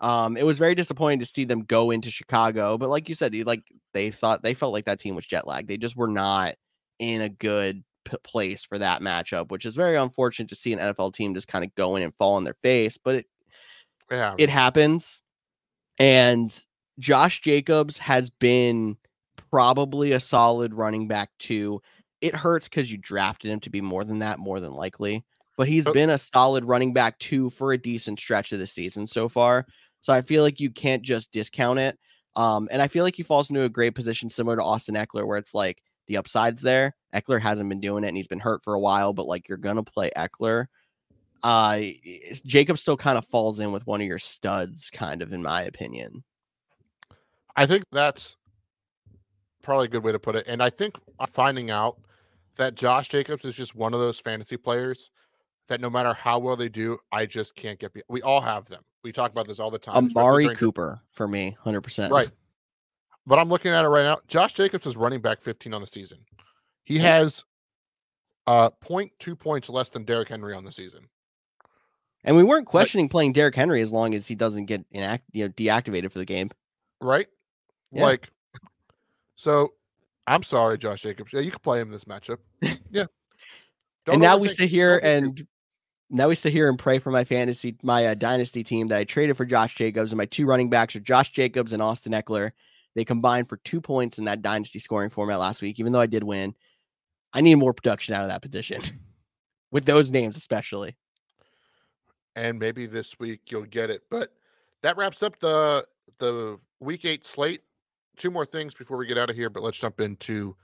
Um, 0.00 0.36
it 0.36 0.44
was 0.44 0.58
very 0.58 0.74
disappointing 0.74 1.20
to 1.20 1.26
see 1.26 1.44
them 1.44 1.62
go 1.62 1.90
into 1.90 2.10
Chicago, 2.10 2.76
but 2.76 2.90
like 2.90 3.08
you 3.08 3.14
said, 3.14 3.34
like 3.46 3.62
they 3.92 4.10
thought 4.10 4.42
they 4.42 4.54
felt 4.54 4.72
like 4.72 4.84
that 4.86 5.00
team 5.00 5.14
was 5.14 5.26
jet 5.26 5.46
lagged. 5.46 5.68
They 5.68 5.76
just 5.76 5.96
were 5.96 6.08
not 6.08 6.56
in 6.98 7.22
a 7.22 7.28
good 7.28 7.84
p- 8.04 8.16
place 8.24 8.64
for 8.64 8.78
that 8.78 9.00
matchup, 9.02 9.50
which 9.50 9.64
is 9.64 9.76
very 9.76 9.96
unfortunate 9.96 10.48
to 10.50 10.56
see 10.56 10.72
an 10.72 10.78
NFL 10.80 11.14
team 11.14 11.34
just 11.34 11.48
kind 11.48 11.64
of 11.64 11.74
go 11.74 11.96
in 11.96 12.02
and 12.02 12.14
fall 12.16 12.34
on 12.34 12.44
their 12.44 12.56
face. 12.62 12.98
But 12.98 13.14
it 13.16 13.26
Yeah. 14.10 14.34
it 14.36 14.50
happens. 14.50 15.20
And 15.98 16.54
Josh 16.98 17.40
Jacobs 17.40 17.98
has 17.98 18.30
been 18.30 18.96
probably 19.50 20.12
a 20.12 20.20
solid 20.20 20.74
running 20.74 21.08
back 21.08 21.30
too. 21.38 21.80
It 22.20 22.34
hurts 22.34 22.68
because 22.68 22.90
you 22.90 22.98
drafted 22.98 23.50
him 23.50 23.60
to 23.60 23.70
be 23.70 23.80
more 23.80 24.04
than 24.04 24.18
that, 24.20 24.38
more 24.38 24.60
than 24.60 24.72
likely. 24.72 25.24
But 25.56 25.68
he's 25.68 25.84
been 25.84 26.10
a 26.10 26.18
solid 26.18 26.64
running 26.64 26.92
back 26.92 27.18
too 27.20 27.50
for 27.50 27.72
a 27.72 27.78
decent 27.78 28.18
stretch 28.18 28.50
of 28.52 28.58
the 28.58 28.66
season 28.66 29.06
so 29.06 29.28
far. 29.28 29.66
So 30.04 30.12
I 30.12 30.20
feel 30.22 30.42
like 30.42 30.60
you 30.60 30.70
can't 30.70 31.02
just 31.02 31.32
discount 31.32 31.78
it. 31.78 31.98
Um, 32.36 32.68
and 32.70 32.82
I 32.82 32.88
feel 32.88 33.04
like 33.04 33.16
he 33.16 33.22
falls 33.22 33.48
into 33.48 33.62
a 33.62 33.68
great 33.68 33.94
position 33.94 34.28
similar 34.28 34.56
to 34.56 34.62
Austin 34.62 34.96
Ekeler, 34.96 35.26
where 35.26 35.38
it's 35.38 35.54
like 35.54 35.82
the 36.06 36.18
upside's 36.18 36.62
there. 36.62 36.94
Ekeler 37.14 37.40
hasn't 37.40 37.68
been 37.68 37.80
doing 37.80 38.04
it 38.04 38.08
and 38.08 38.16
he's 38.16 38.28
been 38.28 38.40
hurt 38.40 38.62
for 38.62 38.74
a 38.74 38.80
while, 38.80 39.12
but 39.12 39.26
like 39.26 39.48
you're 39.48 39.58
gonna 39.58 39.82
play 39.82 40.10
Ekeler 40.16 40.66
uh 41.44 41.78
Jacob 42.46 42.78
still 42.78 42.96
kind 42.96 43.18
of 43.18 43.26
falls 43.26 43.60
in 43.60 43.70
with 43.70 43.86
one 43.86 44.00
of 44.00 44.06
your 44.06 44.18
studs, 44.18 44.90
kind 44.90 45.20
of 45.22 45.32
in 45.32 45.42
my 45.42 45.62
opinion. 45.62 46.24
I 47.54 47.66
think 47.66 47.84
that's 47.92 48.36
probably 49.62 49.84
a 49.84 49.90
good 49.90 50.02
way 50.02 50.12
to 50.12 50.18
put 50.18 50.36
it. 50.36 50.46
And 50.48 50.62
I 50.62 50.70
think 50.70 50.96
finding 51.28 51.70
out 51.70 52.00
that 52.56 52.74
Josh 52.74 53.08
Jacobs 53.08 53.44
is 53.44 53.54
just 53.54 53.74
one 53.74 53.92
of 53.92 54.00
those 54.00 54.18
fantasy 54.18 54.56
players 54.56 55.10
that 55.68 55.80
no 55.80 55.90
matter 55.90 56.14
how 56.14 56.38
well 56.38 56.56
they 56.56 56.68
do, 56.68 56.98
I 57.12 57.26
just 57.26 57.54
can't 57.54 57.78
get. 57.78 57.92
Be- 57.92 58.02
we 58.08 58.22
all 58.22 58.40
have 58.40 58.64
them. 58.64 58.82
We 59.04 59.12
talk 59.12 59.30
about 59.30 59.46
this 59.46 59.60
all 59.60 59.70
the 59.70 59.78
time. 59.78 60.10
Amari 60.16 60.44
during- 60.44 60.56
Cooper 60.56 61.00
for 61.12 61.28
me, 61.28 61.56
hundred 61.60 61.82
percent. 61.82 62.12
Right. 62.12 62.30
But 63.26 63.38
I'm 63.38 63.48
looking 63.48 63.70
at 63.70 63.84
it 63.84 63.88
right 63.88 64.02
now. 64.02 64.18
Josh 64.26 64.54
Jacobs 64.54 64.86
is 64.86 64.96
running 64.96 65.20
back 65.20 65.40
15 65.40 65.72
on 65.72 65.80
the 65.80 65.86
season. 65.86 66.18
He 66.84 66.98
has 66.98 67.44
uh 68.46 68.70
0.2 68.82 69.38
points 69.38 69.68
less 69.68 69.90
than 69.90 70.04
Derrick 70.04 70.28
Henry 70.28 70.54
on 70.54 70.64
the 70.64 70.72
season. 70.72 71.06
And 72.24 72.36
we 72.36 72.42
weren't 72.42 72.66
questioning 72.66 73.08
playing 73.10 73.34
Derrick 73.34 73.54
Henry 73.54 73.82
as 73.82 73.92
long 73.92 74.14
as 74.14 74.26
he 74.26 74.34
doesn't 74.34 74.64
get 74.66 74.90
inact, 74.92 75.20
you 75.32 75.44
know, 75.44 75.52
deactivated 75.52 76.10
for 76.10 76.18
the 76.18 76.24
game. 76.24 76.50
Right? 77.02 77.26
Yeah. 77.92 78.04
Like 78.04 78.30
so 79.36 79.74
I'm 80.26 80.42
sorry, 80.42 80.78
Josh 80.78 81.02
Jacobs. 81.02 81.30
Yeah, 81.32 81.40
you 81.40 81.50
can 81.50 81.60
play 81.60 81.80
him 81.80 81.90
this 81.90 82.04
matchup. 82.04 82.38
Yeah. 82.90 83.06
And 84.06 84.20
now 84.20 84.36
we 84.36 84.48
sit 84.48 84.68
here 84.68 85.00
don't 85.00 85.02
think 85.24 85.36
too- 85.36 85.40
and 85.40 85.46
now 86.14 86.28
we 86.28 86.36
sit 86.36 86.52
here 86.52 86.68
and 86.68 86.78
pray 86.78 87.00
for 87.00 87.10
my 87.10 87.24
fantasy, 87.24 87.76
my 87.82 88.06
uh, 88.06 88.14
dynasty 88.14 88.62
team 88.62 88.86
that 88.86 89.00
I 89.00 89.04
traded 89.04 89.36
for 89.36 89.44
Josh 89.44 89.74
Jacobs, 89.74 90.12
and 90.12 90.16
my 90.16 90.26
two 90.26 90.46
running 90.46 90.70
backs 90.70 90.94
are 90.94 91.00
Josh 91.00 91.32
Jacobs 91.32 91.72
and 91.72 91.82
Austin 91.82 92.12
Ekeler. 92.12 92.52
They 92.94 93.04
combined 93.04 93.48
for 93.48 93.56
two 93.58 93.80
points 93.80 94.18
in 94.18 94.24
that 94.26 94.40
dynasty 94.40 94.78
scoring 94.78 95.10
format 95.10 95.40
last 95.40 95.60
week, 95.60 95.80
even 95.80 95.92
though 95.92 96.00
I 96.00 96.06
did 96.06 96.22
win. 96.22 96.54
I 97.32 97.40
need 97.40 97.56
more 97.56 97.74
production 97.74 98.14
out 98.14 98.22
of 98.22 98.28
that 98.28 98.42
position 98.42 98.80
with 99.72 99.86
those 99.86 100.12
names, 100.12 100.36
especially. 100.36 100.96
and 102.36 102.60
maybe 102.60 102.86
this 102.86 103.18
week 103.18 103.50
you'll 103.50 103.64
get 103.64 103.90
it. 103.90 104.02
But 104.08 104.32
that 104.82 104.96
wraps 104.96 105.20
up 105.20 105.40
the 105.40 105.84
the 106.18 106.60
week 106.78 107.04
eight 107.04 107.26
slate. 107.26 107.62
Two 108.16 108.30
more 108.30 108.46
things 108.46 108.74
before 108.74 108.96
we 108.96 109.08
get 109.08 109.18
out 109.18 109.30
of 109.30 109.34
here, 109.34 109.50
but 109.50 109.64
let's 109.64 109.78
jump 109.78 110.00
into 110.00 110.54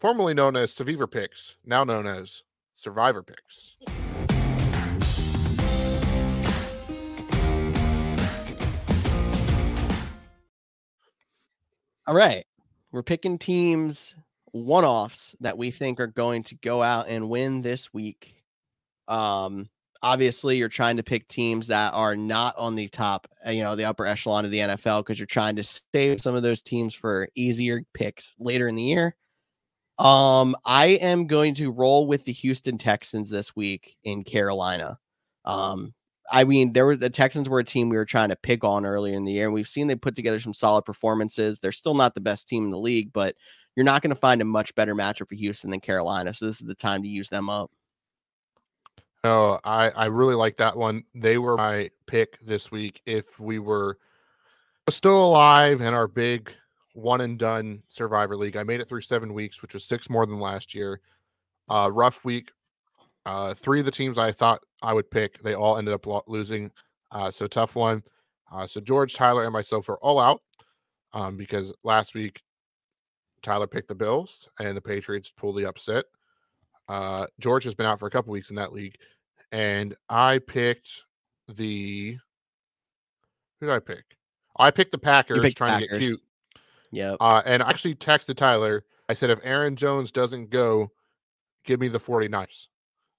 formerly 0.00 0.32
known 0.32 0.56
as 0.56 0.72
Survivor 0.72 1.06
Picks, 1.06 1.56
now 1.66 1.84
known 1.84 2.06
as 2.06 2.42
Survivor 2.74 3.22
Picks. 3.22 3.76
All 12.06 12.14
right. 12.14 12.46
We're 12.92 13.02
picking 13.02 13.36
teams 13.36 14.14
one 14.52 14.84
offs 14.84 15.34
that 15.40 15.58
we 15.58 15.72
think 15.72 15.98
are 15.98 16.06
going 16.06 16.44
to 16.44 16.54
go 16.56 16.82
out 16.82 17.08
and 17.08 17.28
win 17.28 17.62
this 17.62 17.92
week. 17.92 18.44
Um, 19.08 19.68
obviously, 20.02 20.56
you're 20.56 20.68
trying 20.68 20.98
to 20.98 21.02
pick 21.02 21.26
teams 21.26 21.66
that 21.66 21.94
are 21.94 22.14
not 22.14 22.56
on 22.56 22.76
the 22.76 22.88
top, 22.88 23.26
uh, 23.44 23.50
you 23.50 23.64
know, 23.64 23.74
the 23.74 23.84
upper 23.84 24.06
echelon 24.06 24.44
of 24.44 24.52
the 24.52 24.58
NFL 24.58 25.00
because 25.00 25.18
you're 25.18 25.26
trying 25.26 25.56
to 25.56 25.64
save 25.64 26.20
some 26.20 26.36
of 26.36 26.44
those 26.44 26.62
teams 26.62 26.94
for 26.94 27.28
easier 27.34 27.82
picks 27.92 28.36
later 28.38 28.68
in 28.68 28.76
the 28.76 28.82
year. 28.82 29.16
Um, 29.98 30.54
I 30.64 30.86
am 30.86 31.26
going 31.26 31.56
to 31.56 31.72
roll 31.72 32.06
with 32.06 32.24
the 32.24 32.32
Houston 32.32 32.78
Texans 32.78 33.30
this 33.30 33.56
week 33.56 33.96
in 34.04 34.22
Carolina. 34.22 34.98
Um, 35.44 35.92
I 36.30 36.44
mean, 36.44 36.72
there 36.72 36.86
were 36.86 36.96
the 36.96 37.10
Texans 37.10 37.48
were 37.48 37.60
a 37.60 37.64
team 37.64 37.88
we 37.88 37.96
were 37.96 38.04
trying 38.04 38.30
to 38.30 38.36
pick 38.36 38.64
on 38.64 38.86
earlier 38.86 39.16
in 39.16 39.24
the 39.24 39.32
year. 39.32 39.50
We've 39.50 39.68
seen 39.68 39.86
they 39.86 39.94
put 39.94 40.16
together 40.16 40.40
some 40.40 40.54
solid 40.54 40.82
performances. 40.82 41.58
They're 41.58 41.72
still 41.72 41.94
not 41.94 42.14
the 42.14 42.20
best 42.20 42.48
team 42.48 42.64
in 42.64 42.70
the 42.70 42.78
league, 42.78 43.12
but 43.12 43.36
you're 43.74 43.84
not 43.84 44.02
going 44.02 44.10
to 44.10 44.16
find 44.16 44.40
a 44.40 44.44
much 44.44 44.74
better 44.74 44.94
matchup 44.94 45.28
for 45.28 45.34
Houston 45.34 45.70
than 45.70 45.80
Carolina. 45.80 46.34
So 46.34 46.46
this 46.46 46.60
is 46.60 46.66
the 46.66 46.74
time 46.74 47.02
to 47.02 47.08
use 47.08 47.28
them 47.28 47.48
up. 47.48 47.70
Oh, 49.24 49.58
I 49.64 49.90
I 49.90 50.06
really 50.06 50.34
like 50.34 50.56
that 50.58 50.76
one. 50.76 51.04
They 51.14 51.38
were 51.38 51.56
my 51.56 51.90
pick 52.06 52.38
this 52.44 52.70
week 52.70 53.02
if 53.06 53.38
we 53.40 53.58
were 53.58 53.98
still 54.88 55.26
alive 55.26 55.80
in 55.80 55.94
our 55.94 56.06
big 56.06 56.52
one 56.94 57.20
and 57.20 57.38
done 57.38 57.82
Survivor 57.88 58.36
League. 58.36 58.56
I 58.56 58.62
made 58.62 58.80
it 58.80 58.88
through 58.88 59.02
seven 59.02 59.34
weeks, 59.34 59.62
which 59.62 59.74
was 59.74 59.84
six 59.84 60.08
more 60.08 60.26
than 60.26 60.40
last 60.40 60.74
year. 60.74 61.00
Uh, 61.68 61.90
rough 61.92 62.24
week. 62.24 62.50
Uh, 63.26 63.54
three 63.54 63.80
of 63.80 63.84
the 63.84 63.90
teams 63.90 64.18
I 64.18 64.30
thought 64.30 64.64
I 64.82 64.92
would 64.92 65.10
pick, 65.10 65.42
they 65.42 65.54
all 65.54 65.76
ended 65.76 65.92
up 65.92 66.06
lo- 66.06 66.22
losing. 66.28 66.70
Uh, 67.10 67.30
so 67.30 67.46
tough 67.46 67.74
one. 67.74 68.02
Uh, 68.52 68.66
so 68.66 68.80
George, 68.80 69.14
Tyler, 69.14 69.44
and 69.44 69.52
myself 69.52 69.88
are 69.88 69.96
all 69.96 70.20
out 70.20 70.40
um, 71.12 71.36
because 71.36 71.74
last 71.82 72.14
week 72.14 72.40
Tyler 73.42 73.66
picked 73.66 73.88
the 73.88 73.94
Bills 73.94 74.48
and 74.60 74.76
the 74.76 74.80
Patriots 74.80 75.32
pulled 75.36 75.56
the 75.56 75.68
upset. 75.68 76.04
Uh, 76.88 77.26
George 77.40 77.64
has 77.64 77.74
been 77.74 77.86
out 77.86 77.98
for 77.98 78.06
a 78.06 78.10
couple 78.10 78.32
weeks 78.32 78.50
in 78.50 78.56
that 78.56 78.72
league, 78.72 78.94
and 79.50 79.96
I 80.08 80.38
picked 80.38 81.02
the. 81.48 82.16
Who 83.60 83.66
did 83.66 83.72
I 83.72 83.80
pick? 83.80 84.04
I 84.56 84.70
picked 84.70 84.92
the 84.92 84.98
Packers, 84.98 85.42
picked 85.42 85.56
trying 85.56 85.80
to 85.80 85.88
get 85.88 85.98
cute. 85.98 86.20
Yeah. 86.92 87.16
Uh, 87.20 87.42
and 87.44 87.62
I 87.62 87.70
actually 87.70 87.96
texted 87.96 88.36
Tyler. 88.36 88.84
I 89.08 89.14
said, 89.14 89.30
if 89.30 89.40
Aaron 89.42 89.74
Jones 89.76 90.12
doesn't 90.12 90.50
go, 90.50 90.90
give 91.64 91.80
me 91.80 91.88
the 91.88 92.00
49ers. 92.00 92.68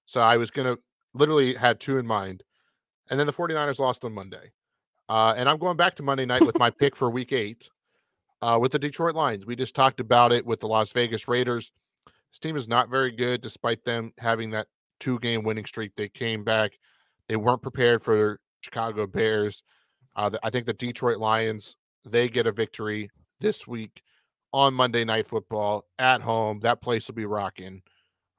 So 0.08 0.22
I 0.22 0.38
was 0.38 0.50
going 0.50 0.66
to 0.66 0.80
literally 1.12 1.52
had 1.52 1.80
two 1.80 1.98
in 1.98 2.06
mind. 2.06 2.42
And 3.10 3.20
then 3.20 3.26
the 3.26 3.32
49ers 3.32 3.78
lost 3.78 4.06
on 4.06 4.14
Monday. 4.14 4.52
Uh, 5.06 5.34
and 5.36 5.50
I'm 5.50 5.58
going 5.58 5.76
back 5.76 5.96
to 5.96 6.02
Monday 6.02 6.24
night 6.24 6.46
with 6.46 6.58
my 6.58 6.70
pick 6.70 6.96
for 6.96 7.10
week 7.10 7.30
eight 7.30 7.68
uh, 8.40 8.58
with 8.58 8.72
the 8.72 8.78
Detroit 8.78 9.14
Lions. 9.14 9.44
We 9.44 9.54
just 9.54 9.74
talked 9.74 10.00
about 10.00 10.32
it 10.32 10.46
with 10.46 10.60
the 10.60 10.66
Las 10.66 10.92
Vegas 10.92 11.28
Raiders. 11.28 11.72
This 12.06 12.38
team 12.38 12.56
is 12.56 12.68
not 12.68 12.88
very 12.88 13.10
good 13.10 13.42
despite 13.42 13.84
them 13.84 14.14
having 14.16 14.50
that 14.52 14.68
two 14.98 15.18
game 15.18 15.44
winning 15.44 15.66
streak. 15.66 15.92
They 15.94 16.08
came 16.08 16.42
back. 16.42 16.72
They 17.28 17.36
weren't 17.36 17.60
prepared 17.60 18.02
for 18.02 18.40
Chicago 18.62 19.06
Bears. 19.06 19.62
Uh, 20.16 20.30
I 20.42 20.48
think 20.48 20.64
the 20.64 20.72
Detroit 20.72 21.18
Lions, 21.18 21.76
they 22.06 22.30
get 22.30 22.46
a 22.46 22.52
victory 22.52 23.10
this 23.40 23.66
week 23.66 24.00
on 24.54 24.72
Monday 24.72 25.04
Night 25.04 25.26
Football 25.26 25.84
at 25.98 26.22
home. 26.22 26.60
That 26.60 26.80
place 26.80 27.08
will 27.08 27.14
be 27.14 27.26
rocking. 27.26 27.82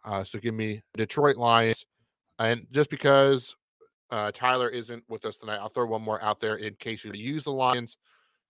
Uh, 0.04 0.24
so 0.24 0.40
give 0.40 0.54
me 0.54 0.82
Detroit 0.96 1.38
Lions. 1.38 1.86
And 2.40 2.66
just 2.72 2.90
because 2.90 3.56
uh, 4.12 4.32
Tyler 4.34 4.70
isn't 4.70 5.04
with 5.10 5.26
us 5.26 5.38
tonight, 5.38 5.58
I'll 5.58 5.70
throw 5.70 5.86
one 5.86 6.02
more 6.02 6.24
out 6.24 6.40
there 6.40 6.56
in 6.56 6.76
case 6.76 7.04
you 7.04 7.12
use 7.14 7.44
the 7.44 7.52
Lions 7.52 7.98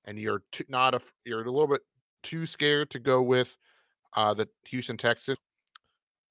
and 0.05 0.17
you're 0.17 0.43
too, 0.51 0.63
not 0.69 0.93
a 0.93 1.01
you're 1.25 1.41
a 1.41 1.51
little 1.51 1.67
bit 1.67 1.81
too 2.23 2.45
scared 2.45 2.89
to 2.91 2.99
go 2.99 3.21
with 3.21 3.57
uh, 4.15 4.33
the 4.33 4.47
Houston 4.65 4.97
Texans. 4.97 5.37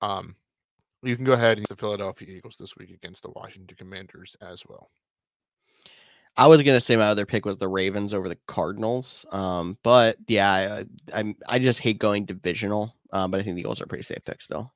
Um, 0.01 0.37
you 1.03 1.17
can 1.17 1.25
go 1.25 1.33
ahead 1.33 1.59
and 1.59 1.61
use 1.61 1.69
the 1.69 1.77
Philadelphia 1.77 2.29
Eagles 2.29 2.57
this 2.59 2.77
week 2.77 2.91
against 2.91 3.23
the 3.23 3.31
Washington 3.31 3.77
Commanders 3.77 4.37
as 4.41 4.63
well. 4.69 4.91
I 6.37 6.47
was 6.47 6.63
gonna 6.63 6.81
say 6.81 6.97
my 6.97 7.09
other 7.09 7.27
pick 7.27 7.45
was 7.45 7.59
the 7.59 7.69
Ravens 7.69 8.15
over 8.15 8.29
the 8.29 8.39
Cardinals. 8.47 9.27
Um, 9.31 9.77
but 9.83 10.17
yeah, 10.29 10.51
I, 10.53 10.85
I'm 11.13 11.37
I 11.49 11.59
just 11.59 11.81
hate 11.81 11.99
going 11.99 12.27
divisional. 12.27 12.95
Um, 13.13 13.31
but 13.31 13.41
I 13.41 13.43
think 13.43 13.57
the 13.57 13.61
Eagles 13.61 13.81
are 13.81 13.87
pretty 13.87 14.05
safe 14.05 14.25
pick 14.25 14.43
still. 14.43 14.73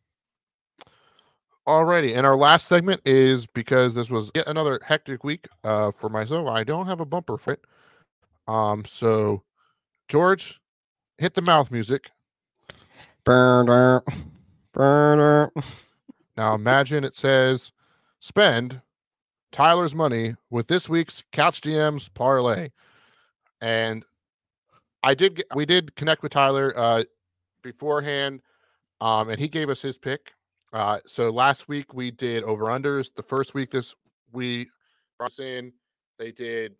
Alrighty, 1.66 2.16
and 2.16 2.26
our 2.26 2.36
last 2.36 2.66
segment 2.66 3.00
is 3.04 3.46
because 3.46 3.94
this 3.94 4.10
was 4.10 4.32
yet 4.34 4.48
another 4.48 4.80
hectic 4.84 5.22
week 5.22 5.46
uh, 5.62 5.92
for 5.92 6.08
myself. 6.08 6.48
I 6.48 6.64
don't 6.64 6.86
have 6.86 6.98
a 6.98 7.06
bumper 7.06 7.38
for 7.38 7.52
it. 7.52 7.64
Um, 8.48 8.84
so 8.84 9.44
George, 10.08 10.60
hit 11.18 11.34
the 11.34 11.42
mouth 11.42 11.70
music. 11.70 12.10
Burner, 13.24 14.02
burner. 14.72 15.52
Now 16.36 16.54
imagine 16.54 17.04
it 17.04 17.14
says 17.14 17.70
spend 18.18 18.80
Tyler's 19.52 19.94
money 19.94 20.34
with 20.50 20.66
this 20.66 20.88
week's 20.88 21.22
Couch 21.30 21.60
GMs 21.60 22.12
parlay. 22.12 22.70
And 23.60 24.04
I 25.04 25.14
did 25.14 25.36
get, 25.36 25.46
we 25.54 25.66
did 25.66 25.94
connect 25.94 26.22
with 26.22 26.32
Tyler 26.32 26.72
uh, 26.76 27.04
beforehand, 27.62 28.40
um, 29.00 29.28
and 29.28 29.38
he 29.38 29.46
gave 29.46 29.68
us 29.70 29.80
his 29.80 29.98
pick. 29.98 30.32
Uh, 30.72 30.98
so 31.06 31.30
last 31.30 31.68
week 31.68 31.92
we 31.92 32.10
did 32.10 32.44
over 32.44 32.64
unders. 32.66 33.14
The 33.14 33.22
first 33.22 33.54
week 33.54 33.70
this 33.70 33.94
we 34.32 34.68
brought 35.18 35.38
in, 35.38 35.72
they 36.18 36.32
did 36.32 36.74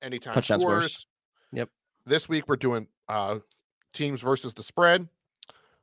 anytime 0.00 0.34
Touchdown 0.34 0.60
scores. 0.60 0.84
scores. 0.84 1.06
Yep. 1.52 1.68
This 2.06 2.28
week 2.28 2.48
we're 2.48 2.56
doing 2.56 2.88
uh, 3.08 3.38
teams 3.92 4.20
versus 4.20 4.54
the 4.54 4.62
spread. 4.62 5.08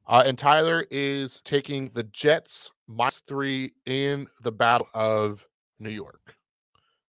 Uh, 0.07 0.23
and 0.25 0.38
Tyler 0.39 0.88
is 0.89 1.41
taking 1.41 1.91
the 1.93 2.03
Jets 2.03 2.71
minus 2.88 3.21
three 3.27 3.73
in 3.86 4.27
the 4.41 4.51
Battle 4.51 4.88
of 4.95 5.45
New 5.80 5.91
York. 5.91 6.36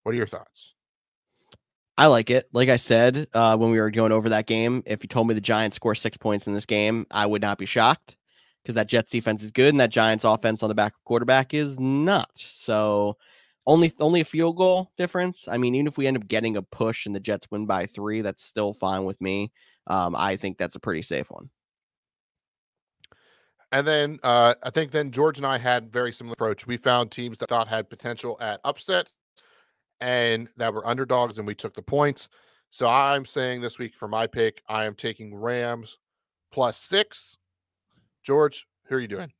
What 0.02 0.12
are 0.12 0.18
your 0.18 0.26
thoughts? 0.26 0.74
I 1.96 2.06
like 2.06 2.30
it. 2.30 2.48
Like 2.52 2.68
I 2.68 2.76
said 2.76 3.26
uh, 3.32 3.56
when 3.56 3.70
we 3.70 3.80
were 3.80 3.90
going 3.90 4.12
over 4.12 4.28
that 4.30 4.46
game, 4.46 4.82
if 4.84 5.02
you 5.02 5.08
told 5.08 5.28
me 5.28 5.34
the 5.34 5.40
Giants 5.40 5.76
score 5.76 5.94
six 5.94 6.18
points 6.18 6.46
in 6.46 6.52
this 6.52 6.66
game, 6.66 7.06
I 7.10 7.24
would 7.24 7.42
not 7.42 7.56
be 7.56 7.66
shocked 7.66 8.16
because 8.62 8.74
that 8.74 8.88
Jets 8.88 9.10
defense 9.10 9.42
is 9.42 9.50
good 9.50 9.72
and 9.72 9.80
that 9.80 9.90
Giants 9.90 10.24
offense 10.24 10.62
on 10.62 10.68
the 10.68 10.74
back 10.74 10.94
of 10.94 11.04
quarterback 11.04 11.54
is 11.54 11.78
not. 11.78 12.30
So 12.34 13.16
only 13.66 13.92
only 14.00 14.20
a 14.20 14.24
field 14.24 14.56
goal 14.56 14.90
difference. 14.96 15.46
I 15.48 15.58
mean, 15.58 15.74
even 15.74 15.86
if 15.86 15.96
we 15.96 16.06
end 16.06 16.16
up 16.16 16.28
getting 16.28 16.56
a 16.56 16.62
push 16.62 17.06
and 17.06 17.14
the 17.14 17.20
Jets 17.20 17.50
win 17.50 17.66
by 17.66 17.86
three, 17.86 18.20
that's 18.20 18.42
still 18.42 18.72
fine 18.72 19.04
with 19.04 19.20
me. 19.20 19.52
Um, 19.86 20.14
I 20.16 20.36
think 20.36 20.58
that's 20.58 20.76
a 20.76 20.80
pretty 20.80 21.02
safe 21.02 21.30
one. 21.30 21.50
And 23.72 23.86
then 23.86 24.18
uh, 24.22 24.54
I 24.62 24.70
think 24.70 24.90
then 24.90 25.12
George 25.12 25.38
and 25.38 25.46
I 25.46 25.58
had 25.58 25.92
very 25.92 26.12
similar 26.12 26.32
approach. 26.32 26.66
We 26.66 26.76
found 26.76 27.10
teams 27.10 27.38
that 27.38 27.48
thought 27.48 27.68
had 27.68 27.88
potential 27.88 28.36
at 28.40 28.60
upsets 28.64 29.12
and 30.00 30.48
that 30.56 30.72
were 30.72 30.86
underdogs, 30.86 31.38
and 31.38 31.46
we 31.46 31.54
took 31.54 31.74
the 31.74 31.82
points. 31.82 32.28
So 32.70 32.88
I'm 32.88 33.24
saying 33.24 33.60
this 33.60 33.78
week 33.78 33.94
for 33.94 34.08
my 34.08 34.26
pick, 34.26 34.62
I 34.68 34.84
am 34.86 34.94
taking 34.94 35.34
Rams 35.34 35.98
plus 36.50 36.76
six. 36.76 37.36
George, 38.22 38.66
who 38.86 38.96
are 38.96 39.00
you 39.00 39.08
doing? 39.08 39.32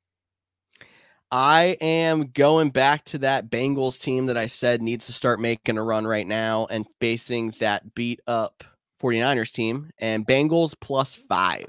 I 1.33 1.77
am 1.81 2.33
going 2.33 2.71
back 2.71 3.05
to 3.07 3.19
that 3.19 3.51
Bengals 3.51 4.01
team 4.01 4.27
that 4.27 4.37
I 4.37 4.49
said 4.49 4.83
needs 4.83 5.07
to 5.07 5.13
start 5.13 5.39
making 5.41 5.79
a 5.79 5.83
run 5.83 6.07
right 6.07 6.27
now 6.27 6.67
and 6.71 6.87
facing 7.01 7.55
that 7.61 7.95
beat 7.95 8.21
up 8.27 8.65
49ers 9.01 9.53
team 9.53 9.91
and 9.99 10.27
Bengals 10.27 10.75
plus 10.79 11.15
five. 11.15 11.69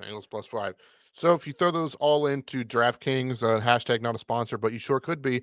Bengals 0.00 0.28
plus 0.30 0.46
five. 0.46 0.74
So 1.14 1.34
if 1.34 1.46
you 1.46 1.52
throw 1.52 1.70
those 1.70 1.94
all 1.96 2.26
into 2.26 2.64
DraftKings, 2.64 3.42
uh, 3.42 3.60
hashtag 3.60 4.02
not 4.02 4.14
a 4.14 4.18
sponsor, 4.18 4.58
but 4.58 4.72
you 4.72 4.78
sure 4.78 5.00
could 5.00 5.22
be. 5.22 5.42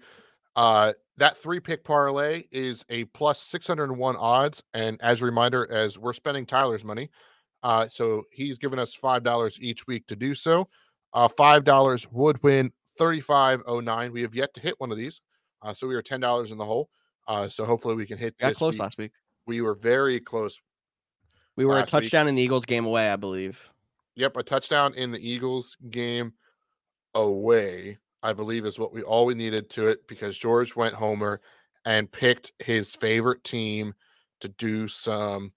Uh, 0.55 0.93
that 1.18 1.38
three 1.38 1.60
pick 1.60 1.84
parlay 1.84 2.43
is 2.51 2.84
a 2.89 3.05
plus 3.05 3.41
601 3.41 4.16
odds. 4.18 4.64
And 4.74 4.99
as 5.01 5.22
a 5.22 5.26
reminder, 5.26 5.70
as 5.72 5.97
we're 5.97 6.14
spending 6.14 6.45
Tyler's 6.45 6.84
money, 6.84 7.10
uh, 7.64 7.88
so 7.89 8.24
he's 8.32 8.57
given 8.57 8.80
us 8.80 8.95
$5 8.95 9.60
each 9.60 9.88
week 9.88 10.07
to 10.07 10.16
do 10.16 10.34
so. 10.34 10.68
Uh, 11.14 11.28
$5 11.28 12.07
would 12.12 12.41
win 12.43 12.72
3509. 12.97 14.12
We 14.12 14.22
have 14.22 14.36
yet 14.36 14.53
to 14.53 14.62
hit 14.62 14.76
one 14.78 14.91
of 14.91 14.97
these. 14.97 15.22
Uh, 15.62 15.74
so 15.74 15.88
we 15.88 15.95
are 15.95 16.01
$10 16.03 16.51
in 16.51 16.57
the 16.57 16.66
hole. 16.66 16.89
Uh, 17.28 17.49
so 17.49 17.66
hopefully 17.66 17.95
we 17.95 18.05
can 18.05 18.18
hit 18.18 18.36
We 18.39 18.47
got 18.47 18.55
close 18.55 18.74
week. 18.76 18.82
last 18.82 18.97
week. 18.97 19.12
We 19.45 19.62
were 19.62 19.76
very 19.76 20.20
close. 20.20 20.60
We 21.55 21.66
were 21.66 21.74
a 21.74 21.76
last 21.80 21.93
week. 21.93 22.03
touchdown 22.03 22.28
in 22.28 22.36
the 22.36 22.41
Eagles 22.41 22.66
game 22.66 22.86
away, 22.86 23.10
I 23.10 23.16
believe. 23.16 23.60
Yep, 24.16 24.38
a 24.38 24.43
touchdown 24.43 24.93
in 24.95 25.12
the 25.12 25.20
Eagles 25.20 25.78
game 25.89 26.34
away, 27.16 27.97
I 28.24 28.34
believe, 28.34 28.66
is 28.66 28.80
what 28.80 28.93
we 28.93 29.01
all 29.01 29.26
we 29.26 29.34
needed 29.34 29.70
to 29.72 29.88
it 29.88 30.07
because 30.07 30.38
George 30.38 30.76
went 30.76 30.93
homer 30.93 31.41
and 31.86 32.12
picked 32.12 32.51
his 32.60 32.95
favorite 32.95 33.43
team 33.43 33.93
to 34.41 34.49
do 34.49 34.88
some, 34.88 35.53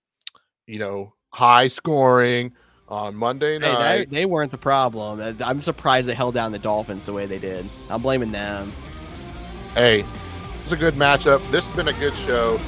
you 0.66 0.78
know, 0.78 1.14
high 1.33 1.68
scoring 1.68 2.53
on 2.89 3.14
Monday 3.16 3.55
Hey, 3.55 3.61
they, 3.61 3.72
night. 3.72 4.11
they 4.11 4.26
weren't 4.26 4.51
the 4.53 4.59
problem. 4.59 5.18
Uh, 5.20 5.33
I'm 5.45 5.61
surprised 5.62 6.07
they 6.09 6.14
held 6.14 6.35
down 6.35 6.53
the 6.53 6.59
Dolphins 6.59 7.07
the 7.07 7.12
way 7.12 7.26
they 7.26 7.39
did. 7.39 7.66
I'm 7.91 8.03
blaming 8.03 8.33
them. 8.33 8.70
Hey, 9.74 10.05
it's 10.62 10.72
a 10.72 10.76
good 10.76 10.95
matchup. 10.95 11.39
This 11.51 11.66
has 11.66 11.74
been 11.76 11.89
a 11.89 11.99
good 11.99 12.14
show. 12.14 12.61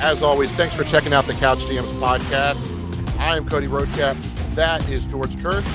As 0.00 0.22
always, 0.22 0.50
thanks 0.54 0.74
for 0.74 0.84
checking 0.84 1.12
out 1.12 1.26
the 1.26 1.34
Couch 1.34 1.58
GMs 1.60 1.92
podcast. 2.00 2.60
I 3.18 3.36
am 3.36 3.48
Cody 3.48 3.66
Roadcap. 3.68 4.16
That 4.54 4.88
is 4.88 5.04
George 5.06 5.40
Kerth. 5.42 5.66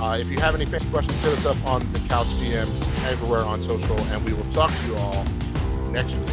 Uh, 0.00 0.16
if 0.20 0.28
you 0.28 0.38
have 0.38 0.54
any 0.56 0.64
fan 0.66 0.80
questions, 0.90 1.20
hit 1.22 1.32
us 1.38 1.46
up 1.46 1.64
on 1.64 1.80
the 1.92 1.98
Couch 2.08 2.26
GMs 2.26 3.04
everywhere 3.06 3.40
on 3.44 3.62
social, 3.62 3.98
and 4.06 4.24
we 4.24 4.32
will 4.32 4.50
talk 4.52 4.70
to 4.72 4.86
you 4.86 4.96
all 4.96 5.24
next 5.92 6.14
week. 6.14 6.28